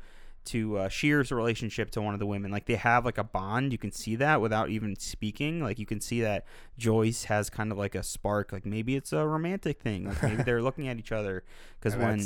[0.45, 2.51] to uh, Shears' relationship to one of the women.
[2.51, 3.71] Like they have like a bond.
[3.71, 5.61] You can see that without even speaking.
[5.61, 6.45] Like you can see that
[6.77, 8.51] Joyce has kind of like a spark.
[8.51, 10.05] Like maybe it's a romantic thing.
[10.05, 11.43] Like maybe they're looking at each other
[11.79, 12.25] because when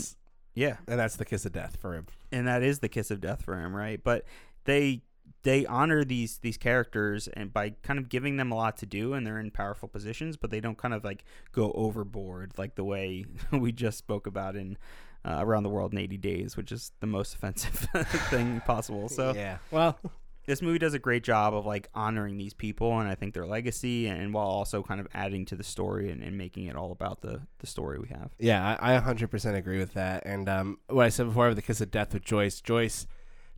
[0.56, 2.08] yeah, and that's the kiss of death for him.
[2.32, 4.04] And that is the kiss of death for him, right?
[4.04, 4.26] But
[4.66, 5.02] they
[5.44, 9.14] they honor these these characters and by kind of giving them a lot to do
[9.14, 12.84] and they're in powerful positions but they don't kind of like go overboard like the
[12.84, 14.78] way we just spoke about in
[15.26, 17.74] uh, around the world in 80 days, which is the most offensive
[18.30, 19.10] thing possible.
[19.10, 19.98] So yeah, well,
[20.46, 23.46] this movie does a great job of like honoring these people and I think their
[23.46, 26.92] legacy, and while also kind of adding to the story and, and making it all
[26.92, 28.32] about the the story we have.
[28.40, 30.26] Yeah, I, I 100% agree with that.
[30.26, 33.08] And um, what I said before with the kiss of death with Joyce, Joyce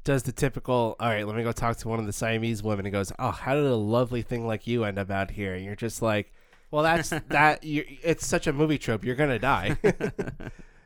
[0.03, 2.85] does the typical, all right, let me go talk to one of the Siamese women
[2.85, 5.55] and goes, oh, how did a lovely thing like you end up out here?
[5.55, 6.31] And you're just like,
[6.69, 7.63] well, that's that.
[7.63, 9.03] You, it's such a movie trope.
[9.03, 9.77] You're gonna die.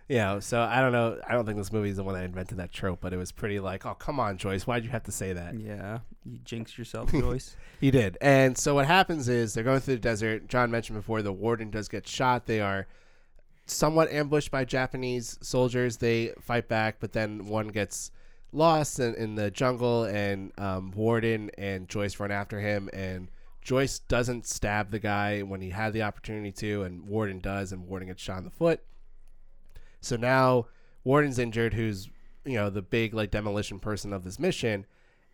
[0.10, 1.20] You know, so I don't know.
[1.28, 3.32] I don't think this movie is the one that invented that trope, but it was
[3.32, 5.58] pretty like, oh, come on, Joyce, why'd you have to say that?
[5.58, 7.56] Yeah, you jinxed yourself, Joyce.
[7.80, 8.18] he did.
[8.20, 10.48] And so what happens is they're going through the desert.
[10.48, 12.48] John mentioned before the warden does get shot.
[12.48, 12.88] They are
[13.68, 15.98] somewhat ambushed by Japanese soldiers.
[15.98, 18.12] They fight back, but then one gets
[18.52, 23.30] lost in, in the jungle, and um, Warden and Joyce run after him, and
[23.62, 27.88] Joyce doesn't stab the guy when he had the opportunity to, and Warden does, and
[27.88, 28.82] Warden gets shot in the foot.
[30.02, 30.68] So now
[31.04, 32.10] Warden's injured, who's
[32.46, 34.86] you know the big like demolition person of this mission,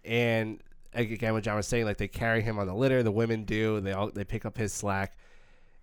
[0.04, 0.62] and
[0.94, 3.04] again, what John was saying, like they carry him on the litter.
[3.04, 3.80] The women do.
[3.82, 5.18] They all they pick up his slack,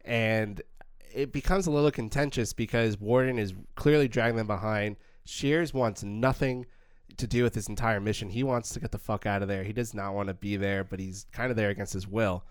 [0.04, 0.60] and
[1.14, 4.96] it becomes a little contentious because Warden is clearly dragging them behind.
[5.24, 6.66] Shears wants nothing
[7.16, 8.30] to do with this entire mission.
[8.30, 9.62] He wants to get the fuck out of there.
[9.62, 12.44] He does not want to be there, but he's kind of there against his will.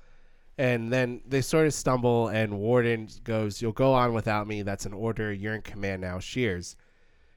[0.58, 4.62] And then they sort of stumble, and Warden goes, You'll go on without me.
[4.62, 5.32] That's an order.
[5.32, 6.20] You're in command now.
[6.20, 6.76] Shears.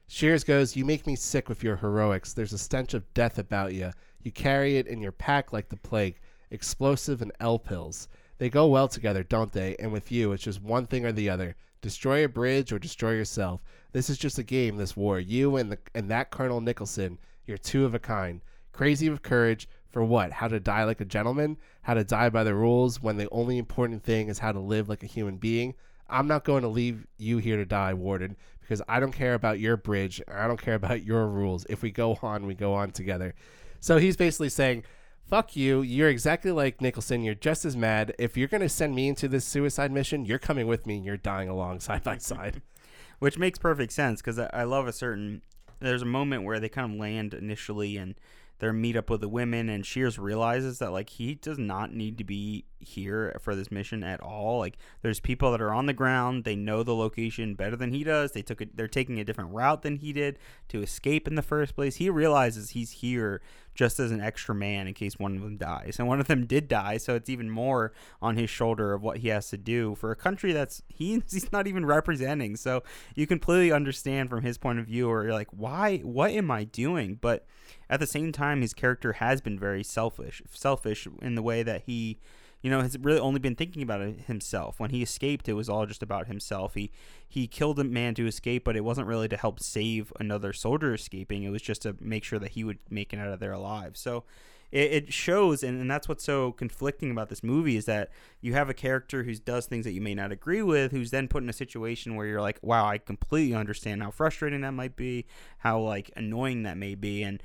[0.07, 2.33] Shears goes, You make me sick with your heroics.
[2.33, 3.91] There's a stench of death about you.
[4.21, 6.19] You carry it in your pack like the plague.
[6.51, 8.07] Explosive and L pills.
[8.37, 9.75] They go well together, don't they?
[9.77, 11.55] And with you, it's just one thing or the other.
[11.81, 13.63] Destroy a bridge or destroy yourself.
[13.91, 15.19] This is just a game, this war.
[15.19, 18.41] You and the and that Colonel Nicholson, you're two of a kind.
[18.73, 20.33] Crazy with courage, for what?
[20.33, 21.55] How to die like a gentleman?
[21.83, 24.89] How to die by the rules when the only important thing is how to live
[24.89, 25.73] like a human being?
[26.09, 29.61] I'm not going to leave you here to die, Warden, because I don't care about
[29.61, 30.21] your bridge.
[30.27, 31.65] I don't care about your rules.
[31.69, 33.35] If we go on, we go on together.
[33.79, 34.83] So he's basically saying,
[35.29, 35.81] fuck you.
[35.81, 37.23] You're exactly like Nicholson.
[37.23, 38.13] You're just as mad.
[38.19, 41.05] If you're going to send me into this suicide mission, you're coming with me and
[41.05, 42.61] you're dying along side by side.
[43.19, 45.41] Which makes perfect sense because I love a certain.
[45.79, 48.15] There's a moment where they kind of land initially and
[48.59, 52.23] their meetup with the women and Shears realizes that like he does not need to
[52.23, 54.59] be here for this mission at all.
[54.59, 58.03] Like there's people that are on the ground, they know the location better than he
[58.03, 58.31] does.
[58.31, 61.41] They took it they're taking a different route than he did to escape in the
[61.41, 61.97] first place.
[61.97, 63.41] He realizes he's here
[63.73, 65.97] just as an extra man in case one of them dies.
[65.99, 67.91] And one of them did die, so it's even more
[68.21, 71.51] on his shoulder of what he has to do for a country that's he, he's
[71.51, 72.55] not even representing.
[72.55, 72.83] So
[73.15, 76.63] you completely understand from his point of view or you're like, "Why what am I
[76.63, 77.45] doing?" But
[77.89, 81.83] at the same time his character has been very selfish selfish in the way that
[81.85, 82.19] he
[82.61, 84.79] you know has really only been thinking about himself.
[84.79, 86.73] When he escaped it was all just about himself.
[86.73, 86.91] He
[87.27, 90.93] he killed a man to escape but it wasn't really to help save another soldier
[90.95, 91.43] escaping.
[91.43, 93.95] It was just to make sure that he would make it out of there alive.
[93.95, 94.23] So
[94.71, 98.09] it, shows and, and that's what's so conflicting about this movie is that
[98.41, 101.27] you have a character who does things that you may not agree with who's then
[101.27, 104.97] put in a situation where you're like wow i completely understand how frustrating that might
[104.97, 105.25] be
[105.59, 107.41] how like annoying that may be and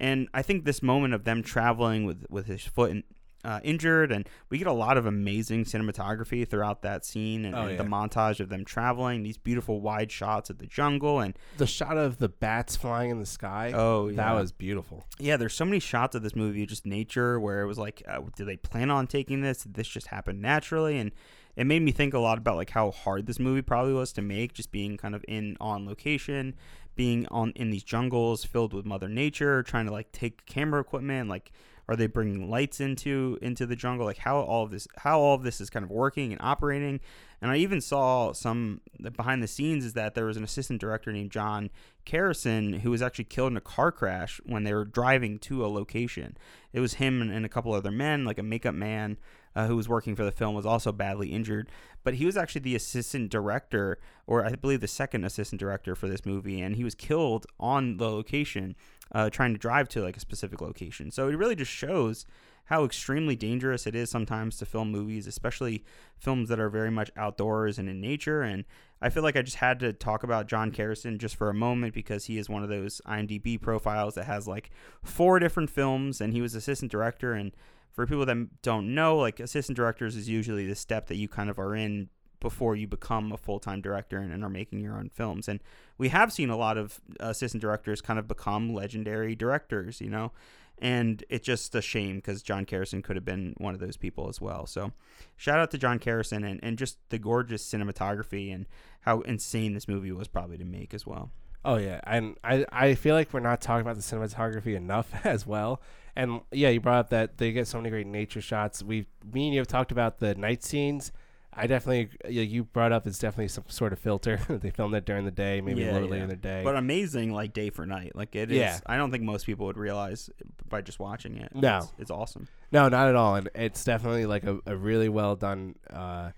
[0.00, 3.04] and I think this moment of them traveling with with his foot in,
[3.44, 7.62] uh, injured, and we get a lot of amazing cinematography throughout that scene, and, oh,
[7.62, 7.76] and yeah.
[7.76, 11.96] the montage of them traveling, these beautiful wide shots of the jungle, and the shot
[11.96, 13.72] of the bats flying in the sky.
[13.74, 14.16] Oh, yeah.
[14.16, 15.04] that was beautiful.
[15.18, 18.20] Yeah, there's so many shots of this movie, just nature, where it was like, uh,
[18.34, 19.62] did they plan on taking this?
[19.64, 20.98] Did this just happen naturally?
[20.98, 21.12] And
[21.56, 24.22] it made me think a lot about like how hard this movie probably was to
[24.22, 26.54] make, just being kind of in on location,
[26.96, 31.28] being on in these jungles filled with Mother Nature, trying to like take camera equipment,
[31.28, 31.52] like
[31.88, 34.06] are they bringing lights into into the jungle?
[34.06, 37.00] Like how all of this how all of this is kind of working and operating.
[37.42, 38.80] And I even saw some
[39.16, 41.70] behind the scenes is that there was an assistant director named John
[42.06, 45.68] Kerrison who was actually killed in a car crash when they were driving to a
[45.68, 46.38] location.
[46.72, 49.18] It was him and, and a couple other men, like a makeup man
[49.56, 51.68] uh, who was working for the film, was also badly injured.
[52.02, 56.08] But he was actually the assistant director, or I believe the second assistant director for
[56.08, 58.76] this movie, and he was killed on the location
[59.12, 61.10] uh, trying to drive to like a specific location.
[61.10, 62.26] So it really just shows
[62.66, 65.84] how extremely dangerous it is sometimes to film movies, especially
[66.16, 68.40] films that are very much outdoors and in nature.
[68.42, 68.64] And
[69.02, 71.92] I feel like I just had to talk about John Kerrison just for a moment
[71.92, 74.70] because he is one of those IMDb profiles that has like
[75.02, 77.34] four different films, and he was assistant director.
[77.34, 77.52] And
[77.94, 81.48] for people that don't know, like assistant directors is usually the step that you kind
[81.48, 82.10] of are in
[82.40, 85.48] before you become a full time director and, and, are making your own films.
[85.48, 85.60] And
[85.96, 90.32] we have seen a lot of assistant directors kind of become legendary directors, you know
[90.78, 94.28] and it's just a shame because John Kerrison could have been one of those people
[94.28, 94.66] as well.
[94.66, 94.92] So,
[95.36, 98.66] shout out to John Kerrison and, and just the gorgeous cinematography and
[99.00, 101.30] how insane this movie was probably to make as well.
[101.64, 105.46] Oh yeah, and I I feel like we're not talking about the cinematography enough as
[105.46, 105.80] well.
[106.16, 108.82] And yeah, you brought up that they get so many great nature shots.
[108.82, 111.12] We me and you have talked about the night scenes
[111.56, 114.40] I definitely you brought up it's definitely some sort of filter.
[114.48, 116.12] they filmed it during the day, maybe yeah, a little yeah.
[116.12, 116.62] later in the day.
[116.64, 118.12] But amazing, like day for night.
[118.14, 118.58] Like it is.
[118.58, 118.78] Yeah.
[118.86, 120.30] I don't think most people would realize
[120.68, 121.54] by just watching it.
[121.54, 122.48] No, it's, it's awesome.
[122.72, 123.36] No, not at all.
[123.36, 125.76] And it's definitely like a, a really well done.
[125.88, 126.30] Uh,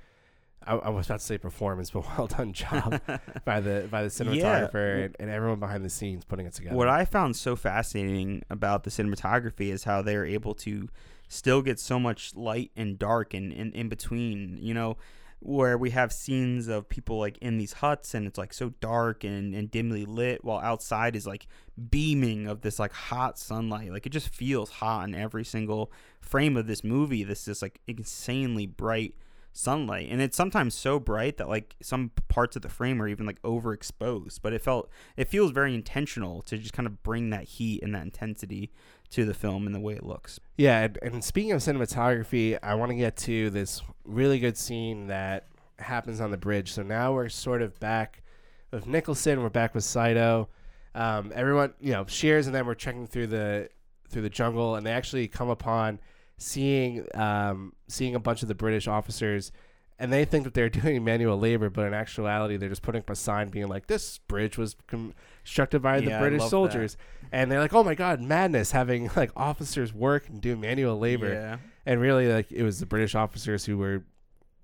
[0.67, 3.01] I, I, was about to say performance, but well done job
[3.45, 5.05] by the by the cinematographer yeah.
[5.05, 6.77] and, and, everyone behind the scenes putting it together.
[6.77, 10.89] What I found so fascinating about the cinematography is how they are able to
[11.29, 14.97] still get so much light and dark and in, in between, you know,
[15.41, 19.23] where we have scenes of people like in these huts and it's like so dark
[19.23, 21.47] and, and dimly lit while outside is like
[21.91, 23.91] beaming of this like hot sunlight.
[23.93, 27.23] Like it just feels hot in every single frame of this movie.
[27.23, 29.15] This is like insanely bright
[29.57, 33.25] sunlight and it's sometimes so bright that like some parts of the frame are even
[33.27, 37.45] like overexposed but it felt it feels very intentional to just kind of bring that
[37.45, 38.71] heat and that intensity
[39.11, 40.41] to the film and the way it looks.
[40.57, 45.49] Yeah, and, speaking of cinematography, I want to get to this really good scene that
[45.79, 46.73] happens on the bridge.
[46.73, 48.23] So now we're sort of back
[48.71, 49.43] with Nicholson.
[49.43, 50.49] We're back with Saito.
[50.95, 53.69] Um, everyone, you know, Shears and them were checking through the
[54.09, 56.01] through the jungle, and they actually come upon
[56.39, 59.53] seeing um, seeing a bunch of the British officers
[59.99, 63.11] and they think that they're doing manual labor, but in actuality, they're just putting up
[63.11, 67.29] a sign being like, "This bridge was constructed by yeah, the British soldiers," that.
[67.33, 71.33] and they're like, "Oh my god, madness!" Having like officers work and do manual labor,
[71.33, 71.57] yeah.
[71.85, 74.05] and really, like it was the British officers who were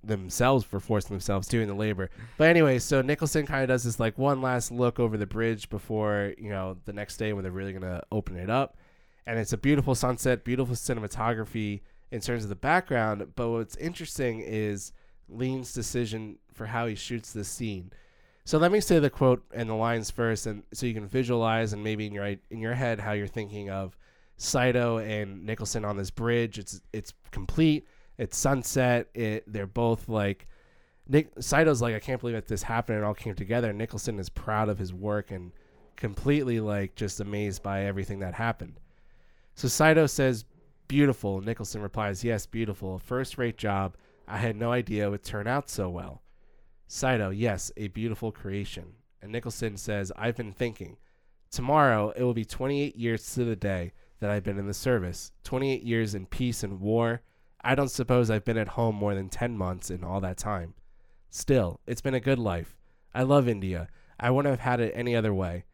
[0.04, 2.10] themselves for forcing themselves doing the labor.
[2.36, 5.70] But anyway, so Nicholson kind of does this like one last look over the bridge
[5.70, 8.76] before you know the next day when they're really gonna open it up,
[9.26, 11.80] and it's a beautiful sunset, beautiful cinematography
[12.10, 13.26] in terms of the background.
[13.34, 14.92] But what's interesting is
[15.28, 17.92] Lean's decision for how he shoots this scene.
[18.44, 21.72] So let me say the quote and the lines first, and so you can visualize
[21.72, 23.96] and maybe in your in your head how you're thinking of
[24.36, 26.58] Saito and Nicholson on this bridge.
[26.58, 27.86] It's it's complete.
[28.18, 29.08] It's sunset.
[29.14, 30.48] It they're both like
[31.08, 33.72] Nick Saito's like I can't believe that this happened and all came together.
[33.72, 35.52] Nicholson is proud of his work and
[35.94, 38.80] completely like just amazed by everything that happened.
[39.54, 40.44] So Saito says,
[40.88, 42.98] "Beautiful." Nicholson replies, "Yes, beautiful.
[42.98, 43.96] First rate job."
[44.26, 46.22] I had no idea it would turn out so well.
[46.86, 48.94] Saito, yes, a beautiful creation.
[49.20, 50.96] And Nicholson says, I've been thinking.
[51.50, 55.32] Tomorrow, it will be 28 years to the day that I've been in the service.
[55.44, 57.22] 28 years in peace and war.
[57.62, 60.74] I don't suppose I've been at home more than 10 months in all that time.
[61.30, 62.76] Still, it's been a good life.
[63.14, 63.88] I love India.
[64.18, 65.64] I wouldn't have had it any other way.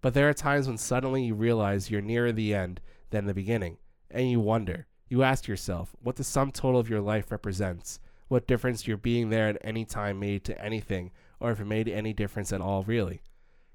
[0.00, 2.80] But there are times when suddenly you realize you're nearer the end
[3.12, 3.78] than the beginning,
[4.10, 8.46] and you wonder you ask yourself what the sum total of your life represents, what
[8.46, 12.14] difference your being there at any time made to anything, or if it made any
[12.14, 13.20] difference at all, really.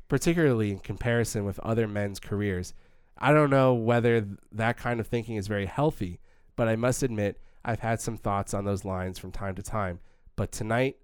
[0.08, 2.74] Particularly in comparison with other men's careers.
[3.20, 6.20] I don't know whether that kind of thinking is very healthy,
[6.56, 10.00] but I must admit I've had some thoughts on those lines from time to time.
[10.36, 10.98] But tonight,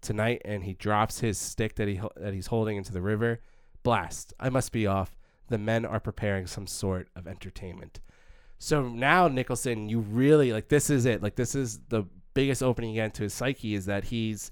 [0.00, 3.40] tonight, and he drops his stick that he that he's holding into the river.
[3.82, 4.32] Blast!
[4.38, 5.16] I must be off.
[5.48, 8.00] The men are preparing some sort of entertainment.
[8.58, 11.22] So now Nicholson, you really like this is it.
[11.22, 12.04] Like this is the
[12.34, 14.50] biggest opening again to his psyche is that he's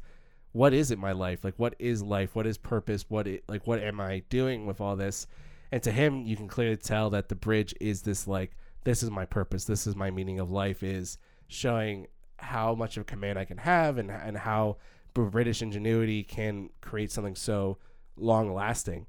[0.52, 1.44] what is it my life?
[1.44, 2.34] Like what is life?
[2.34, 3.04] What is purpose?
[3.08, 5.26] What it, like what am I doing with all this?
[5.72, 9.10] And to him, you can clearly tell that the bridge is this like this is
[9.10, 9.64] my purpose.
[9.64, 12.06] This is my meaning of life is showing
[12.38, 14.78] how much of command I can have and and how
[15.14, 17.78] British ingenuity can create something so
[18.16, 19.06] long lasting.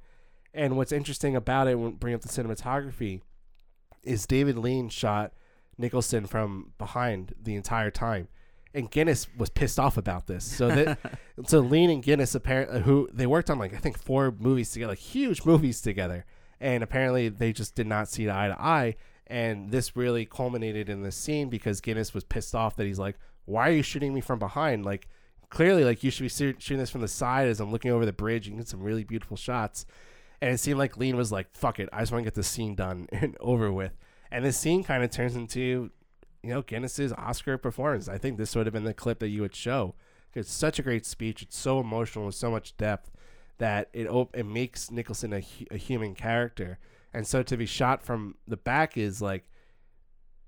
[0.53, 3.21] And what's interesting about it, when bring up the cinematography,
[4.03, 5.33] is David Lean shot
[5.77, 8.27] Nicholson from behind the entire time,
[8.73, 10.45] and Guinness was pissed off about this.
[10.45, 10.97] So that
[11.45, 14.71] so Lean and Guinness apparently uh, who they worked on like I think four movies
[14.71, 16.25] together, like huge movies together,
[16.59, 18.95] and apparently they just did not see eye to eye.
[19.27, 23.17] And this really culminated in this scene because Guinness was pissed off that he's like,
[23.45, 24.85] "Why are you shooting me from behind?
[24.85, 25.07] Like,
[25.49, 28.13] clearly, like you should be shooting this from the side as I'm looking over the
[28.13, 28.47] bridge.
[28.47, 29.85] Can get some really beautiful shots."
[30.41, 32.47] And it seemed like Lean was like, "Fuck it, I just want to get this
[32.47, 33.93] scene done and over with."
[34.31, 35.91] And this scene kind of turns into,
[36.41, 38.07] you know, Guinness's Oscar performance.
[38.07, 39.95] I think this would have been the clip that you would show.
[40.33, 41.41] It's such a great speech.
[41.41, 43.11] It's so emotional with so much depth
[43.57, 46.79] that it op- it makes Nicholson a, a human character.
[47.13, 49.45] And so to be shot from the back is like,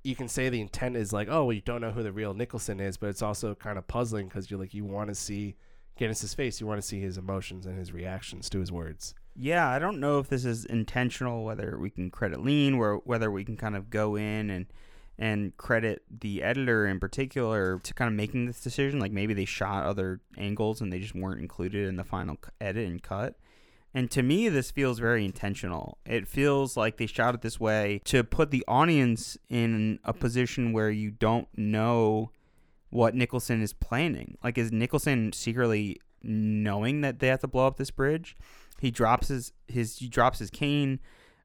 [0.03, 2.33] you can say the intent is like, oh, well, you don't know who the real
[2.33, 5.55] Nicholson is, but it's also kind of puzzling because you're like, you want to see
[5.97, 9.13] Guinness's face, you want to see his emotions and his reactions to his words.
[9.35, 13.31] Yeah, I don't know if this is intentional, whether we can credit Lean, or whether
[13.31, 14.67] we can kind of go in and
[15.17, 18.99] and credit the editor in particular to kind of making this decision.
[18.99, 22.87] Like maybe they shot other angles and they just weren't included in the final edit
[22.87, 23.35] and cut.
[23.93, 25.99] And to me, this feels very intentional.
[26.05, 30.73] It feels like they shot it this way to put the audience in a position
[30.73, 32.31] where you don't know
[32.89, 34.37] what Nicholson is planning.
[34.43, 38.35] Like, is Nicholson secretly knowing that they have to blow up this bridge?
[38.83, 40.99] He drops his his he drops his cane,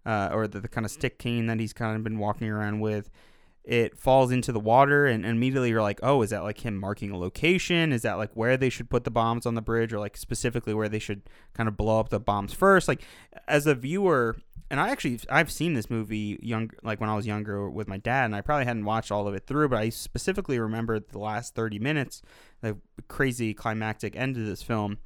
[0.04, 2.80] uh, or the, the kind of stick cane that he's kind of been walking around
[2.80, 3.10] with.
[3.62, 6.76] It falls into the water, and, and immediately you're like, oh, is that like him
[6.76, 7.92] marking a location?
[7.92, 10.74] Is that like where they should put the bombs on the bridge, or like specifically
[10.74, 11.22] where they should
[11.54, 12.88] kind of blow up the bombs first?
[12.88, 13.04] Like,
[13.46, 14.36] as a viewer,
[14.68, 17.98] and I actually I've seen this movie young like when I was younger with my
[17.98, 21.20] dad, and I probably hadn't watched all of it through, but I specifically remember the
[21.20, 22.20] last thirty minutes,
[22.62, 24.98] the crazy climactic end of this film,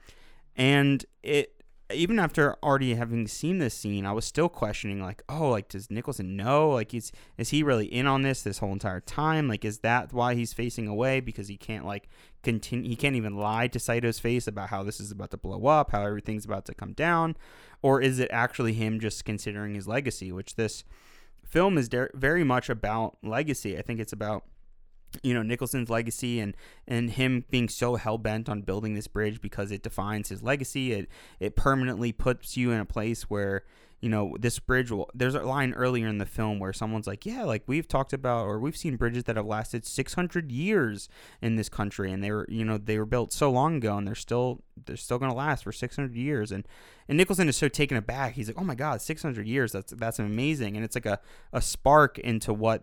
[0.57, 1.62] and it
[1.95, 5.91] even after already having seen this scene, I was still questioning, like, oh, like, does
[5.91, 6.71] Nicholson know?
[6.71, 9.49] Like, is is he really in on this this whole entire time?
[9.49, 12.09] Like, is that why he's facing away because he can't like
[12.43, 12.89] continue?
[12.89, 15.93] He can't even lie to Saito's face about how this is about to blow up,
[15.93, 17.37] how everything's about to come down,
[17.83, 20.33] or is it actually him just considering his legacy?
[20.33, 20.85] Which this
[21.45, 23.79] film is de- very much about legacy.
[23.79, 24.45] I think it's about
[25.23, 26.57] you know Nicholson's legacy and
[26.87, 30.93] and him being so hell bent on building this bridge because it defines his legacy.
[30.93, 31.09] It
[31.41, 33.65] it permanently puts you in a place where
[34.03, 35.09] you know this bridge will.
[35.15, 38.47] There's a line earlier in the film where someone's like, "Yeah, like we've talked about
[38.47, 41.09] or we've seen bridges that have lasted 600 years
[41.41, 44.07] in this country, and they were you know they were built so long ago, and
[44.07, 46.67] they're still they're still going to last for 600 years." And
[47.09, 48.33] and Nicholson is so taken aback.
[48.33, 49.71] He's like, "Oh my God, 600 years!
[49.71, 51.21] That's that's amazing!" And it's like a
[51.53, 52.83] a spark into what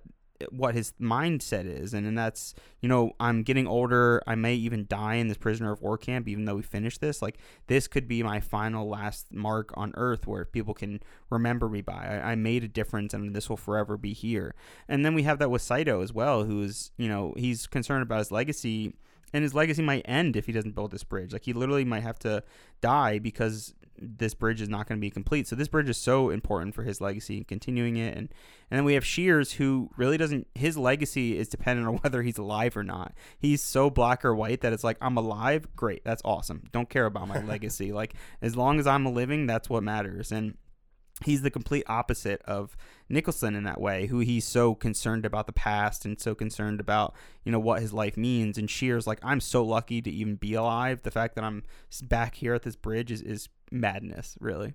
[0.51, 4.85] what his mindset is and, and that's you know i'm getting older i may even
[4.87, 7.37] die in this prisoner of war camp even though we finished this like
[7.67, 12.21] this could be my final last mark on earth where people can remember me by
[12.23, 14.55] I, I made a difference and this will forever be here
[14.87, 18.19] and then we have that with saito as well who's you know he's concerned about
[18.19, 18.93] his legacy
[19.33, 21.33] and his legacy might end if he doesn't build this bridge.
[21.33, 22.43] Like he literally might have to
[22.81, 25.47] die because this bridge is not going to be complete.
[25.47, 28.17] So this bridge is so important for his legacy and continuing it.
[28.17, 28.29] And
[28.71, 30.47] and then we have Shears who really doesn't.
[30.55, 33.13] His legacy is dependent on whether he's alive or not.
[33.37, 36.69] He's so black or white that it's like I'm alive, great, that's awesome.
[36.71, 37.91] Don't care about my legacy.
[37.91, 40.31] Like as long as I'm living, that's what matters.
[40.31, 40.55] And
[41.25, 42.75] he's the complete opposite of
[43.09, 47.13] Nicholson in that way, who he's so concerned about the past and so concerned about,
[47.43, 48.57] you know, what his life means.
[48.57, 51.01] And Shears, like, I'm so lucky to even be alive.
[51.03, 51.63] The fact that I'm
[52.03, 54.73] back here at this bridge is, is madness, really.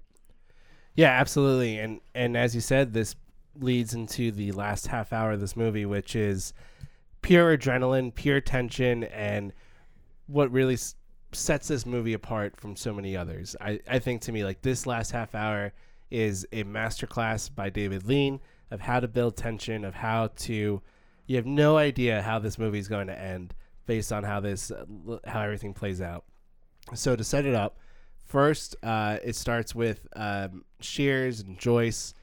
[0.94, 1.78] Yeah, absolutely.
[1.78, 3.16] And and as you said, this
[3.58, 6.52] leads into the last half hour of this movie, which is
[7.22, 9.52] pure adrenaline, pure tension, and
[10.26, 10.94] what really s-
[11.32, 13.56] sets this movie apart from so many others.
[13.60, 15.72] I, I think to me, like this last half hour
[16.10, 18.40] is a masterclass by David Lean
[18.70, 20.80] of how to build tension, of how to.
[21.26, 23.54] You have no idea how this movie is going to end
[23.86, 24.84] based on how this, uh,
[25.24, 26.24] how everything plays out.
[26.94, 27.78] So to set it up,
[28.24, 32.14] first uh, it starts with um, Shears and Joyce,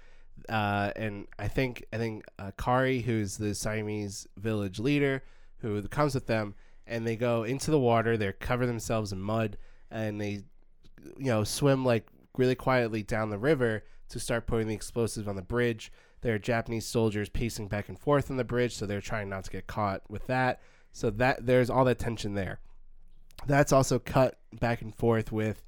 [0.49, 5.23] uh, and I think I think uh, Kari, who's the Siamese village leader,
[5.59, 6.55] who comes with them,
[6.87, 8.17] and they go into the water.
[8.17, 9.57] They cover themselves in mud,
[9.89, 10.43] and they,
[11.17, 12.07] you know, swim like
[12.37, 15.91] really quietly down the river to start putting the explosives on the bridge.
[16.21, 19.45] There are Japanese soldiers pacing back and forth on the bridge, so they're trying not
[19.45, 20.61] to get caught with that.
[20.91, 22.59] So that there's all that tension there.
[23.47, 25.63] That's also cut back and forth with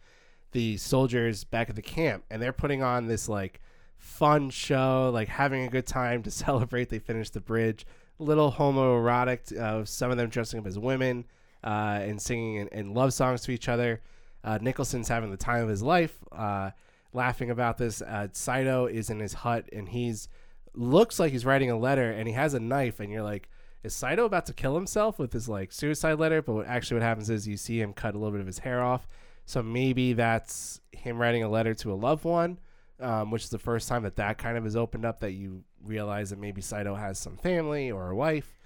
[0.54, 3.60] the soldiers back at the camp, and they're putting on this like
[3.98, 6.90] fun show, like having a good time to celebrate.
[6.90, 7.86] They finished the bridge.
[8.20, 11.26] A little homoerotic, uh, some of them dressing up as women
[11.64, 14.02] uh, and singing and, and love songs to each other.
[14.44, 16.72] Uh, Nicholson's having the time of his life, uh,
[17.14, 18.02] laughing about this.
[18.02, 20.28] Uh, Saito is in his hut and he's
[20.76, 23.48] looks like he's writing a letter and he has a knife and you're like,
[23.84, 26.42] is Saito about to kill himself with his like suicide letter?
[26.42, 28.60] But what, actually, what happens is you see him cut a little bit of his
[28.60, 29.08] hair off.
[29.46, 32.60] So maybe that's him writing a letter to a loved one,
[33.00, 35.20] um, which is the first time that that kind of is opened up.
[35.20, 38.58] That you realize that maybe Saito has some family or a wife.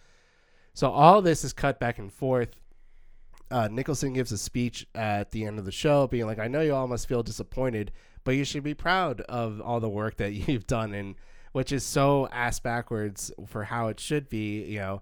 [0.74, 2.56] So all this is cut back and forth.
[3.50, 6.62] Uh, Nicholson gives a speech at the end of the show, being like, "I know
[6.62, 7.92] you all must feel disappointed,
[8.24, 11.16] but you should be proud of all the work that you've done and."
[11.58, 14.64] which is so ass backwards for how it should be.
[14.66, 15.02] You know,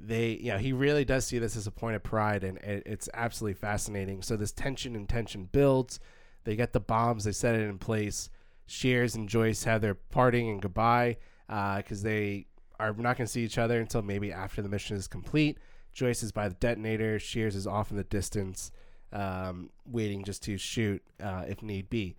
[0.00, 2.82] they, you know, he really does see this as a point of pride, and it,
[2.86, 4.22] it's absolutely fascinating.
[4.22, 6.00] So this tension and tension builds.
[6.44, 8.28] They get the bombs, they set it in place.
[8.66, 11.16] Shears and Joyce have their parting and goodbye
[11.46, 12.46] because uh, they
[12.78, 15.58] are not going to see each other until maybe after the mission is complete.
[15.92, 17.18] Joyce is by the detonator.
[17.18, 18.72] Shears is off in the distance,
[19.12, 22.16] um, waiting just to shoot uh, if need be.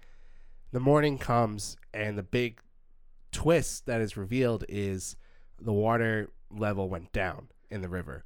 [0.72, 2.62] The morning comes, and the big
[3.32, 5.18] twist that is revealed is
[5.60, 8.24] the water level went down in the river.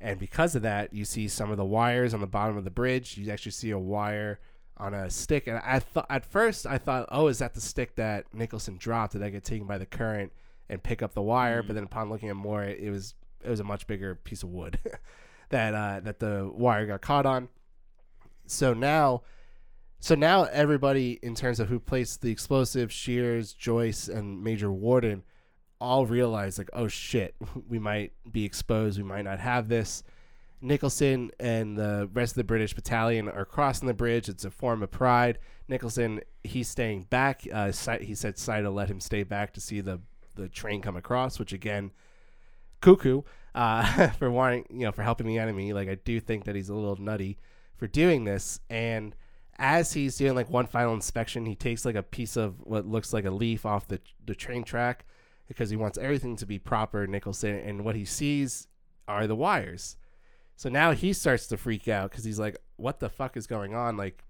[0.00, 2.70] And because of that, you see some of the wires on the bottom of the
[2.70, 3.18] bridge.
[3.18, 4.38] You actually see a wire
[4.76, 5.46] on a stick.
[5.46, 9.14] And I thought at first I thought, oh, is that the stick that Nicholson dropped?
[9.14, 10.32] Did that get taken by the current
[10.68, 11.60] and pick up the wire?
[11.60, 11.66] Mm-hmm.
[11.66, 14.50] But then upon looking at more, it was it was a much bigger piece of
[14.50, 14.78] wood
[15.50, 17.48] that uh, that the wire got caught on.
[18.46, 19.22] So now
[20.00, 25.24] so now everybody, in terms of who placed the explosive, Shears, Joyce, and Major Warden,
[25.80, 27.34] all realize like, oh shit,
[27.68, 28.98] we might be exposed.
[28.98, 30.02] We might not have this.
[30.60, 34.28] Nicholson and the rest of the British battalion are crossing the bridge.
[34.28, 35.38] It's a form of pride.
[35.68, 37.46] Nicholson, he's staying back.
[37.52, 40.00] Uh, he said Saito let him stay back to see the
[40.34, 41.90] the train come across, which again,
[42.80, 43.22] cuckoo
[43.54, 45.72] uh, for wanting, you know, for helping the enemy.
[45.72, 47.38] Like I do think that he's a little nutty
[47.76, 49.14] for doing this, and
[49.58, 53.12] as he's doing like one final inspection, he takes like a piece of what looks
[53.12, 55.04] like a leaf off the the train track
[55.48, 57.54] because he wants everything to be proper, Nicholson.
[57.56, 58.68] And what he sees
[59.06, 59.96] are the wires.
[60.56, 63.74] So now he starts to freak out because he's like, "What the fuck is going
[63.74, 63.96] on?
[63.96, 64.24] Like,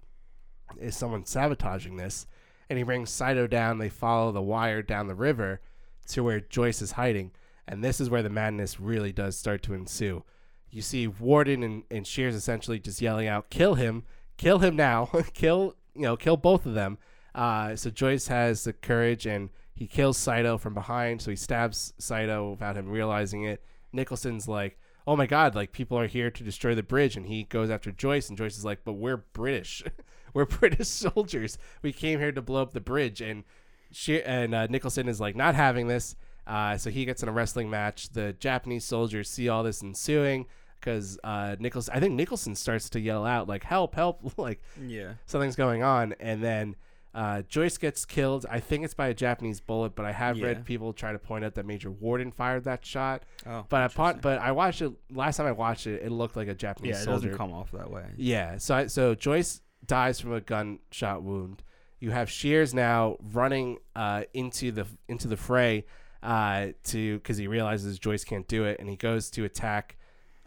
[0.79, 2.27] is someone sabotaging this?"
[2.71, 3.79] And he brings Saito down.
[3.79, 5.61] They follow the wire down the river
[6.09, 7.33] to where Joyce is hiding,
[7.67, 10.25] and this is where the madness really does start to ensue.
[10.71, 14.05] You see Warden and, and Shears essentially just yelling out, "Kill him!"
[14.39, 16.97] kill him now, kill you know, kill both of them.
[17.35, 21.23] Uh, so Joyce has the courage and he kills Saito from behind.
[21.23, 23.63] So he stabs Saito without him realizing it.
[23.93, 24.77] Nicholson's like,
[25.07, 25.55] "Oh my God!
[25.55, 28.59] Like people are here to destroy the bridge," and he goes after Joyce, and Joyce
[28.59, 29.85] is like, "But we're British,
[30.35, 31.59] we're British soldiers.
[31.81, 33.45] We came here to blow up the bridge." And
[33.93, 36.17] she and uh, Nicholson is like not having this.
[36.45, 38.11] Uh, so he gets in a wrestling match.
[38.11, 40.47] The Japanese soldiers see all this ensuing
[40.81, 43.95] because uh, Nicholson, I think Nicholson starts to yell out like "Help!
[43.95, 46.75] Help!" like yeah, something's going on, and then
[47.15, 48.47] uh, Joyce gets killed.
[48.51, 50.47] I think it's by a Japanese bullet, but I have yeah.
[50.47, 53.25] read people try to point out that Major Warden fired that shot.
[53.47, 56.03] Oh, but upon, but I watched it last time I watched it.
[56.03, 57.29] It looked like a Japanese yeah, it soldier.
[57.29, 58.07] doesn't come off that way.
[58.17, 61.63] Yeah, so I, so Joyce dies from a gunshot wound.
[62.01, 65.87] You have Shears now running uh, into the into the fray
[66.23, 69.97] uh, to because he realizes Joyce can't do it, and he goes to attack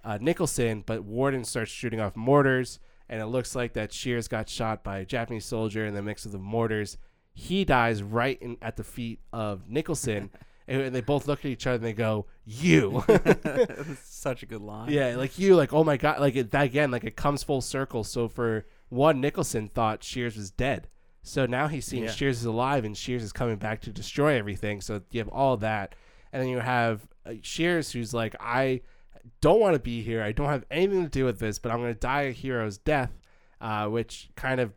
[0.04, 2.80] uh, Nicholson, but Warden starts shooting off mortars,
[3.12, 6.26] and it looks like that Shears got shot by a Japanese soldier in the mix
[6.26, 6.98] of the mortars.
[7.34, 10.32] He dies right in, at the feet of Nicholson.
[10.68, 13.04] and they both look at each other and they go, "You."
[14.04, 14.90] such a good line.
[14.90, 17.62] Yeah, like you, like oh my god, like it, that again, like it comes full
[17.62, 18.06] circle.
[18.06, 20.88] So for one, Nicholson thought Shears was dead,
[21.24, 22.12] so now he's seeing yeah.
[22.12, 24.80] Shears is alive and Shears is coming back to destroy everything.
[24.80, 25.96] So you have all that,
[26.32, 28.82] and then you have uh, Shears who's like, I
[29.40, 30.22] don't want to be here.
[30.22, 32.78] I don't have anything to do with this, but I'm going to die a hero's
[32.78, 33.12] death,
[33.60, 34.74] uh, which kind of,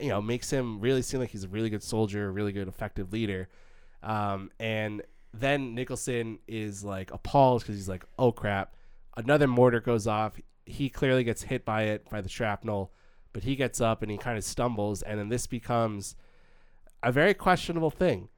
[0.00, 2.68] you know, makes him really seem like he's a really good soldier, a really good,
[2.68, 3.48] effective leader.
[4.02, 5.02] Um, and
[5.32, 8.74] then Nicholson is like appalled because he's like, oh crap,
[9.16, 10.38] another mortar goes off.
[10.64, 12.92] He clearly gets hit by it, by the shrapnel,
[13.32, 15.02] but he gets up and he kind of stumbles.
[15.02, 16.16] And then this becomes
[17.02, 18.28] a very questionable thing.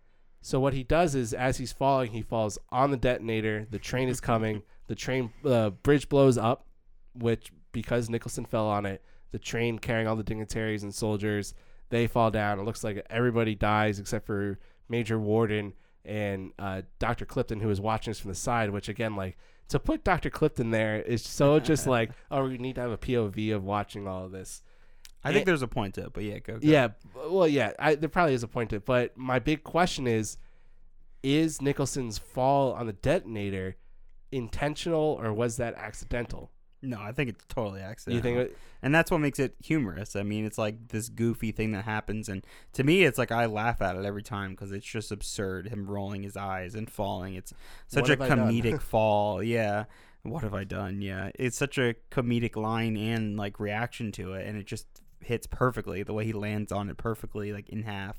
[0.41, 3.67] So what he does is, as he's falling, he falls on the detonator.
[3.71, 4.63] The train is coming.
[4.87, 6.67] The train uh, bridge blows up,
[7.15, 11.55] which because Nicholson fell on it, the train carrying all the dignitaries and soldiers
[11.91, 12.59] they fall down.
[12.59, 14.59] It looks like everybody dies except for
[14.89, 15.75] Major Warden
[16.05, 17.25] and uh, Dr.
[17.25, 18.71] Clipton, who is watching us from the side.
[18.71, 19.37] Which again, like
[19.69, 20.31] to put Dr.
[20.31, 24.07] Clipton there is so just like, oh, we need to have a POV of watching
[24.07, 24.63] all of this.
[25.25, 26.55] I think And- there's a point to it, but yeah, go.
[26.55, 26.61] go.
[26.63, 26.89] Yeah,
[27.29, 30.39] well, yeah, I, there probably is a point to it, but my big question is:
[31.23, 33.77] Is Nicholson's fall on the detonator
[34.33, 36.51] intentional or was that accidental?
[36.81, 38.17] No, I think it's totally accidental.
[38.31, 38.51] you think?
[38.51, 40.15] It, and that's what makes it humorous.
[40.15, 43.47] I mean, it's like this goofy thing that happens, and to me, it's like I
[43.47, 45.67] laugh at it every time because it's just absurd.
[45.69, 47.35] Him rolling his eyes and falling.
[47.35, 47.53] It's
[47.89, 48.39] such a have I done?
[48.53, 49.43] comedic fall.
[49.43, 49.85] Yeah.
[50.23, 51.01] What have I done?
[51.03, 51.31] Yeah.
[51.37, 54.87] It's such a comedic line and like reaction to it, and it just
[55.21, 56.03] hits perfectly.
[56.03, 58.17] The way he lands on it perfectly, like in half,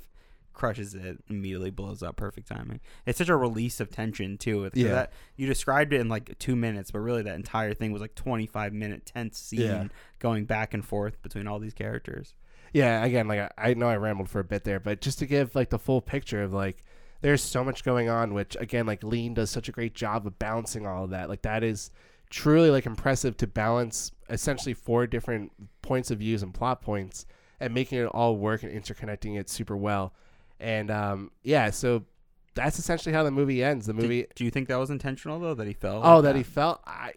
[0.54, 2.18] crushes it, immediately blows up.
[2.18, 2.80] Perfect timing.
[3.06, 4.70] It's such a release of tension too.
[4.74, 4.90] Yeah.
[4.90, 8.16] That, you described it in like two minutes, but really that entire thing was like
[8.16, 9.88] twenty five minute tense scene Yeah.
[10.20, 12.34] going back and forth between all these characters.
[12.74, 15.26] yeah, again, like I, I know I rambled for a bit there, but just to
[15.26, 16.84] give like the full picture of like
[17.22, 20.40] there's so much going on, which again, like Lean does such a great job of
[20.40, 21.30] balancing all of that.
[21.30, 21.92] Like that is
[22.30, 25.52] truly like impressive to balance essentially four different
[25.82, 27.26] points of views and plot points
[27.60, 30.14] and making it all work and interconnecting it super well.
[30.60, 32.04] And um, yeah, so
[32.56, 33.86] that's essentially how the movie ends.
[33.86, 36.02] The Did- movie do you think that was intentional though that he fell?
[36.04, 36.82] Oh, like that he felt.
[36.86, 37.14] I,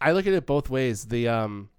[0.00, 1.06] I look at it both ways.
[1.06, 1.70] The um,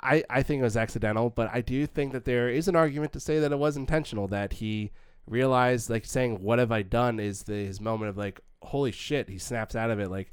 [0.00, 3.12] I I think it was accidental, but I do think that there is an argument
[3.14, 4.28] to say that it was intentional.
[4.28, 4.92] That he
[5.26, 9.28] realized, like saying, "What have I done?" is the, his moment of like, "Holy shit!"
[9.30, 10.10] He snaps out of it.
[10.10, 10.32] Like,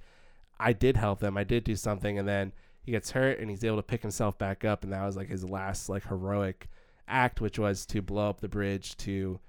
[0.59, 1.38] I did help them.
[1.38, 4.38] I did do something, and then he gets hurt, and he's able to pick himself
[4.38, 6.67] back up, and that was like his last like heroic
[7.07, 9.39] act, which was to blow up the bridge to,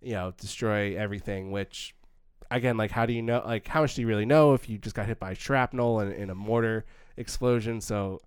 [0.00, 1.50] you know, destroy everything.
[1.50, 1.94] Which
[2.50, 3.42] again, like, how do you know?
[3.44, 6.12] Like, how much do you really know if you just got hit by shrapnel and
[6.12, 6.84] in a mortar
[7.16, 7.80] explosion?
[7.80, 8.20] So,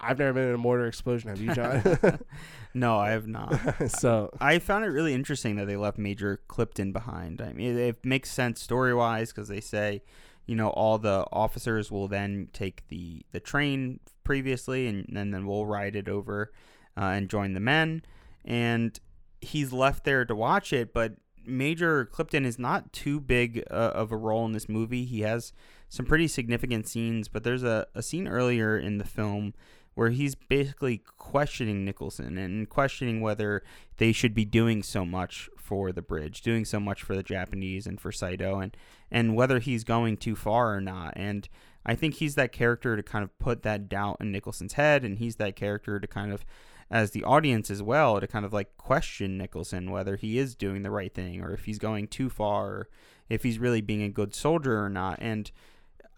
[0.00, 1.30] I've never been in a mortar explosion.
[1.30, 2.18] Have you, John?
[2.74, 3.90] No, I have not.
[3.90, 7.40] so, I found it really interesting that they left Major Clipton behind.
[7.40, 10.02] I mean, it, it makes sense story wise because they say,
[10.48, 15.46] you know, all the officers will then take the the train previously, and, and then
[15.46, 16.50] we'll ride it over
[16.96, 18.02] uh, and join the men.
[18.44, 18.98] And
[19.42, 21.12] he's left there to watch it, but
[21.44, 25.04] Major Clipton is not too big uh, of a role in this movie.
[25.04, 25.52] He has
[25.90, 29.52] some pretty significant scenes, but there's a, a scene earlier in the film
[29.94, 33.62] where he's basically questioning Nicholson and questioning whether
[33.98, 37.86] they should be doing so much for the bridge, doing so much for the Japanese
[37.86, 38.74] and for Saito, and
[39.10, 41.12] and whether he's going too far or not.
[41.14, 41.46] And
[41.84, 45.18] I think he's that character to kind of put that doubt in Nicholson's head, and
[45.18, 46.46] he's that character to kind of,
[46.90, 50.82] as the audience as well, to kind of like question Nicholson whether he is doing
[50.82, 52.88] the right thing or if he's going too far, or
[53.28, 55.18] if he's really being a good soldier or not.
[55.20, 55.50] And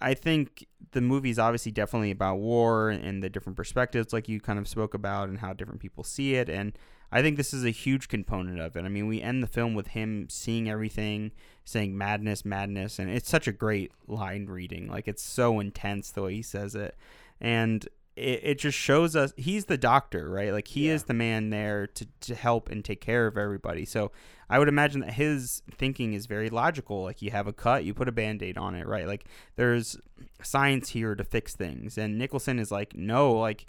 [0.01, 4.40] I think the movie is obviously definitely about war and the different perspectives, like you
[4.40, 6.48] kind of spoke about, and how different people see it.
[6.48, 6.78] And
[7.12, 8.85] I think this is a huge component of it.
[8.85, 11.32] I mean, we end the film with him seeing everything,
[11.65, 14.89] saying madness, madness, and it's such a great line reading.
[14.89, 16.97] Like it's so intense the way he says it,
[17.41, 20.53] and it, it just shows us he's the doctor, right?
[20.53, 23.85] Like he is the man there to to help and take care of everybody.
[23.85, 24.12] So
[24.49, 27.05] I would imagine that his thinking is very logical.
[27.05, 29.07] Like you have a cut, you put a band-aid on it, right?
[29.07, 29.24] Like
[29.57, 29.97] there's
[30.43, 31.97] science here to fix things.
[31.97, 33.66] And Nicholson is like, no, like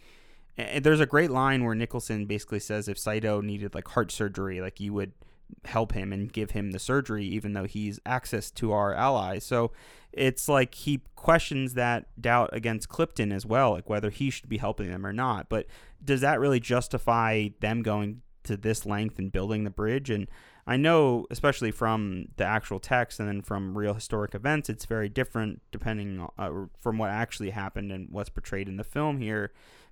[0.57, 4.61] and there's a great line where Nicholson basically says if Saito needed like heart surgery,
[4.61, 5.13] like you would
[5.65, 9.43] help him and give him the surgery even though he's access to our allies.
[9.45, 9.71] So
[10.11, 14.57] it's like he questions that doubt against Clipton as well, like whether he should be
[14.57, 15.49] helping them or not.
[15.49, 15.67] But
[16.03, 20.09] does that really justify them going to this length and building the bridge?
[20.09, 20.27] And
[20.67, 25.09] I know, especially from the actual text and then from real historic events, it's very
[25.09, 29.51] different depending uh, from what actually happened and what's portrayed in the film here.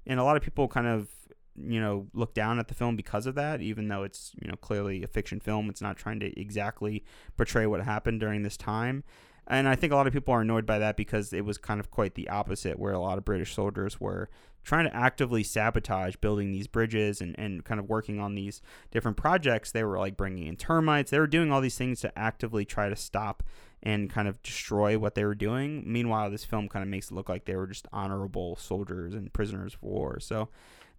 [0.09, 1.07] And a lot of people kind of,
[1.55, 4.55] you know, look down at the film because of that, even though it's, you know,
[4.55, 5.69] clearly a fiction film.
[5.69, 7.05] It's not trying to exactly
[7.37, 9.03] portray what happened during this time.
[9.45, 11.79] And I think a lot of people are annoyed by that because it was kind
[11.79, 14.29] of quite the opposite, where a lot of British soldiers were
[14.63, 18.61] trying to actively sabotage building these bridges and, and kind of working on these
[18.91, 19.71] different projects.
[19.71, 21.11] They were like bringing in termites.
[21.11, 23.43] They were doing all these things to actively try to stop
[23.81, 25.83] and kind of destroy what they were doing.
[25.85, 29.31] Meanwhile, this film kind of makes it look like they were just honorable soldiers and
[29.31, 30.19] prisoners of war.
[30.19, 30.49] So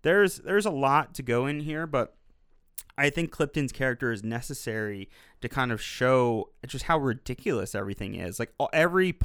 [0.03, 2.15] there's there's a lot to go in here, but
[2.97, 5.09] I think Clipton's character is necessary
[5.41, 8.39] to kind of show just how ridiculous everything is.
[8.39, 9.17] Like every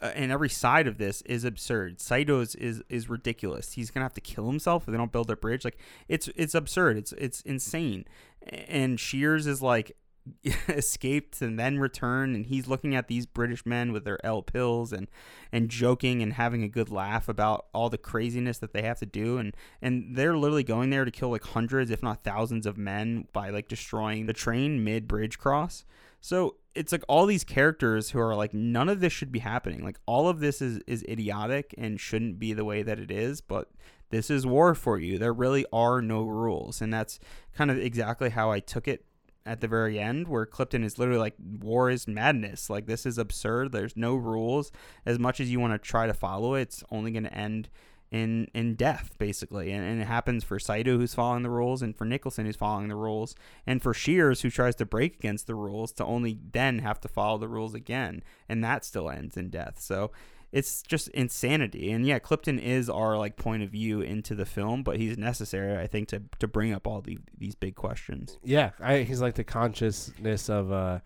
[0.00, 1.98] uh, and every side of this is absurd.
[1.98, 3.72] Saito's is is ridiculous.
[3.72, 5.64] He's gonna have to kill himself if they don't build a bridge.
[5.64, 6.96] Like it's it's absurd.
[6.96, 8.04] It's it's insane.
[8.50, 9.96] And Shears is like
[10.68, 14.92] escaped and then returned and he's looking at these british men with their l pills
[14.92, 15.08] and
[15.50, 19.06] and joking and having a good laugh about all the craziness that they have to
[19.06, 22.78] do and and they're literally going there to kill like hundreds if not thousands of
[22.78, 25.84] men by like destroying the train mid bridge cross
[26.20, 29.84] so it's like all these characters who are like none of this should be happening
[29.84, 33.40] like all of this is is idiotic and shouldn't be the way that it is
[33.40, 33.68] but
[34.12, 35.18] this is war for you.
[35.18, 36.80] There really are no rules.
[36.80, 37.18] And that's
[37.54, 39.06] kind of exactly how I took it
[39.44, 42.70] at the very end where Clipton is literally like war is madness.
[42.70, 43.72] Like this is absurd.
[43.72, 44.70] There's no rules.
[45.04, 47.68] As much as you want to try to follow it, it's only going to end
[48.10, 49.72] in in death basically.
[49.72, 52.88] And, and it happens for Saito who's following the rules and for Nicholson who's following
[52.88, 53.34] the rules
[53.66, 57.08] and for Shears who tries to break against the rules to only then have to
[57.08, 59.80] follow the rules again and that still ends in death.
[59.80, 60.12] So
[60.52, 61.90] it's just insanity.
[61.90, 65.76] And yeah, Clipton is our like point of view into the film, but he's necessary,
[65.82, 68.38] I think, to to bring up all the, these big questions.
[68.44, 71.00] Yeah, I, he's like the consciousness of uh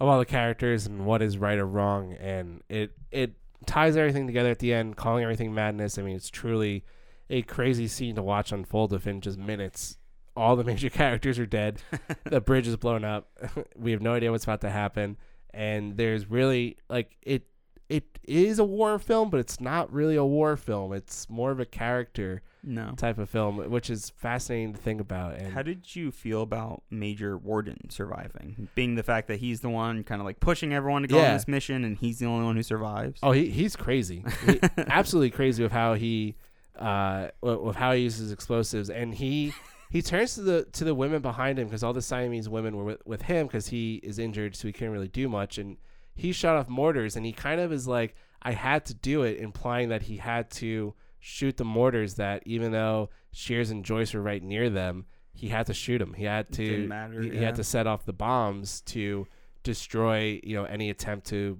[0.00, 3.34] of all the characters and what is right or wrong, and it it
[3.66, 5.98] ties everything together at the end, calling everything madness.
[5.98, 6.84] I mean, it's truly
[7.28, 9.98] a crazy scene to watch unfold within just minutes.
[10.34, 11.82] All the major characters are dead.
[12.24, 13.28] the bridge is blown up.
[13.76, 15.18] we have no idea what's about to happen.
[15.52, 17.47] And there's really like it
[17.88, 20.92] it is a war film, but it's not really a war film.
[20.92, 22.92] It's more of a character no.
[22.96, 25.36] type of film, which is fascinating to think about.
[25.36, 29.70] And how did you feel about Major Warden surviving, being the fact that he's the
[29.70, 31.28] one kind of like pushing everyone to go yeah.
[31.28, 33.20] on this mission, and he's the only one who survives?
[33.22, 36.36] Oh, he, he's crazy, he, absolutely crazy with how he
[36.78, 39.52] uh, with how he uses explosives, and he.
[39.90, 42.84] He turns to the to the women behind him because all the Siamese women were
[42.84, 45.56] with, with him because he is injured, so he can't really do much.
[45.56, 45.78] And
[46.18, 49.38] he shot off mortars and he kind of is like I had to do it,
[49.38, 52.14] implying that he had to shoot the mortars.
[52.14, 56.14] That even though Shears and Joyce were right near them, he had to shoot them.
[56.14, 56.88] He had to.
[56.88, 57.34] Matter, he, yeah.
[57.34, 59.28] he had to set off the bombs to
[59.62, 61.56] destroy, you know, any attempt to,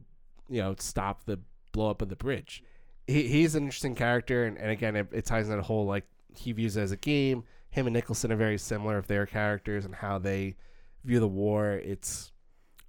[0.49, 1.39] you know, stop the
[1.71, 2.65] blow up of the bridge.
[3.07, 6.05] He, he's an interesting character, and, and again, it, it ties in that whole like
[6.35, 7.45] he views it as a game.
[7.71, 10.57] Him and Nicholson are very similar with their characters and how they
[11.05, 11.75] view the war.
[11.75, 12.33] It's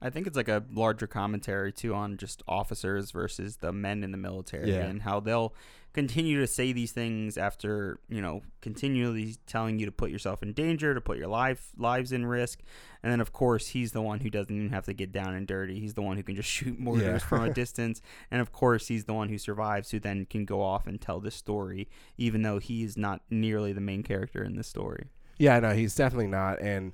[0.01, 4.11] I think it's like a larger commentary too on just officers versus the men in
[4.11, 4.85] the military Yeah.
[4.85, 5.53] and how they'll
[5.91, 10.53] continue to say these things after you know continually telling you to put yourself in
[10.53, 12.59] danger, to put your life lives in risk,
[13.03, 15.47] and then of course he's the one who doesn't even have to get down and
[15.47, 15.79] dirty.
[15.79, 17.27] He's the one who can just shoot mortars Yeah.
[17.27, 18.01] from a distance,
[18.31, 21.19] and of course he's the one who survives, who then can go off and tell
[21.19, 25.07] this story, even though he's not nearly the main character in this story.
[25.37, 26.93] Yeah, no, he's definitely not, and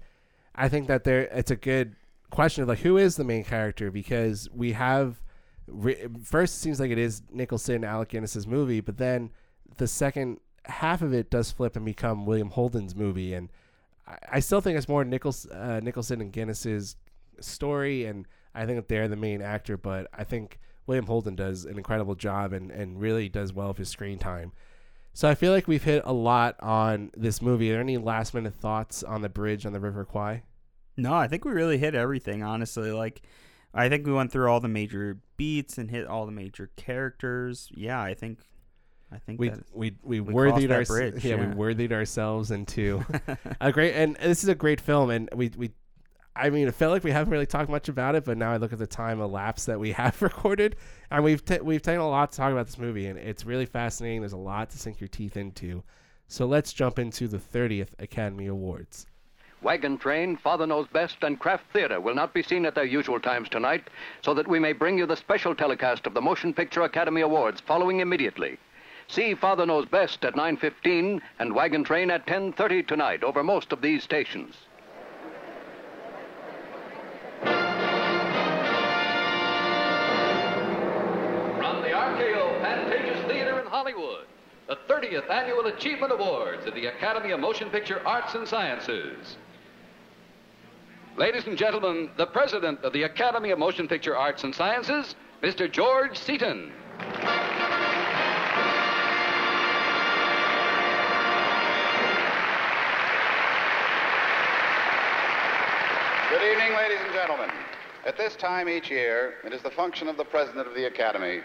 [0.55, 1.95] I think that there it's a good
[2.35, 5.21] question of like who is the main character because we have
[5.67, 9.31] re- first it seems like it is Nicholson Alec Guinness's movie, but then
[9.77, 13.49] the second half of it does flip and become William Holden's movie, and
[14.05, 16.97] I, I still think it's more Nichols, uh, Nicholson and Guinness's
[17.39, 21.65] story, and I think that they're the main actor, but I think William Holden does
[21.65, 24.51] an incredible job and, and really does well with his screen time.
[25.13, 27.69] So I feel like we've hit a lot on this movie.
[27.69, 30.43] Are there any last minute thoughts on the bridge on the River Kwai?
[30.97, 32.91] No, I think we really hit everything, honestly.
[32.91, 33.21] Like,
[33.73, 37.69] I think we went through all the major beats and hit all the major characters.
[37.73, 38.39] Yeah, I think,
[39.11, 41.47] I think We we we, we worthied our bridge, yeah, yeah.
[41.47, 43.03] we worthied ourselves into
[43.61, 45.71] a great and this is a great film and we we
[46.37, 48.57] I mean, it felt like we haven't really talked much about it, but now I
[48.57, 50.75] look at the time elapsed that we have recorded,
[51.09, 53.65] and we've ta we've taken a lot to talk about this movie, and it's really
[53.65, 54.21] fascinating.
[54.21, 55.83] There's a lot to sink your teeth into.
[56.27, 59.05] So let's jump into the 30th Academy Awards.
[59.61, 63.19] Wagon Train, Father Knows Best, and Kraft Theater will not be seen at their usual
[63.19, 63.83] times tonight,
[64.21, 67.61] so that we may bring you the special telecast of the Motion Picture Academy Awards
[67.61, 68.59] following immediately.
[69.07, 73.81] See Father Knows Best at 9.15 and Wagon Train at 10.30 tonight over most of
[73.81, 74.55] these stations.
[81.57, 84.25] From the RKO Pantages Theater in Hollywood,
[84.67, 89.37] the 30th Annual Achievement Awards of the Academy of Motion Picture Arts and Sciences.
[91.17, 95.71] Ladies and gentlemen, the president of the Academy of Motion Picture Arts and Sciences, Mr.
[95.71, 96.73] George Seaton.
[106.29, 107.49] Good evening, ladies and gentlemen.
[108.05, 111.39] At this time each year, it is the function of the President of the Academy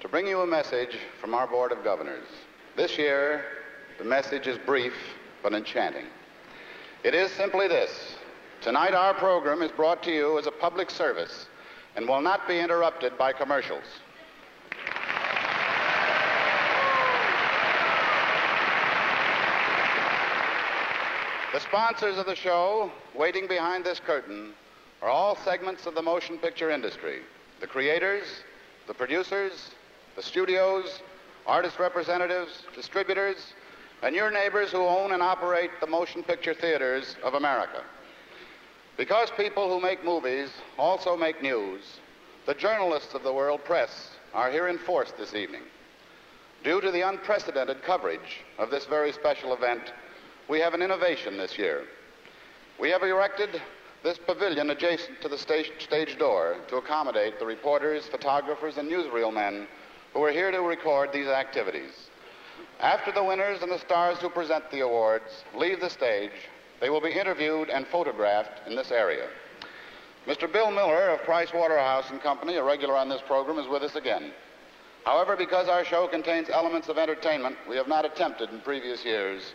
[0.00, 2.28] to bring you a message from our Board of Governors.
[2.76, 3.42] This year,
[3.96, 4.92] the message is brief
[5.42, 6.04] but enchanting.
[7.04, 8.07] It is simply this
[8.60, 11.46] Tonight, our program is brought to you as a public service
[11.94, 13.84] and will not be interrupted by commercials.
[21.52, 24.52] The sponsors of the show, waiting behind this curtain,
[25.02, 27.20] are all segments of the motion picture industry
[27.60, 28.26] the creators,
[28.88, 29.70] the producers,
[30.16, 31.00] the studios,
[31.46, 33.54] artist representatives, distributors,
[34.02, 37.82] and your neighbors who own and operate the motion picture theaters of America.
[38.98, 42.00] Because people who make movies also make news,
[42.46, 45.62] the journalists of the world press are here in force this evening.
[46.64, 49.92] Due to the unprecedented coverage of this very special event,
[50.48, 51.84] we have an innovation this year.
[52.80, 53.62] We have erected
[54.02, 59.32] this pavilion adjacent to the stage, stage door to accommodate the reporters, photographers, and newsreel
[59.32, 59.68] men
[60.12, 62.10] who are here to record these activities.
[62.80, 66.32] After the winners and the stars who present the awards leave the stage,
[66.80, 69.28] they will be interviewed and photographed in this area.
[70.26, 70.50] Mr.
[70.52, 73.96] Bill Miller of Price Waterhouse and Company, a regular on this program, is with us
[73.96, 74.32] again.
[75.04, 79.54] However, because our show contains elements of entertainment we have not attempted in previous years,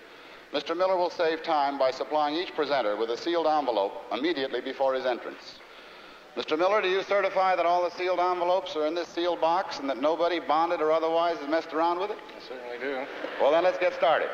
[0.51, 0.75] Mr.
[0.75, 5.05] Miller will save time by supplying each presenter with a sealed envelope immediately before his
[5.05, 5.59] entrance.
[6.35, 6.57] Mr.
[6.57, 9.87] Miller, do you certify that all the sealed envelopes are in this sealed box and
[9.87, 12.17] that nobody, bonded or otherwise, has messed around with it?
[12.17, 13.05] I certainly do.
[13.39, 14.29] Well, then let's get started.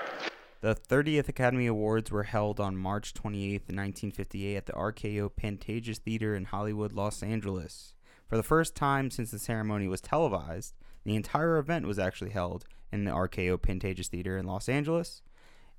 [0.61, 6.35] The 30th Academy Awards were held on March 28, 1958, at the RKO Pantages Theater
[6.35, 7.93] in Hollywood, Los Angeles.
[8.27, 10.75] For the first time since the ceremony was televised,
[11.05, 15.21] the entire event was actually held in the RKO Pantages Theater in Los Angeles,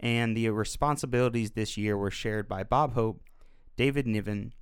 [0.01, 3.21] and the responsibilities this year were shared by Bob Hope,
[3.77, 4.55] David Niven,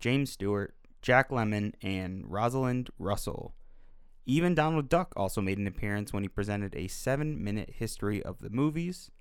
[0.00, 3.54] James Stewart, Jack Lemmon, and Rosalind Russell.
[4.26, 8.40] Even Donald Duck also made an appearance when he presented a seven minute history of
[8.40, 9.12] the movies.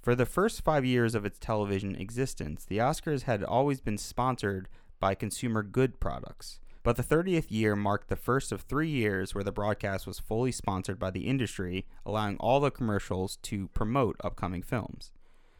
[0.00, 4.68] For the first five years of its television existence, the Oscars had always been sponsored
[5.00, 6.60] by consumer good products.
[6.82, 10.52] But the 30th year marked the first of three years where the broadcast was fully
[10.52, 15.12] sponsored by the industry, allowing all the commercials to promote upcoming films.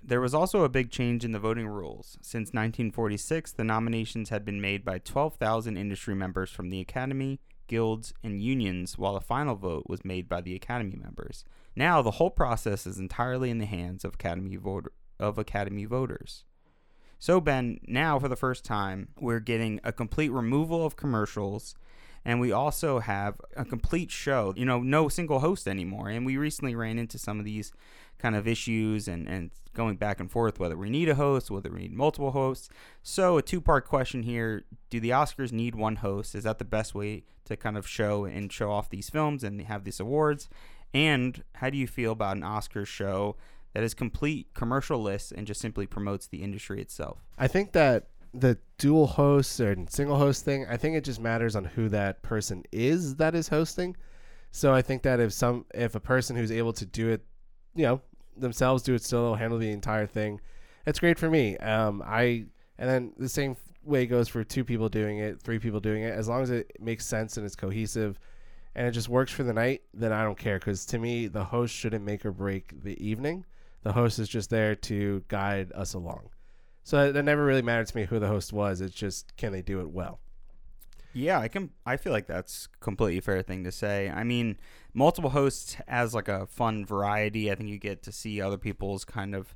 [0.03, 2.17] There was also a big change in the voting rules.
[2.23, 8.13] Since 1946, the nominations had been made by 12,000 industry members from the Academy, guilds,
[8.23, 11.45] and unions, while the final vote was made by the Academy members.
[11.77, 16.45] Now, the whole process is entirely in the hands of Academy, voter- of Academy voters.
[17.21, 21.75] So, Ben, now for the first time, we're getting a complete removal of commercials,
[22.25, 24.53] and we also have a complete show.
[24.57, 26.09] You know, no single host anymore.
[26.09, 27.73] And we recently ran into some of these
[28.19, 31.71] kind of issues and, and going back and forth whether we need a host, whether
[31.71, 32.69] we need multiple hosts.
[33.03, 36.35] So, a two part question here Do the Oscars need one host?
[36.35, 39.61] Is that the best way to kind of show and show off these films and
[39.63, 40.49] have these awards?
[40.93, 43.37] And how do you feel about an Oscars show
[43.75, 47.19] that is complete commercialless and just simply promotes the industry itself?
[47.39, 51.57] I think that the dual hosts or single host thing, I think it just matters
[51.57, 53.97] on who that person is that is hosting.
[54.51, 57.25] So I think that if some if a person who's able to do it,
[57.75, 58.01] you know,
[58.37, 60.41] themselves do it still, handle the entire thing,
[60.87, 61.57] it's great for me.
[61.59, 62.47] Um, I
[62.79, 66.15] and then the same way goes for two people doing it, three people doing it.
[66.15, 68.19] As long as it makes sense and it's cohesive,
[68.75, 70.59] and it just works for the night, then I don't care.
[70.59, 73.45] Because to me, the host shouldn't make or break the evening.
[73.83, 76.31] The host is just there to guide us along.
[76.85, 78.81] So that never really mattered to me who the host was.
[78.81, 80.21] It's just can they do it well.
[81.13, 81.71] Yeah, I can.
[81.87, 84.11] I feel like that's completely fair thing to say.
[84.11, 84.59] I mean,
[84.93, 87.51] multiple hosts as like a fun variety.
[87.51, 89.55] I think you get to see other people's kind of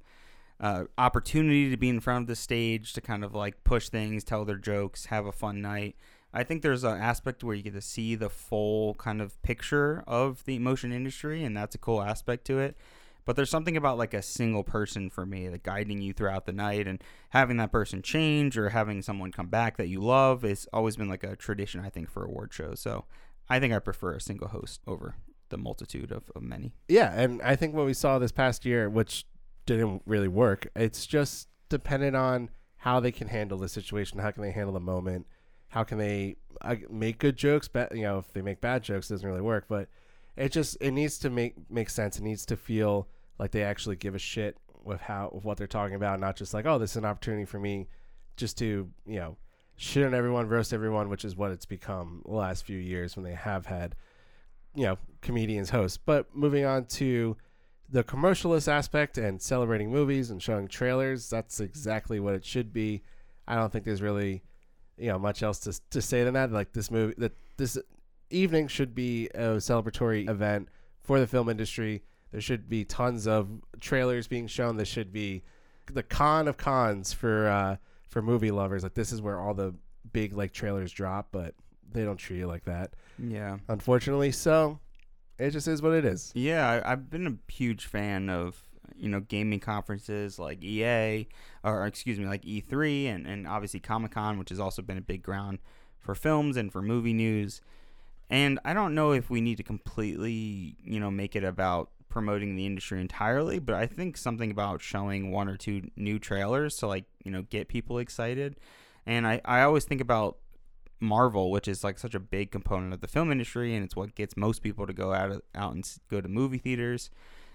[0.59, 4.24] uh, opportunity to be in front of the stage to kind of like push things,
[4.24, 5.97] tell their jokes, have a fun night.
[6.33, 10.03] I think there's an aspect where you get to see the full kind of picture
[10.07, 12.77] of the motion industry, and that's a cool aspect to it.
[13.24, 16.53] But there's something about like a single person for me, like guiding you throughout the
[16.53, 20.44] night and having that person change or having someone come back that you love.
[20.44, 22.81] It's always been like a tradition, I think, for award shows.
[22.81, 23.05] So
[23.49, 25.15] I think I prefer a single host over
[25.51, 26.73] the multitude of, of many.
[26.89, 29.27] Yeah, and I think what we saw this past year, which
[29.66, 34.43] didn't really work, it's just dependent on how they can handle the situation, how can
[34.43, 35.27] they handle the moment,
[35.69, 37.69] how can they uh, make good jokes.
[37.69, 39.66] But you know, if they make bad jokes, it doesn't really work.
[39.69, 39.89] But
[40.36, 42.18] it just it needs to make make sense.
[42.18, 45.66] It needs to feel like they actually give a shit with how with what they're
[45.66, 47.88] talking about, not just like, oh, this is an opportunity for me
[48.36, 49.36] just to you know
[49.76, 53.24] shit on everyone, roast everyone, which is what it's become the last few years when
[53.24, 53.94] they have had
[54.74, 56.00] you know comedians host.
[56.06, 57.36] But moving on to
[57.88, 63.02] the commercialist aspect and celebrating movies and showing trailers, that's exactly what it should be.
[63.46, 64.42] I don't think there's really
[64.96, 66.52] you know much else to to say than that.
[66.52, 67.78] Like this movie, that this
[68.32, 70.68] evening should be a celebratory event
[71.02, 72.02] for the film industry.
[72.30, 73.48] There should be tons of
[73.80, 74.76] trailers being shown.
[74.76, 75.42] This should be
[75.92, 77.76] the con of cons for uh,
[78.09, 78.82] for movie lovers.
[78.82, 79.74] Like this is where all the
[80.12, 81.54] big like trailers drop, but
[81.92, 82.94] they don't treat you like that.
[83.18, 83.59] Yeah.
[83.68, 84.78] Unfortunately, so
[85.38, 86.32] it just is what it is.
[86.34, 88.62] Yeah, I, I've been a huge fan of
[88.96, 91.26] you know gaming conferences like EA
[91.64, 95.02] or excuse me like E3 and and obviously Comic Con, which has also been a
[95.02, 95.59] big ground
[95.98, 97.60] for films and for movie news.
[98.32, 102.56] And I don't know if we need to completely, you know, make it about promoting
[102.56, 106.86] the industry entirely, but I think something about showing one or two new trailers to
[106.86, 108.56] like, you know, get people excited.
[109.04, 110.38] And I, I always think about
[110.98, 114.14] Marvel, which is like such a big component of the film industry, and it's what
[114.14, 117.10] gets most people to go out out and go to movie theaters.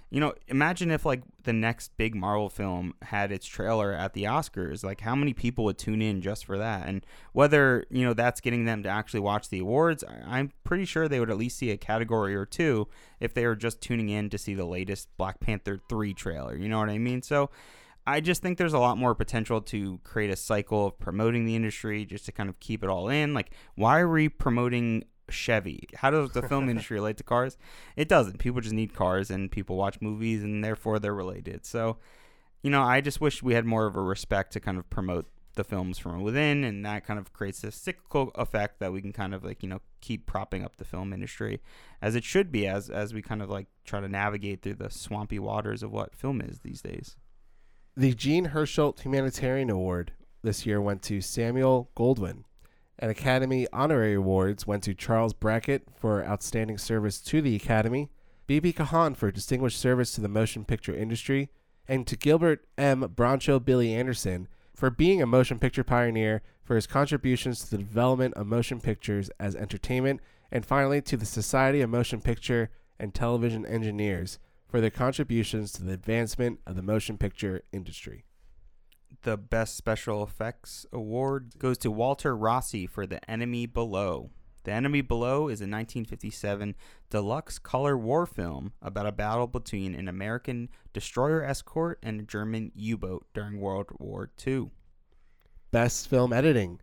[0.10, 4.24] You know, imagine if like the next big Marvel film had its trailer at the
[4.24, 4.84] Oscars.
[4.84, 6.88] Like, how many people would tune in just for that?
[6.88, 10.86] And whether you know that's getting them to actually watch the awards, I- I'm pretty
[10.86, 12.88] sure they would at least see a category or two
[13.20, 16.56] if they were just tuning in to see the latest Black Panther three trailer.
[16.56, 17.22] You know what I mean?
[17.22, 17.50] So.
[18.10, 21.58] I just think there's a lot more potential to create a cycle of promoting the
[21.58, 23.34] industry just to kind of keep it all in.
[23.34, 25.88] Like, why are we promoting Chevy?
[25.96, 27.58] How does the film industry relate to cars?
[27.96, 28.40] It doesn't.
[28.40, 31.66] People just need cars and people watch movies and therefore they're related.
[31.66, 31.98] So,
[32.64, 35.28] you know, I just wish we had more of a respect to kind of promote
[35.56, 39.12] the films from within and that kind of creates this cyclical effect that we can
[39.12, 41.60] kind of like, you know, keep propping up the film industry
[42.02, 44.90] as it should be as as we kind of like try to navigate through the
[44.90, 47.18] swampy waters of what film is these days.
[47.96, 50.12] The Jean Hersholt Humanitarian Award
[50.44, 52.44] this year went to Samuel Goldwyn.
[53.00, 58.10] And Academy Honorary Awards went to Charles Brackett for outstanding service to the Academy,
[58.48, 58.74] B.B.
[58.74, 61.50] Kahan for distinguished service to the motion picture industry,
[61.88, 63.12] and to Gilbert M.
[63.16, 68.34] Broncho Billy Anderson for being a motion picture pioneer for his contributions to the development
[68.34, 70.20] of motion pictures as entertainment,
[70.52, 72.70] and finally to the Society of Motion Picture
[73.00, 78.26] and Television Engineers for their contributions to the advancement of the motion picture industry.
[79.28, 84.30] The Best Special Effects Award goes to Walter Rossi for The Enemy Below.
[84.64, 86.76] The Enemy Below is a 1957
[87.10, 92.72] deluxe color war film about a battle between an American destroyer escort and a German
[92.74, 94.70] U boat during World War II.
[95.72, 96.80] Best Film Editing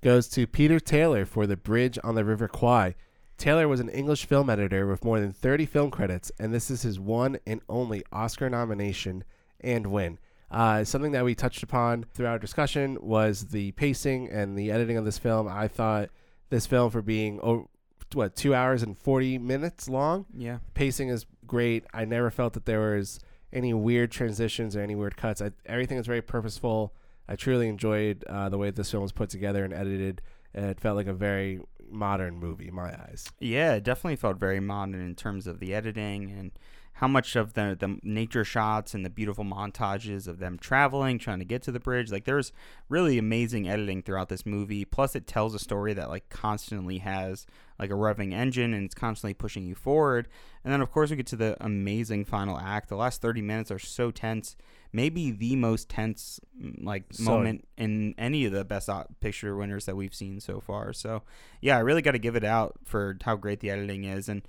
[0.00, 2.94] goes to Peter Taylor for The Bridge on the River Kwai.
[3.36, 6.82] Taylor was an English film editor with more than 30 film credits, and this is
[6.82, 9.24] his one and only Oscar nomination
[9.58, 10.20] and win.
[10.50, 14.96] Uh, something that we touched upon throughout our discussion was the pacing and the editing
[14.96, 15.46] of this film.
[15.48, 16.10] I thought
[16.48, 17.68] this film, for being oh,
[18.14, 20.58] what two hours and 40 minutes long, Yeah.
[20.74, 21.84] pacing is great.
[21.94, 23.20] I never felt that there was
[23.52, 25.40] any weird transitions or any weird cuts.
[25.40, 26.92] I, everything is very purposeful.
[27.28, 30.20] I truly enjoyed uh, the way this film was put together and edited.
[30.52, 33.30] It felt like a very modern movie in my eyes.
[33.38, 36.50] Yeah, it definitely felt very modern in terms of the editing and
[37.00, 41.38] how much of the the nature shots and the beautiful montages of them traveling, trying
[41.38, 42.12] to get to the bridge.
[42.12, 42.52] Like there's
[42.90, 44.84] really amazing editing throughout this movie.
[44.84, 47.46] Plus it tells a story that like constantly has
[47.78, 50.28] like a revving engine and it's constantly pushing you forward.
[50.62, 52.90] And then of course we get to the amazing final act.
[52.90, 54.54] The last 30 minutes are so tense.
[54.92, 58.90] Maybe the most tense mm, like So- moment in any of the best
[59.20, 60.92] picture winners that we've seen so far.
[60.92, 61.22] So,
[61.62, 64.28] yeah, I really got to give it out for how great the editing is.
[64.28, 64.42] And,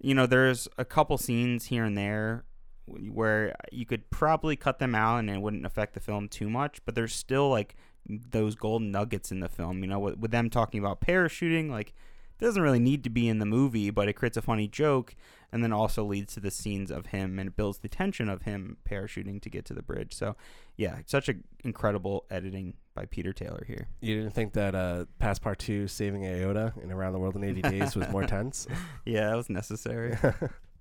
[0.00, 2.44] you know, there's a couple scenes here and there
[2.86, 6.84] where you could probably cut them out and it wouldn't affect the film too much,
[6.84, 7.74] but there's still like
[8.08, 9.82] those golden nuggets in the film.
[9.82, 11.94] You know, with, with them talking about parachuting, like,
[12.38, 15.16] it doesn't really need to be in the movie, but it creates a funny joke
[15.52, 18.42] and then also leads to the scenes of him and it builds the tension of
[18.42, 20.14] him parachuting to get to the bridge.
[20.14, 20.36] So,
[20.76, 23.88] yeah, such an incredible editing by Peter Taylor here.
[24.00, 27.96] You didn't think that uh, Passepartout saving Iota in Around the World in 80 Days
[27.96, 28.66] was more tense?
[29.04, 30.16] Yeah, that was necessary.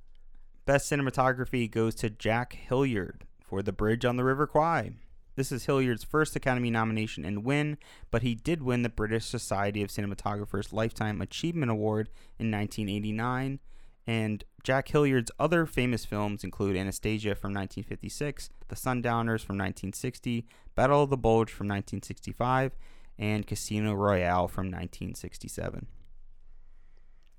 [0.66, 4.94] Best cinematography goes to Jack Hildyard for The Bridge on the River Kwai.
[5.36, 7.78] This is Hildyard's first Academy nomination and win,
[8.10, 12.10] but he did win the British Society of Cinematographers Lifetime Achievement Award
[12.40, 13.60] in 1989.
[14.08, 20.46] And Jack Hildyard's other famous films include Anastasia from 1956, The Sundowners from 1960,
[20.76, 22.74] Battle of the Bulge from 1965,
[23.18, 25.88] and Casino Royale from 1967.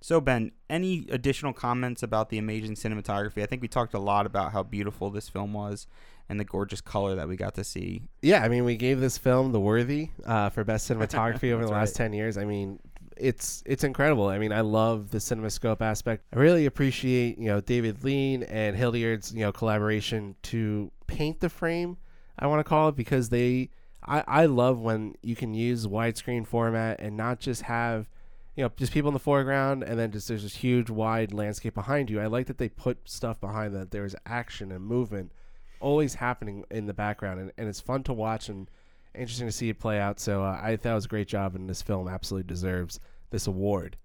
[0.01, 3.43] So, Ben, any additional comments about the amazing cinematography?
[3.43, 5.86] I think we talked a lot about how beautiful this film was
[6.28, 8.02] and the gorgeous color that we got to see.
[8.22, 11.72] Yeah, I mean, we gave this film the worthy uh, for best cinematography over the
[11.72, 12.36] last ten years.
[12.36, 12.78] I mean,
[13.16, 14.28] it's it's incredible.
[14.28, 16.24] I mean, I love the cinemascope aspect.
[16.32, 21.48] I really appreciate you know David Lean and Hildyard's you know collaboration to paint the
[21.48, 21.97] frame.
[22.38, 23.70] I want to call it because they.
[24.09, 28.09] I, I love when you can use widescreen format and not just have
[28.55, 31.74] you know just people in the foreground and then just there's this huge wide landscape
[31.74, 32.20] behind you.
[32.20, 33.90] I like that they put stuff behind that.
[33.90, 35.32] There's action and movement
[35.80, 38.70] always happening in the background, and, and it's fun to watch and
[39.16, 40.20] interesting to see it play out.
[40.20, 43.47] So uh, I thought it was a great job, and this film absolutely deserves this
[43.47, 43.97] award.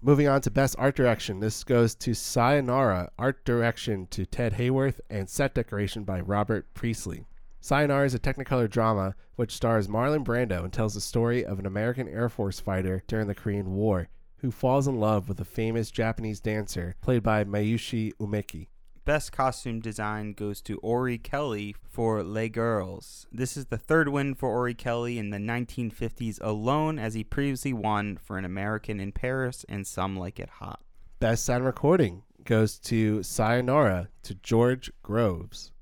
[0.00, 5.00] Moving on to Best Art Direction, this goes to Sayonara, Art Direction to Ted Haworth,
[5.08, 7.24] and Set Decoration by Robert Priestley.
[7.60, 11.66] Sayonara is a Technicolor drama which stars Marlon Brando and tells the story of an
[11.66, 14.08] American Air Force fighter during the Korean War
[14.42, 18.66] who falls in love with a famous Japanese dancer played by Miyoshi Umeki.
[19.04, 23.26] Best costume design goes to Orry-Kelly for Les Girls.
[23.32, 28.16] This is the third win for Orry-Kelly in the 1950s alone, as he previously won
[28.16, 30.78] for An American in Paris and Some Like It Hot.
[31.18, 35.72] Best sound recording goes to Sayonara to George Groves.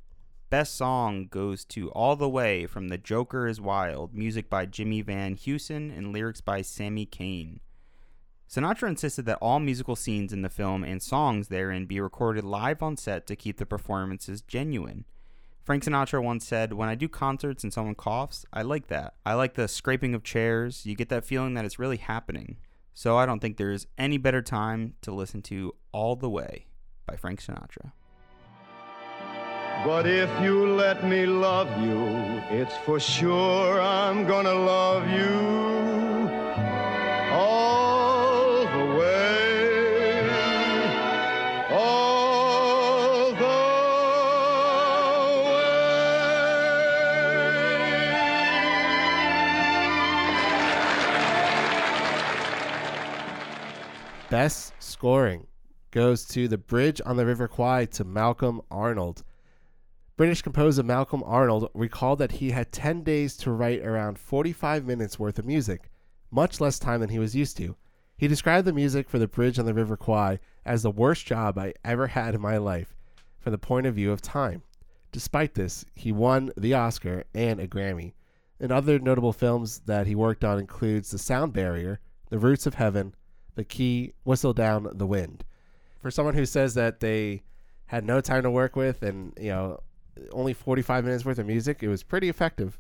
[0.49, 5.03] Best song goes to All the Way from The Joker is Wild, music by Jimmy
[5.03, 7.61] Van Heusen and lyrics by Sammy Cahn.
[8.51, 12.83] Sinatra insisted that all musical scenes in the film and songs therein be recorded live
[12.83, 15.05] on set to keep the performances genuine.
[15.63, 19.15] Frank Sinatra once said, When I do concerts and someone coughs, I like that.
[19.25, 20.85] I like the scraping of chairs.
[20.85, 22.57] You get that feeling that it's really happening.
[22.93, 26.67] So I don't think there's any better time to listen to All the Way
[27.07, 27.93] by Frank Sinatra.
[29.85, 35.61] But if you let me love you, it's for sure I'm gonna love you
[54.31, 55.49] Best scoring
[55.91, 59.25] goes to The Bridge on the River Kwai to Malcolm Arnold.
[60.17, 65.19] British composer Malcolm Arnold recalled that he had 10 days to write around 45 minutes
[65.19, 65.91] worth of music,
[66.31, 67.75] much less time than he was used to.
[68.19, 71.59] He described the music for The Bridge on the River Kwai as the worst job
[71.59, 72.95] I ever had in my life
[73.41, 74.63] from the point of view of time.
[75.11, 78.13] Despite this, he won the Oscar and a Grammy.
[78.61, 81.99] And other notable films that he worked on includes The Sound Barrier,
[82.29, 83.17] The Roots of Heaven,
[83.55, 85.45] The Key, Whistle Down the Wind.
[86.01, 87.43] For someone who says that they
[87.87, 89.81] had no time to work with and, you know,
[90.33, 92.79] only 45 minutes worth of music, it was pretty effective.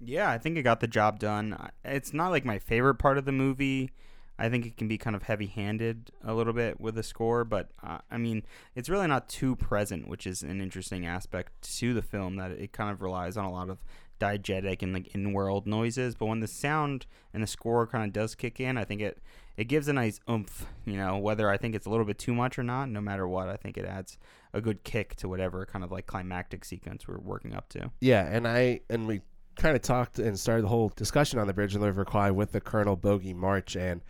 [0.00, 1.70] Yeah, I think it got the job done.
[1.84, 3.90] It's not like my favorite part of the movie.
[4.38, 7.70] I think it can be kind of heavy-handed a little bit with the score, but
[7.82, 8.44] uh, I mean,
[8.76, 12.72] it's really not too present, which is an interesting aspect to the film that it
[12.72, 13.78] kind of relies on a lot of
[14.20, 16.14] diegetic and like in-world noises.
[16.14, 19.18] But when the sound and the score kind of does kick in, I think it
[19.58, 20.66] it gives a nice oomph.
[20.86, 23.28] You know, whether I think it's a little bit too much or not, no matter
[23.28, 24.16] what, I think it adds
[24.54, 27.90] a good kick to whatever kind of like climactic sequence we're working up to.
[28.00, 29.20] Yeah, and I and we
[29.56, 32.30] kind of talked and started the whole discussion on the Bridge on the River Kwai
[32.30, 34.00] with the Colonel Bogey March, and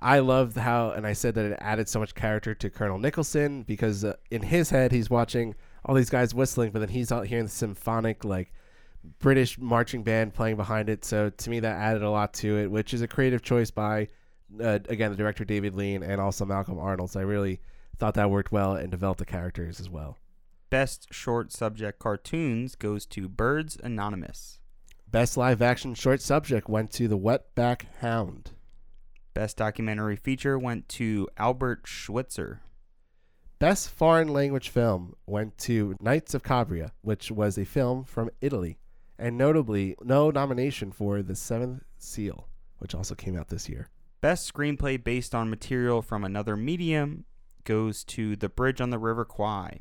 [0.00, 3.62] I loved how, and I said that it added so much character to Colonel Nicholson
[3.62, 5.54] because uh, in his head he's watching
[5.84, 8.52] all these guys whistling, but then he's out hearing the symphonic like
[9.18, 11.04] British marching band playing behind it.
[11.04, 14.08] So to me, that added a lot to it, which is a creative choice by
[14.60, 17.10] uh, again the director David Lean and also Malcolm Arnold.
[17.10, 17.60] So I really
[17.96, 20.18] thought that worked well and developed the characters as well.
[20.70, 24.58] Best short subject cartoons goes to Birds Anonymous.
[25.08, 28.50] Best live action short subject went to the Wetback Hound.
[29.32, 32.62] Best documentary feature went to Albert Schweitzer.
[33.60, 38.78] Best foreign language film went to Nights of Cabiria, which was a film from Italy,
[39.18, 42.48] and notably no nomination for The Seventh Seal,
[42.78, 43.88] which also came out this year.
[44.24, 47.26] Best screenplay based on material from another medium
[47.64, 49.80] goes to The Bridge on the River Kwai.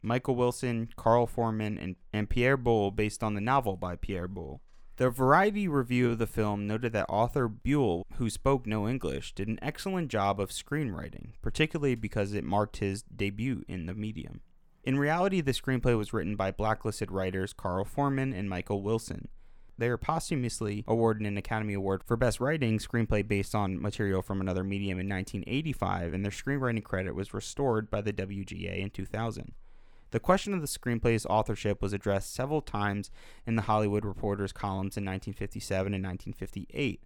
[0.00, 4.62] Michael Wilson, Carl Foreman, and, and Pierre Boulle based on the novel by Pierre Boulle.
[4.96, 9.48] The Variety review of the film noted that author Boulle, who spoke no English, did
[9.48, 14.40] an excellent job of screenwriting, particularly because it marked his debut in the medium.
[14.82, 19.28] In reality, the screenplay was written by blacklisted writers Carl Foreman and Michael Wilson.
[19.76, 24.40] They are posthumously awarded an Academy Award for Best Writing Screenplay based on material from
[24.40, 29.52] another medium in 1985, and their screenwriting credit was restored by the WGA in 2000.
[30.12, 33.10] The question of the screenplay's authorship was addressed several times
[33.46, 37.02] in the Hollywood Reporter's columns in 1957 and 1958.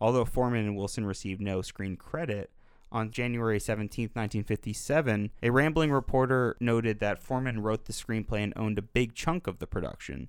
[0.00, 2.50] Although Foreman and Wilson received no screen credit,
[2.90, 8.78] on January 17, 1957, a rambling reporter noted that Foreman wrote the screenplay and owned
[8.78, 10.28] a big chunk of the production.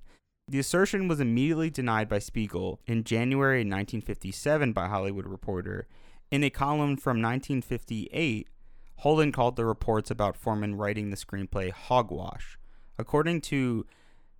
[0.50, 5.86] The assertion was immediately denied by Spiegel in January 1957 by Hollywood Reporter.
[6.30, 8.48] In a column from 1958,
[8.96, 12.58] Holden called the reports about Foreman writing the screenplay hogwash.
[12.98, 13.84] According to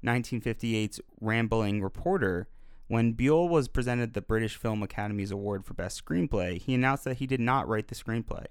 [0.03, 2.49] 1958's Rambling Reporter,
[2.87, 7.19] when Boulle was presented the British Film Academy's Award for Best Screenplay, he announced that
[7.19, 8.47] he did not write the screenplay.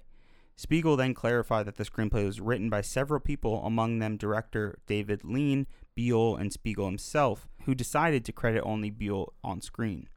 [0.54, 5.24] Spiegel then clarified that the screenplay was written by several people, among them director David
[5.24, 5.66] Lean,
[5.98, 10.08] Boulle, and Spiegel himself, who decided to credit only Boulle on screen.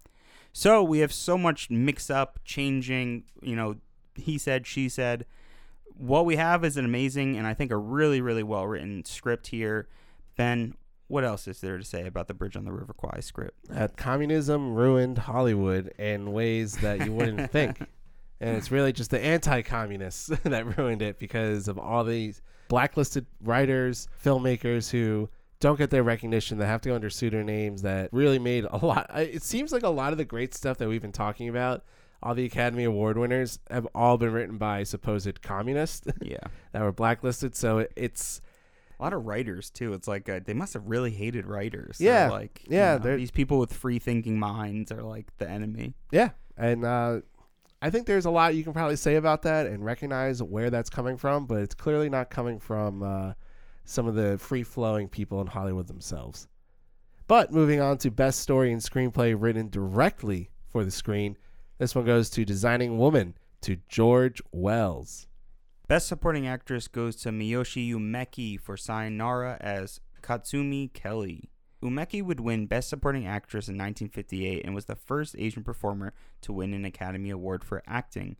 [0.54, 3.78] So we have so much mix up, changing, you know,
[4.16, 5.26] he said, she said.
[5.96, 9.48] What we have is an amazing and I think a really, really well written script
[9.48, 9.88] here.
[10.36, 10.76] Ben,
[11.08, 13.58] what else is there to say about the Bridge on the River Kwai script?
[13.74, 17.80] Uh, communism ruined Hollywood in ways that you wouldn't think.
[18.40, 24.08] and it's really just the anti-communists that ruined it because of all these blacklisted writers,
[24.24, 25.30] filmmakers who
[25.62, 29.10] don't get their recognition that have to go under pseudonyms that really made a lot
[29.16, 31.86] it seems like a lot of the great stuff that we've been talking about
[32.22, 36.38] all the academy award winners have all been written by supposed communists Yeah.
[36.74, 38.42] that were blacklisted so it, it's
[39.00, 39.94] A lot of writers too.
[39.94, 41.98] It's like uh, they must have really hated writers.
[42.00, 42.24] Yeah.
[42.28, 45.96] They're like you Yeah, know, these people with free thinking minds are like the enemy.
[46.12, 47.22] yeah and uh
[47.82, 50.92] I think there's a lot you can probably say about that and recognize where that's
[50.92, 53.34] coming from, but it's clearly not coming from uh,
[53.86, 56.48] some of the free flowing people in Hollywood themselves.
[57.28, 61.38] But moving on to best story and screenplay written directly for the screen,
[61.78, 65.28] this one goes to Designing Woman to George Wells.
[65.88, 71.50] Best Supporting Actress goes to Miyoshi Umeki for Sayonara as Katsumi Kelly.
[71.84, 76.54] Umeki would win Best Supporting Actress in 1958 and was the first Asian performer to
[76.54, 78.38] win an Academy Award for acting.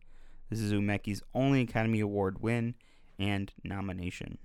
[0.48, 2.74] This is Umeki's only Academy Award win
[3.18, 4.38] and nomination.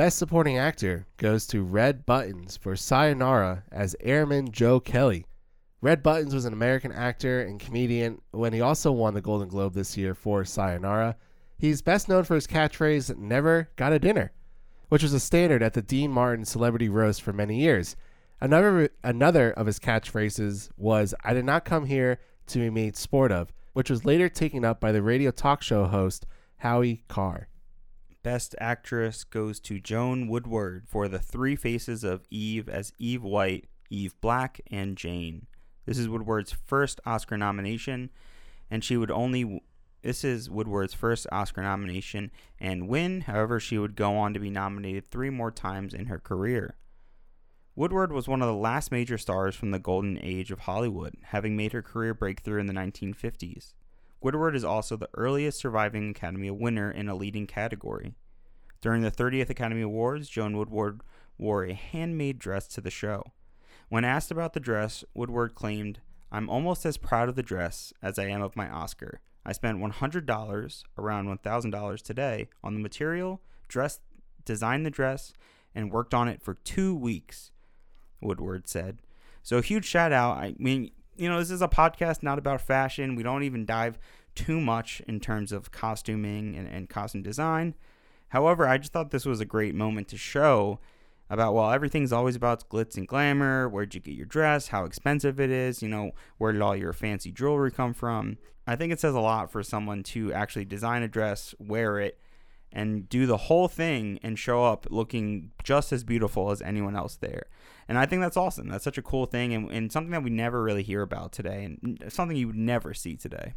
[0.00, 5.26] Best Supporting Actor goes to Red Buttons for Sayonara as Airman Joe Kelly.
[5.82, 9.74] Red Buttons was an American actor and comedian when he also won the Golden Globe
[9.74, 11.16] this year for Sayonara.
[11.58, 14.32] He's best known for his catchphrase, Never Got a Dinner,
[14.88, 17.94] which was a standard at the Dean Martin Celebrity Roast for many years.
[18.40, 23.32] Another, another of his catchphrases was, I did not come here to be made sport
[23.32, 26.24] of, which was later taken up by the radio talk show host
[26.56, 27.49] Howie Carr.
[28.22, 33.68] Best Actress goes to Joanne Woodward for The Three Faces of Eve as Eve White,
[33.88, 35.46] Eve Black, and Jane.
[35.86, 38.10] This is Woodward's first Oscar nomination,
[38.70, 39.62] and she would only.
[40.02, 43.22] This is Woodward's first Oscar nomination and win.
[43.22, 46.76] However, she would go on to be nominated three more times in her career.
[47.74, 51.56] Woodward was one of the last major stars from the golden age of Hollywood, having
[51.56, 53.72] made her career breakthrough in the 1950s.
[54.22, 58.14] Woodward is also the earliest surviving Academy winner in a leading category.
[58.82, 61.00] During the 30th Academy Awards, Joanne Woodward
[61.38, 63.32] wore a handmade dress to the show.
[63.88, 68.18] When asked about the dress, Woodward claimed, I'm almost as proud of the dress as
[68.18, 69.20] I am of my Oscar.
[69.44, 74.00] I spent $100, around $1,000 today, on the material, dress,
[74.44, 75.32] designed the dress,
[75.74, 77.52] and worked on it for two weeks,
[78.20, 78.98] Woodward said.
[79.42, 80.36] So, a huge shout out.
[80.36, 80.90] I mean,
[81.20, 83.14] you know, this is a podcast not about fashion.
[83.14, 83.98] We don't even dive
[84.34, 87.74] too much in terms of costuming and, and costume design.
[88.28, 90.78] However, I just thought this was a great moment to show
[91.28, 93.68] about, well, everything's always about glitz and glamour.
[93.68, 94.68] Where'd you get your dress?
[94.68, 95.82] How expensive it is?
[95.82, 98.38] You know, where did all your fancy jewelry come from?
[98.66, 102.18] I think it says a lot for someone to actually design a dress, wear it,
[102.72, 107.16] and do the whole thing and show up looking just as beautiful as anyone else
[107.16, 107.46] there.
[107.90, 108.68] And I think that's awesome.
[108.68, 111.64] That's such a cool thing and, and something that we never really hear about today
[111.64, 113.54] and something you would never see today.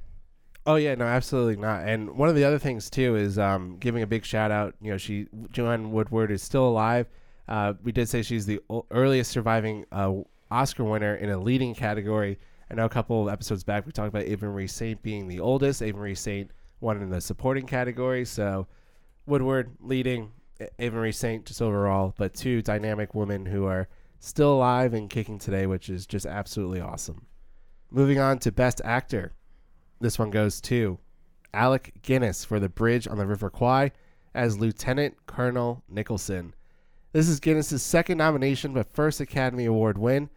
[0.66, 1.88] Oh yeah, no, absolutely not.
[1.88, 4.74] And one of the other things too is um, giving a big shout out.
[4.82, 7.06] You know, she Joanne Woodward is still alive.
[7.48, 10.12] Uh, we did say she's the earliest surviving uh,
[10.50, 12.40] Oscar winner in a leading category.
[12.72, 15.42] I know a couple of episodes back we talked about Eva Marie Saint being the
[15.42, 15.84] oldest.
[15.84, 16.50] Eva Marie Saint
[16.80, 18.26] won in the supporting category.
[18.26, 18.66] So
[19.28, 20.32] Woodward leading,
[20.80, 23.88] Eva Marie Saint just overall, but two dynamic women who are
[24.24, 27.26] still alive and kicking today, which is just absolutely awesome.
[27.92, 29.34] Moving on to Best Actor.
[30.00, 30.98] This one goes to
[31.54, 33.92] Alec Guinness for The Bridge on the River Kwai
[34.34, 36.56] as Lieutenant Colonel Nicholson.
[37.12, 40.30] This is Guinness's second nomination but first Academy Award win.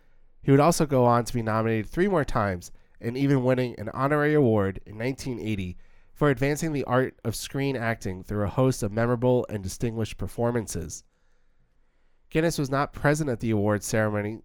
[0.42, 3.88] He would also go on to be nominated three more times and even winning an
[3.90, 5.76] honorary award in 1980
[6.12, 11.04] for advancing the art of screen acting through a host of memorable and distinguished performances.
[12.30, 14.40] Guinness was not present at the award ceremony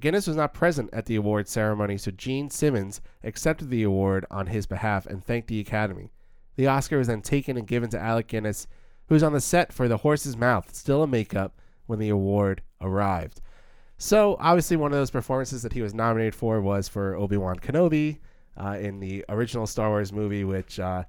[0.00, 4.46] Guinness was not present at the award ceremony, so Jean Simmons accepted the award on
[4.46, 6.10] his behalf and thanked the Academy.
[6.54, 8.68] The Oscar was then taken and given to Alec Guinness,
[9.08, 12.62] who was on the set for The Horse's Mouth, still in makeup, when the award
[12.80, 13.40] arrived.
[13.96, 17.58] So, obviously, one of those performances that he was nominated for was for Obi Wan
[17.58, 18.18] Kenobi
[18.56, 21.04] uh, in the original Star Wars movie, which uh,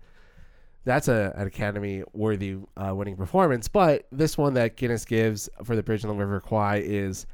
[0.86, 3.68] that's a, an Academy worthy uh, winning performance.
[3.68, 7.26] But this one that Guinness gives for The Bridge on the River Kwai is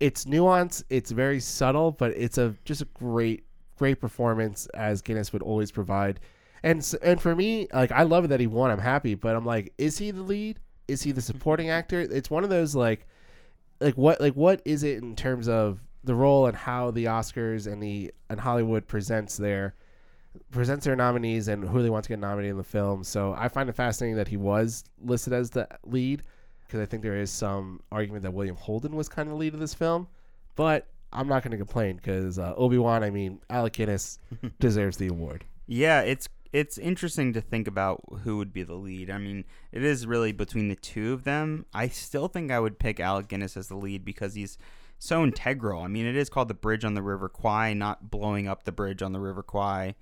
[0.00, 3.44] it's nuanced, it's very subtle, but it's a just a great,
[3.76, 6.20] great performance as Guinness would always provide.
[6.62, 8.70] And and for me, like I love it that he won.
[8.70, 10.58] I'm happy, but I'm like, is he the lead?
[10.86, 12.00] Is he the supporting actor?
[12.00, 13.06] It's one of those like,
[13.80, 17.70] like what like what is it in terms of the role and how the Oscars
[17.70, 19.74] and the and Hollywood presents their
[20.50, 23.04] presents their nominees and who they want to get nominated in the film.
[23.04, 26.22] So I find it fascinating that he was listed as the lead
[26.66, 29.54] because I think there is some argument that William Holden was kind of the lead
[29.54, 30.08] of this film,
[30.54, 33.02] but I'm not going to complain because uh, Obi Wan.
[33.02, 34.18] I mean, Alec Guinness
[34.60, 35.44] deserves the award.
[35.66, 39.10] Yeah, it's it's interesting to think about who would be the lead.
[39.10, 41.66] I mean, it is really between the two of them.
[41.74, 44.58] I still think I would pick Alec Guinness as the lead because he's
[44.98, 45.82] so integral.
[45.82, 48.72] I mean, it is called the Bridge on the River Kwai, not blowing up the
[48.72, 49.94] bridge on the River Kwai.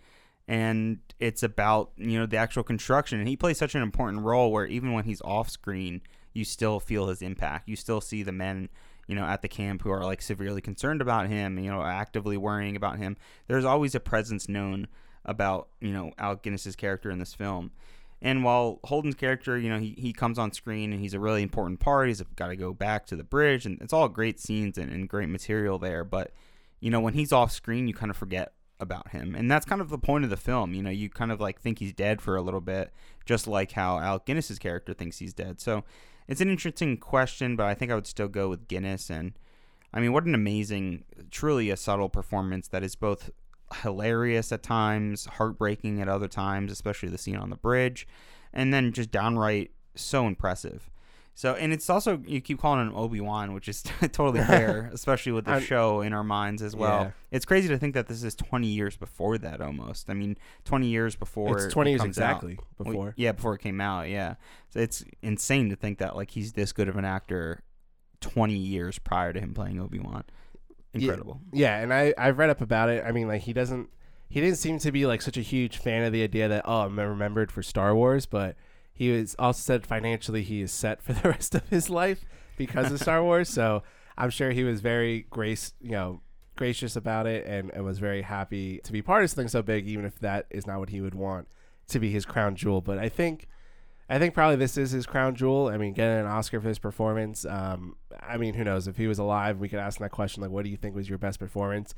[0.48, 3.18] And it's about, you know, the actual construction.
[3.18, 6.02] And he plays such an important role where even when he's off screen,
[6.32, 7.68] you still feel his impact.
[7.68, 8.68] You still see the men,
[9.08, 12.36] you know, at the camp who are like severely concerned about him, you know, actively
[12.36, 13.16] worrying about him.
[13.48, 14.86] There's always a presence known
[15.26, 17.72] about you know Alec Guinness's character in this film.
[18.22, 21.42] And while Holden's character, you know, he, he comes on screen and he's a really
[21.42, 22.08] important part.
[22.08, 25.06] He's got to go back to the bridge, and it's all great scenes and, and
[25.06, 26.02] great material there.
[26.02, 26.32] But
[26.80, 29.80] you know, when he's off screen, you kind of forget about him, and that's kind
[29.80, 30.74] of the point of the film.
[30.74, 32.92] You know, you kind of like think he's dead for a little bit,
[33.24, 35.60] just like how Alec Guinness's character thinks he's dead.
[35.60, 35.84] So
[36.28, 39.10] it's an interesting question, but I think I would still go with Guinness.
[39.10, 39.32] And
[39.92, 43.30] I mean, what an amazing, truly a subtle performance that is both
[43.82, 48.06] hilarious at times, heartbreaking at other times, especially the scene on the bridge,
[48.52, 50.90] and then just downright so impressive.
[51.38, 55.32] So, and it's also you keep calling him Obi Wan, which is totally fair, especially
[55.32, 57.02] with the I'm- show in our minds as well.
[57.02, 57.10] Yeah.
[57.30, 60.08] It's crazy to think that this is 20 years before that, almost.
[60.08, 61.58] I mean, 20 years before.
[61.58, 62.30] It's 20 it years comes out.
[62.42, 63.14] exactly Well, before.
[63.18, 64.08] yeah, before it came out.
[64.08, 64.36] Yeah,
[64.70, 67.62] so it's insane to think that like he's this good of an actor
[68.22, 70.24] 20 years prior to him playing Obi Wan.
[70.94, 71.42] Incredible.
[71.52, 73.04] Yeah, and I I've read up about it.
[73.06, 73.90] I mean, like he doesn't
[74.30, 76.80] he didn't seem to be like such a huge fan of the idea that oh
[76.80, 78.56] I'm remembered for Star Wars, but
[78.96, 82.24] he was also said financially he is set for the rest of his life
[82.56, 83.48] because of Star Wars.
[83.48, 83.82] So
[84.16, 86.22] I'm sure he was very grace you know
[86.56, 89.86] gracious about it and, and was very happy to be part of something so big,
[89.86, 91.46] even if that is not what he would want
[91.88, 92.80] to be his crown jewel.
[92.80, 93.46] But I think
[94.08, 95.68] I think probably this is his crown jewel.
[95.68, 97.44] I mean, getting an Oscar for his performance.
[97.44, 98.88] Um, I mean, who knows?
[98.88, 100.94] If he was alive, we could ask him that question, like, what do you think
[100.94, 101.94] was your best performance?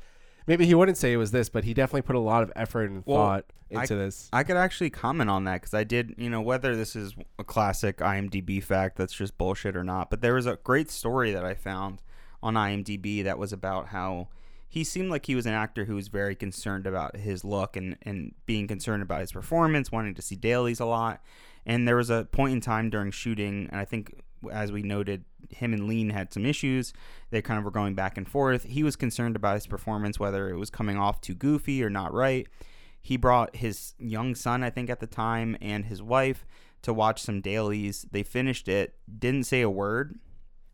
[0.49, 2.89] Maybe he wouldn't say it was this, but he definitely put a lot of effort
[2.89, 4.29] and Well, thought I- into this.
[4.33, 7.43] I could actually comment on that because I did, you know, whether this is a
[7.43, 11.45] classic IMDb fact that's just bullshit or not, but there was a great story that
[11.45, 12.01] I found
[12.41, 14.29] on IMDb that was about how
[14.67, 17.95] he seemed like he was an actor who was very concerned about his look and,
[18.01, 21.21] and being concerned about his performance, wanting to see dailies a lot.
[21.63, 24.15] And there was a point in time during shooting, and I think
[24.51, 26.93] as we noted, him and Lean had some issues.
[27.29, 28.63] They kind of were going back and forth.
[28.63, 32.13] He was concerned about his performance, whether it was coming off too goofy or not
[32.13, 32.47] right.
[33.01, 36.45] He brought his young son, I think, at the time, and his wife
[36.81, 38.05] to watch some dailies.
[38.11, 40.19] They finished it, didn't say a word.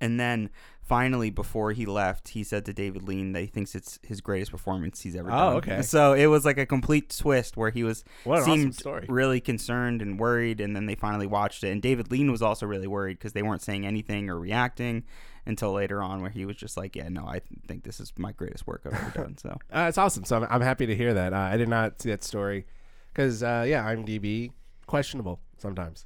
[0.02, 0.50] And then
[0.86, 4.52] finally, before he left, he said to David Lean that he thinks it's his greatest
[4.52, 5.40] performance he's ever done.
[5.40, 5.74] Oh, done.
[5.74, 5.82] okay.
[5.82, 9.06] So it was like a complete twist where he was awesome seemed story.
[9.10, 11.70] really concerned and worried, and then they finally watched it.
[11.72, 15.04] And David Lean was also really worried because they weren't saying anything or reacting
[15.48, 18.14] until later on, where he was just like, "Yeah, no, I th- think this is
[18.18, 20.24] my greatest work I've ever done." So Uh, it's awesome.
[20.24, 21.34] So I'm, I'm happy to hear that.
[21.34, 22.66] Uh, I did not see that story
[23.14, 24.52] because, uh, yeah, IMDb
[24.88, 26.06] questionable sometimes.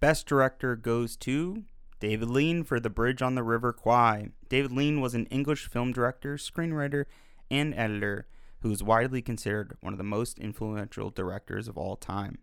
[0.00, 1.64] Best director goes to
[2.00, 4.30] David Lean for The Bridge on the River Kwai.
[4.48, 7.04] David Lean was an English film director, screenwriter,
[7.50, 8.26] and editor
[8.62, 12.38] who is widely considered one of the most influential directors of all time.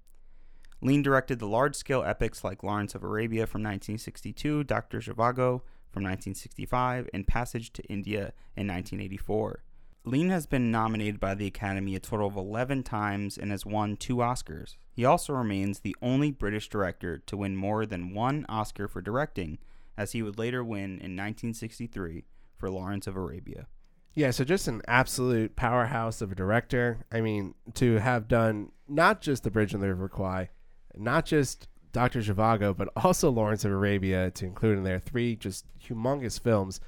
[0.79, 4.99] Lean directed the large scale epics like Lawrence of Arabia from 1962, Dr.
[4.99, 9.63] Zhivago from 1965, and Passage to India in 1984.
[10.05, 13.97] Lean has been nominated by the Academy a total of 11 times and has won
[13.97, 14.75] two Oscars.
[14.97, 19.59] He also remains the only British director to win more than one Oscar for directing,
[19.95, 22.25] as he would later win in 1963
[22.57, 23.67] for Lawrence of Arabia.
[24.15, 27.05] Yeah, so just an absolute powerhouse of a director.
[27.11, 30.49] I mean, to have done not just The Bridge on the River Kwai,
[30.95, 32.21] not just Dr.
[32.21, 36.81] Zhivago, but also Lawrence of Arabia to include in there three just humongous films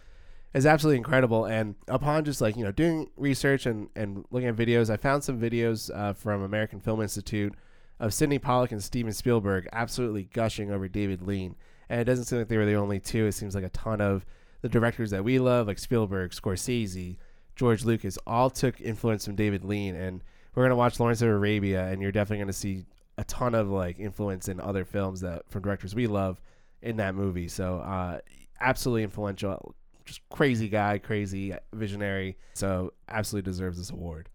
[0.55, 1.45] is absolutely incredible.
[1.45, 5.23] And upon just like, you know, doing research and, and looking at videos, I found
[5.23, 7.53] some videos uh, from American Film Institute
[7.99, 11.55] of Sydney Pollack and Steven Spielberg absolutely gushing over David Lean.
[11.89, 13.25] And it doesn't seem like they were the only two.
[13.25, 14.25] It seems like a ton of
[14.61, 17.17] the directors that we love, like Spielberg, Scorsese,
[17.55, 19.95] George Lucas, all took influence from David Lean.
[19.95, 20.23] And
[20.55, 22.85] we're gonna watch Lawrence of Arabia, and you're definitely gonna see
[23.17, 26.39] a ton of like influence in other films that from directors we love
[26.81, 27.47] in that movie.
[27.47, 28.19] So uh,
[28.61, 32.37] absolutely influential, just crazy guy, crazy visionary.
[32.53, 34.29] So absolutely deserves this award.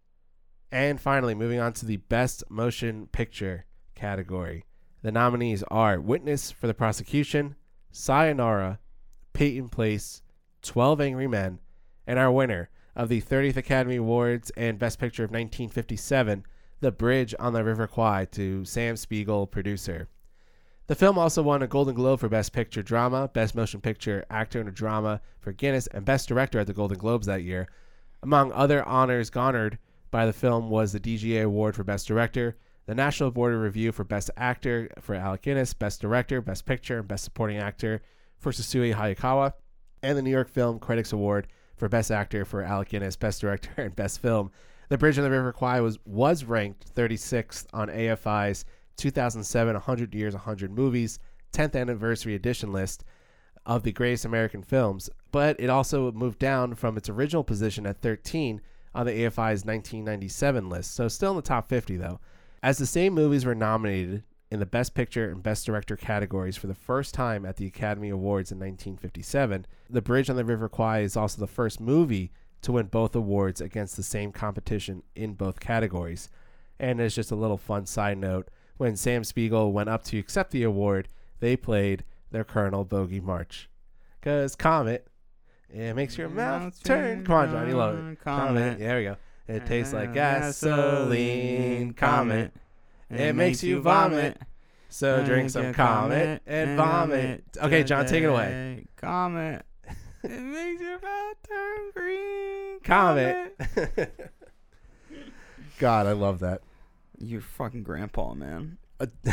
[0.75, 3.65] And finally, moving on to the Best Motion Picture
[3.95, 4.65] category.
[5.03, 7.55] The nominees are Witness for the Prosecution,
[7.93, 8.81] Sayonara,
[9.35, 10.21] Peyton Place,
[10.63, 11.61] 12 Angry Men,
[12.09, 16.45] and our winner of the 30th Academy Awards and Best Picture of 1957,
[16.81, 20.09] The Bridge on the River Kwai to Sam Spiegel, producer.
[20.89, 24.63] The film also won a Golden Globe for Best Picture Drama, Best Motion Picture Actor
[24.63, 27.69] in a Drama for Guinness, and Best Director at the Golden Globes that year.
[28.25, 29.79] Among other honors garnered
[30.15, 33.91] by the film was the DGA Award for Best Director, the National Board of Review
[33.91, 38.01] for Best Actor for Alec Guinness, Best Director, Best Picture, and Best Supporting Actor
[38.39, 39.55] for Sessue Hayakawa,
[40.05, 43.71] and the New York Film Critics Award for Best Actor for Alec Guinness, Best Director,
[43.77, 44.53] and Best Film.
[44.89, 48.65] The Bridge on the River Kwai was was ranked 36th on AFI's
[48.97, 51.19] 2007 100 Years 100 Movies
[51.53, 53.03] 10th Anniversary Edition list
[53.67, 58.01] of the greatest American films, but it also moved down from its original position at
[58.01, 58.61] 13
[58.95, 62.21] on the AFI's 1997 list, so still in the top 50 though.
[62.63, 66.67] As the same movies were nominated in the Best Picture and Best Director categories for
[66.67, 71.01] the first time at the Academy Awards in 1957, The Bridge on the River Kwai
[71.01, 72.31] is also the first movie
[72.63, 76.31] to win both awards against the same competition in both categories.
[76.79, 80.51] And as just a little fun side note, when Sam Spiegel went up to accept
[80.51, 81.09] the award,
[81.41, 83.69] they played their Colonel Bogey March.
[84.21, 85.09] Because Comet,
[85.75, 87.25] it makes your mouth turn.
[87.25, 88.21] Come on, John, you love it.
[88.21, 88.79] Comet.
[88.79, 89.17] There we go.
[89.49, 91.93] It tastes like gasoline.
[91.95, 92.53] Comet.
[93.11, 94.41] It makes you vomit.
[94.89, 97.45] So drink some Comet and vomit.
[97.61, 98.87] Okay, John, take it away.
[98.97, 99.67] Comet.
[100.23, 102.81] it makes your mouth turn green.
[102.81, 103.57] Comet.
[105.79, 106.63] God, I love that.
[107.19, 108.79] You're fucking grandpa, man.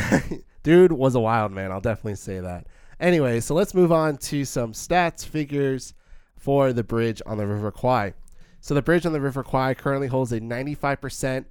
[0.64, 1.70] Dude was a wild man.
[1.70, 2.66] I'll definitely say that.
[2.98, 5.94] Anyway, so let's move on to some stats figures
[6.42, 8.14] for the bridge on the River Kwai.
[8.60, 11.44] So the bridge on the River Kwai currently holds a 95%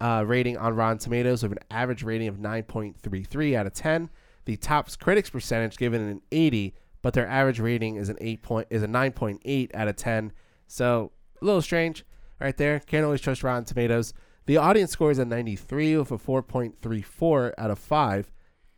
[0.00, 4.08] uh, rating on Rotten Tomatoes with an average rating of 9.33 out of 10.
[4.44, 8.66] The top critics percentage given an 80, but their average rating is an 8 point
[8.70, 10.32] is a 9.8 out of 10.
[10.68, 11.10] So
[11.42, 12.04] a little strange
[12.38, 12.78] right there.
[12.78, 14.14] Can't always trust Rotten Tomatoes.
[14.46, 18.30] The audience score is a 93 with a 4.34 out of 5.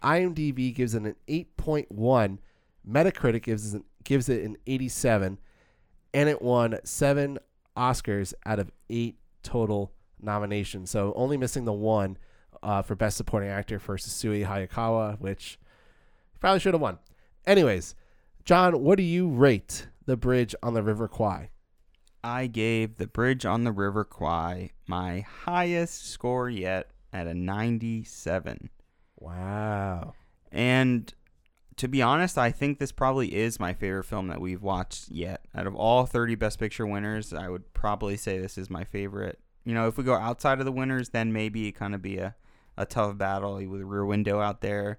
[0.03, 2.39] IMDb gives it an 8.1.
[2.89, 5.39] Metacritic gives it, gives it an 87.
[6.15, 7.39] And it won seven
[7.77, 10.91] Oscars out of eight total nominations.
[10.91, 12.19] So only missing the one
[12.63, 15.59] uh, for Best Supporting Actor for Sessue Hayakawa, which
[16.41, 16.99] probably should have won.
[17.47, 17.95] Anyways,
[18.45, 21.51] John, what do you rate The Bridge on the River Kwai?
[22.25, 28.71] I gave The Bridge on the River Kwai my highest score yet at a 97.
[29.19, 30.15] Wow.
[30.53, 31.13] And
[31.77, 35.45] to be honest, I think this probably is my favorite film that we've watched yet.
[35.55, 39.39] Out of all 30 Best Picture winners, I would probably say this is my favorite.
[39.65, 42.19] You know, if we go outside of the winners, then maybe it kind of be
[42.19, 42.35] a,
[42.77, 44.99] a tough battle with Rear Window out there.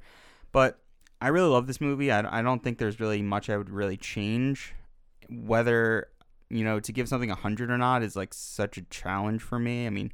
[0.51, 0.79] But
[1.21, 2.11] I really love this movie.
[2.11, 4.73] I, I don't think there's really much I would really change.
[5.29, 6.09] Whether,
[6.49, 9.59] you know, to give something a 100 or not is like such a challenge for
[9.59, 9.85] me.
[9.85, 10.11] I mean,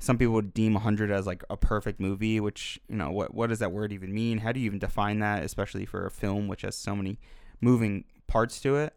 [0.00, 3.48] some people would deem 100 as like a perfect movie which you know what what
[3.50, 4.38] does that word even mean?
[4.38, 7.20] How do you even define that especially for a film which has so many
[7.60, 8.94] moving parts to it?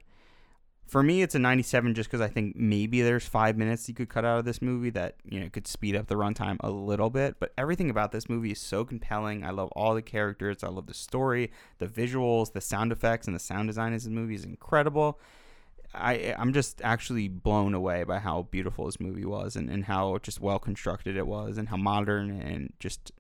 [0.88, 4.10] For me it's a 97 just because i think maybe there's five minutes you could
[4.10, 7.10] cut out of this movie that you know could speed up the runtime a little
[7.10, 9.44] bit but everything about this movie is so compelling.
[9.44, 10.64] I love all the characters.
[10.64, 11.52] I love the story.
[11.80, 15.20] The visuals the sound effects and the sound design in this movie is incredible
[15.94, 20.18] I I'm just actually blown away by how beautiful this movie was and, and how
[20.20, 23.12] just well constructed it was and how modern and just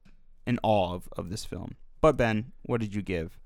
[0.45, 1.75] in awe of, of this film.
[2.01, 3.39] But Ben, what did you give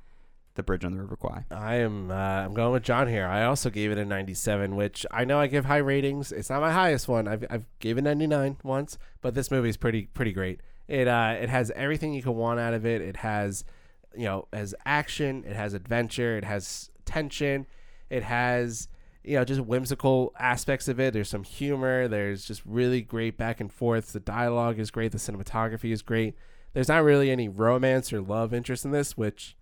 [0.56, 1.46] The Bridge on the River Kwai?
[1.52, 3.28] I am uh, I'm going with John here.
[3.28, 6.32] I also gave it a 97, which I know I give high ratings.
[6.32, 7.28] It's not my highest one.
[7.28, 10.62] I've I've given 99 once, but this movie is pretty pretty great.
[10.88, 13.02] It uh it has everything you can want out of it.
[13.02, 13.64] It has
[14.18, 17.68] you know, has action, it has adventure, it has tension,
[18.10, 18.90] it has
[19.28, 21.14] you know just whimsical aspects of it.
[21.14, 22.08] There's some humor.
[22.08, 24.14] There's just really great back and forth.
[24.14, 25.12] The dialogue is great.
[25.12, 26.36] The cinematography is great.
[26.74, 29.58] There's not really any romance or love interest in this, which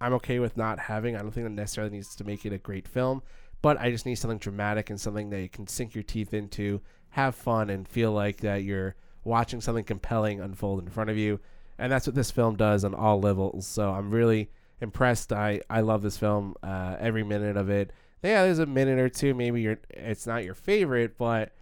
[0.00, 1.16] I'm okay with not having.
[1.16, 3.22] I don't think that necessarily needs to make it a great film,
[3.62, 6.82] but I just need something dramatic and something that you can sink your teeth into,
[7.10, 11.40] have fun, and feel like that you're watching something compelling unfold in front of you.
[11.78, 13.66] And that's what this film does on all levels.
[13.66, 15.32] So I'm really impressed.
[15.32, 17.92] I, I love this film, uh, every minute of it.
[18.26, 19.34] Yeah, there's a minute or two.
[19.34, 21.52] Maybe you're, it's not your favorite, but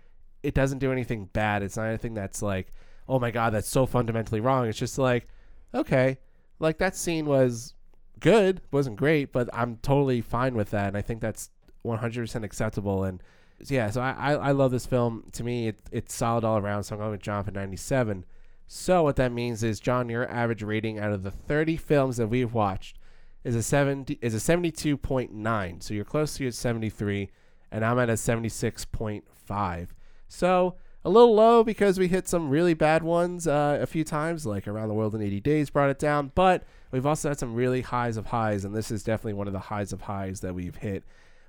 [0.43, 1.62] it doesn't do anything bad.
[1.62, 2.73] It's not anything that's like,
[3.09, 4.66] oh my god, that's so fundamentally wrong.
[4.66, 5.28] It's just like,
[5.74, 6.19] okay,
[6.59, 7.74] like that scene was
[8.20, 11.51] good, wasn't great, but I'm totally fine with that, and I think that's
[11.85, 13.05] 100% acceptable.
[13.05, 13.23] And
[13.66, 15.24] yeah, so I, I, I love this film.
[15.32, 16.85] To me, it, it's solid all around.
[16.85, 18.24] So I'm going with John for 97.
[18.66, 22.28] So what that means is, John, your average rating out of the 30 films that
[22.28, 22.99] we've watched
[23.45, 25.83] is a 70 is a 72.9.
[25.83, 27.31] So you're close to your 73,
[27.71, 29.89] and I'm at a 76.5.
[30.29, 34.47] So a little low because we hit some really bad ones uh, a few times,
[34.47, 36.33] like Around the World in 80 Days brought it down.
[36.35, 39.53] But we've also had some really highs of highs, and this is definitely one of
[39.53, 41.05] the highs of highs that we've hit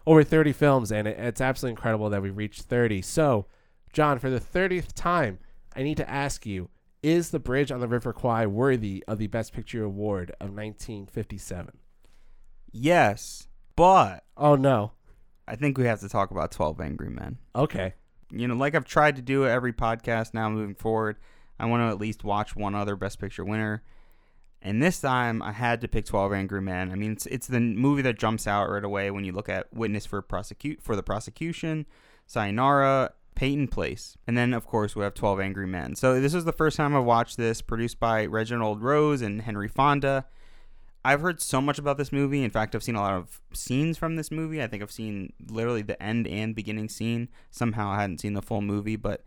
[0.06, 3.02] over 30 films, and it, it's absolutely incredible that we reached 30.
[3.02, 3.46] So,
[3.94, 5.40] John, for the 30th time,
[5.76, 6.70] I need to ask you
[7.02, 11.78] Is The Bridge on the River Kwai worthy of the Best Picture award of 1957?
[12.76, 14.92] Yes, but Oh no.
[15.48, 17.38] I think we have to talk about 12 Angry Men.
[17.56, 17.94] Okay.
[18.32, 21.18] You know, like I've tried to do every podcast now moving forward,
[21.60, 23.84] I want to at least watch one other Best Picture winner.
[24.62, 26.92] And this time I had to pick 12 Angry Men.
[26.92, 29.72] I mean, it's, it's the movie that jumps out right away when you look at
[29.72, 31.86] Witness for prosecute for the prosecution,
[32.26, 34.18] Sayonara, Peyton Place.
[34.26, 35.96] And then of course we have 12 Angry Men.
[35.96, 39.68] So this is the first time I've watched this produced by Reginald Rose and Henry
[39.68, 40.26] Fonda.
[41.06, 42.44] I've heard so much about this movie.
[42.44, 44.64] In fact, I've seen a lot of scenes from this movie.
[44.64, 47.30] I think I've seen literally the end and beginning scene.
[47.52, 49.24] Somehow I hadn't seen the full movie, but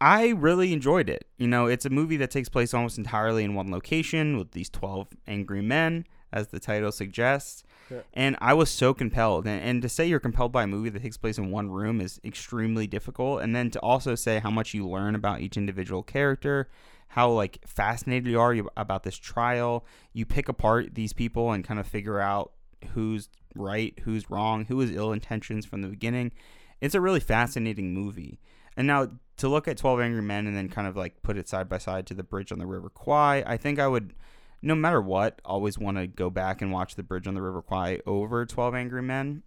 [0.00, 1.26] I really enjoyed it.
[1.36, 4.70] You know, it's a movie that takes place almost entirely in one location with these
[4.70, 7.64] 12 angry men, as the title suggests.
[7.90, 8.02] Yeah.
[8.14, 9.48] And I was so compelled.
[9.48, 12.00] And, and to say you're compelled by a movie that takes place in one room
[12.00, 13.42] is extremely difficult.
[13.42, 16.68] And then to also say how much you learn about each individual character,
[17.08, 19.84] how like fascinated you are about this trial.
[20.12, 22.52] You pick apart these people and kind of figure out
[22.92, 26.32] who's right, who's wrong, who has ill intentions from the beginning.
[26.80, 28.38] It's a really fascinating movie.
[28.76, 29.08] And now
[29.38, 31.78] to look at 12 Angry Men and then kind of like put it side by
[31.78, 34.14] side to The Bridge on the River Kwai, I think I would,
[34.62, 37.62] no matter what, always want to go back and watch The Bridge on the River
[37.62, 39.42] Kwai over 12 Angry Men.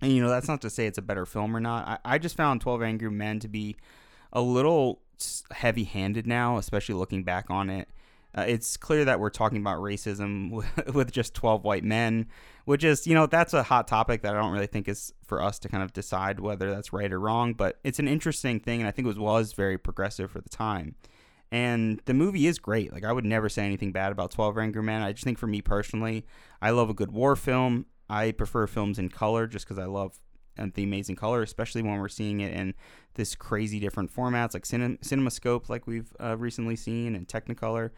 [0.00, 1.86] And, you know, that's not to say it's a better film or not.
[1.86, 3.76] I, I just found 12 Angry Men to be
[4.32, 5.00] a little
[5.50, 7.88] heavy handed now, especially looking back on it.
[8.36, 12.26] Uh, it's clear that we're talking about racism with, with just 12 white men,
[12.64, 15.40] which is, you know, that's a hot topic that I don't really think is for
[15.40, 18.80] us to kind of decide whether that's right or wrong, but it's an interesting thing,
[18.80, 20.96] and I think it was, was very progressive for the time.
[21.52, 22.92] And the movie is great.
[22.92, 25.02] Like, I would never say anything bad about 12 Angry Men.
[25.02, 26.26] I just think for me personally,
[26.60, 27.86] I love a good war film.
[28.10, 30.18] I prefer films in color just because I love
[30.56, 32.74] the amazing color, especially when we're seeing it in
[33.14, 37.90] this crazy different formats like cinem- CinemaScope, like we've uh, recently seen, and Technicolor.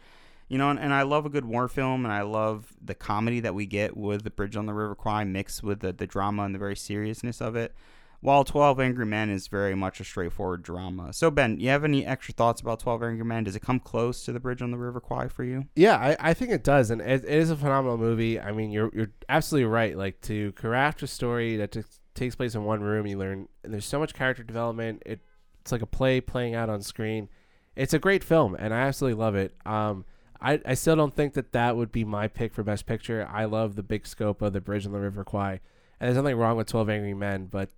[0.49, 3.41] You know, and, and I love a good war film, and I love the comedy
[3.41, 6.43] that we get with The Bridge on the River Kwai mixed with the, the drama
[6.43, 7.75] and the very seriousness of it.
[8.19, 11.13] While 12 Angry Men is very much a straightforward drama.
[11.13, 13.43] So, Ben, you have any extra thoughts about 12 Angry Men?
[13.43, 15.65] Does it come close to The Bridge on the River Kwai for you?
[15.75, 18.39] Yeah, I, I think it does, and it, it is a phenomenal movie.
[18.39, 19.95] I mean, you're you're absolutely right.
[19.95, 21.83] Like to craft a story that t-
[22.17, 23.47] takes place in one room, you learn.
[23.63, 25.03] And there's so much character development.
[25.05, 25.21] It
[25.61, 27.29] it's like a play playing out on screen.
[27.75, 29.53] It's a great film, and I absolutely love it.
[29.65, 30.05] Um,
[30.41, 33.27] I I still don't think that that would be my pick for best picture.
[33.31, 35.59] I love the big scope of the Bridge on the River Kwai,
[35.99, 37.69] and there's nothing wrong with Twelve Angry Men, but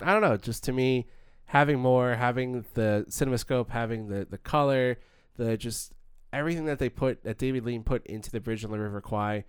[0.00, 0.36] I don't know.
[0.36, 1.06] Just to me,
[1.46, 4.98] having more, having the CinemaScope, having the the color,
[5.36, 5.92] the just
[6.32, 9.44] everything that they put that David Lean put into the Bridge on the River Kwai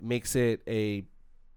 [0.00, 1.04] makes it a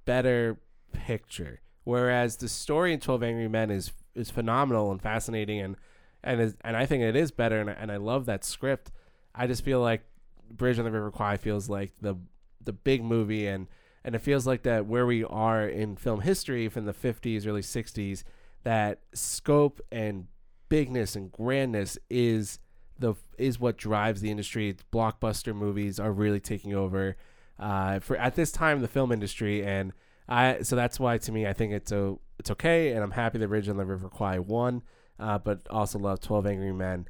[0.06, 0.60] better
[0.92, 1.62] picture.
[1.84, 5.76] Whereas the story in Twelve Angry Men is is phenomenal and fascinating and
[6.24, 8.92] and is, and I think it is better and and I love that script.
[9.34, 10.04] I just feel like
[10.50, 12.16] Bridge on the River Kwai feels like the
[12.64, 13.68] the big movie and
[14.04, 17.62] and it feels like that where we are in film history from the 50s early
[17.62, 18.24] 60s
[18.64, 20.28] that scope and
[20.70, 22.60] bigness and grandness is
[22.98, 27.18] the is what drives the industry blockbuster movies are really taking over
[27.60, 29.94] uh, for at this time the film industry and
[30.32, 33.38] I so that's why to me I think it's a it's okay and I'm happy
[33.38, 34.82] that Bridge on the River Kwai won
[35.20, 37.08] uh, but also love 12 Angry Men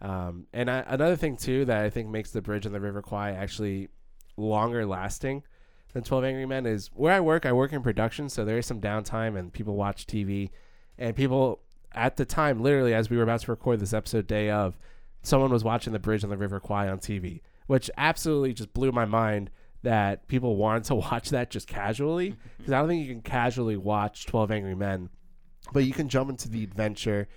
[0.00, 3.02] um, and I, another thing too that I think makes the Bridge on the River
[3.02, 3.88] Kwai actually
[4.36, 5.42] longer lasting
[5.92, 7.44] than 12 Angry Men is where I work.
[7.44, 10.50] I work in production, so there is some downtime and people watch TV.
[10.98, 11.60] And people
[11.92, 14.78] at the time, literally as we were about to record this episode, day of,
[15.22, 18.92] someone was watching The Bridge on the River Kwai on TV, which absolutely just blew
[18.92, 19.50] my mind
[19.82, 22.34] that people wanted to watch that just casually.
[22.58, 25.10] Because I don't think you can casually watch 12 Angry Men,
[25.72, 27.28] but you can jump into the adventure.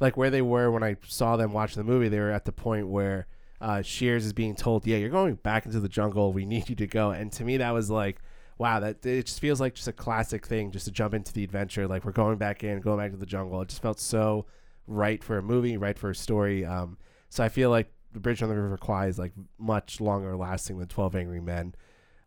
[0.00, 2.52] Like where they were when I saw them watch the movie, they were at the
[2.52, 3.26] point where
[3.60, 6.32] uh, Shears is being told, "Yeah, you're going back into the jungle.
[6.32, 8.20] We need you to go." And to me, that was like,
[8.58, 11.44] wow, that it just feels like just a classic thing, just to jump into the
[11.44, 11.86] adventure.
[11.86, 13.60] Like we're going back in, going back to the jungle.
[13.62, 14.46] It just felt so
[14.86, 16.64] right for a movie, right for a story.
[16.64, 16.98] Um,
[17.28, 20.78] so I feel like the Bridge on the River Kwai is like much longer lasting
[20.78, 21.74] than Twelve Angry Men,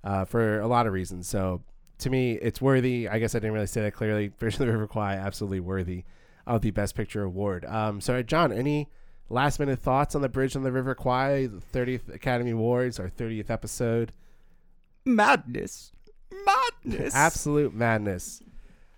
[0.06, 1.28] uh, for a lot of reasons.
[1.28, 1.62] So
[1.98, 3.10] to me, it's worthy.
[3.10, 4.28] I guess I didn't really say that clearly.
[4.40, 6.06] Bridge on the River Kwai, absolutely worthy
[6.48, 7.66] of the Best Picture award.
[7.66, 8.88] Um, so John, any
[9.30, 13.10] last minute thoughts on the Bridge on the River Kwai, the 30th Academy Awards, our
[13.10, 14.14] 30th episode?
[15.06, 15.92] Madness.
[16.46, 17.16] Madness.
[17.16, 18.42] Absolute madness.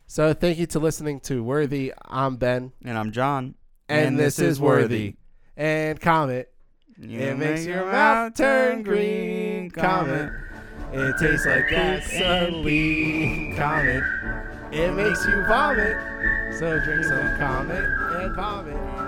[0.07, 1.93] So thank you to listening to Worthy.
[2.05, 3.55] I'm Ben, And I'm John.
[3.89, 5.15] and, this, is Worthy.
[5.55, 6.51] And Comet.
[6.99, 9.69] You it makes your mouth turn green.
[9.69, 10.31] Comet.
[10.93, 13.55] It tastes like gasoline.
[13.55, 14.03] Comet.
[14.71, 15.97] It makes you vomit.
[16.57, 19.06] So drink some Comet and vomit.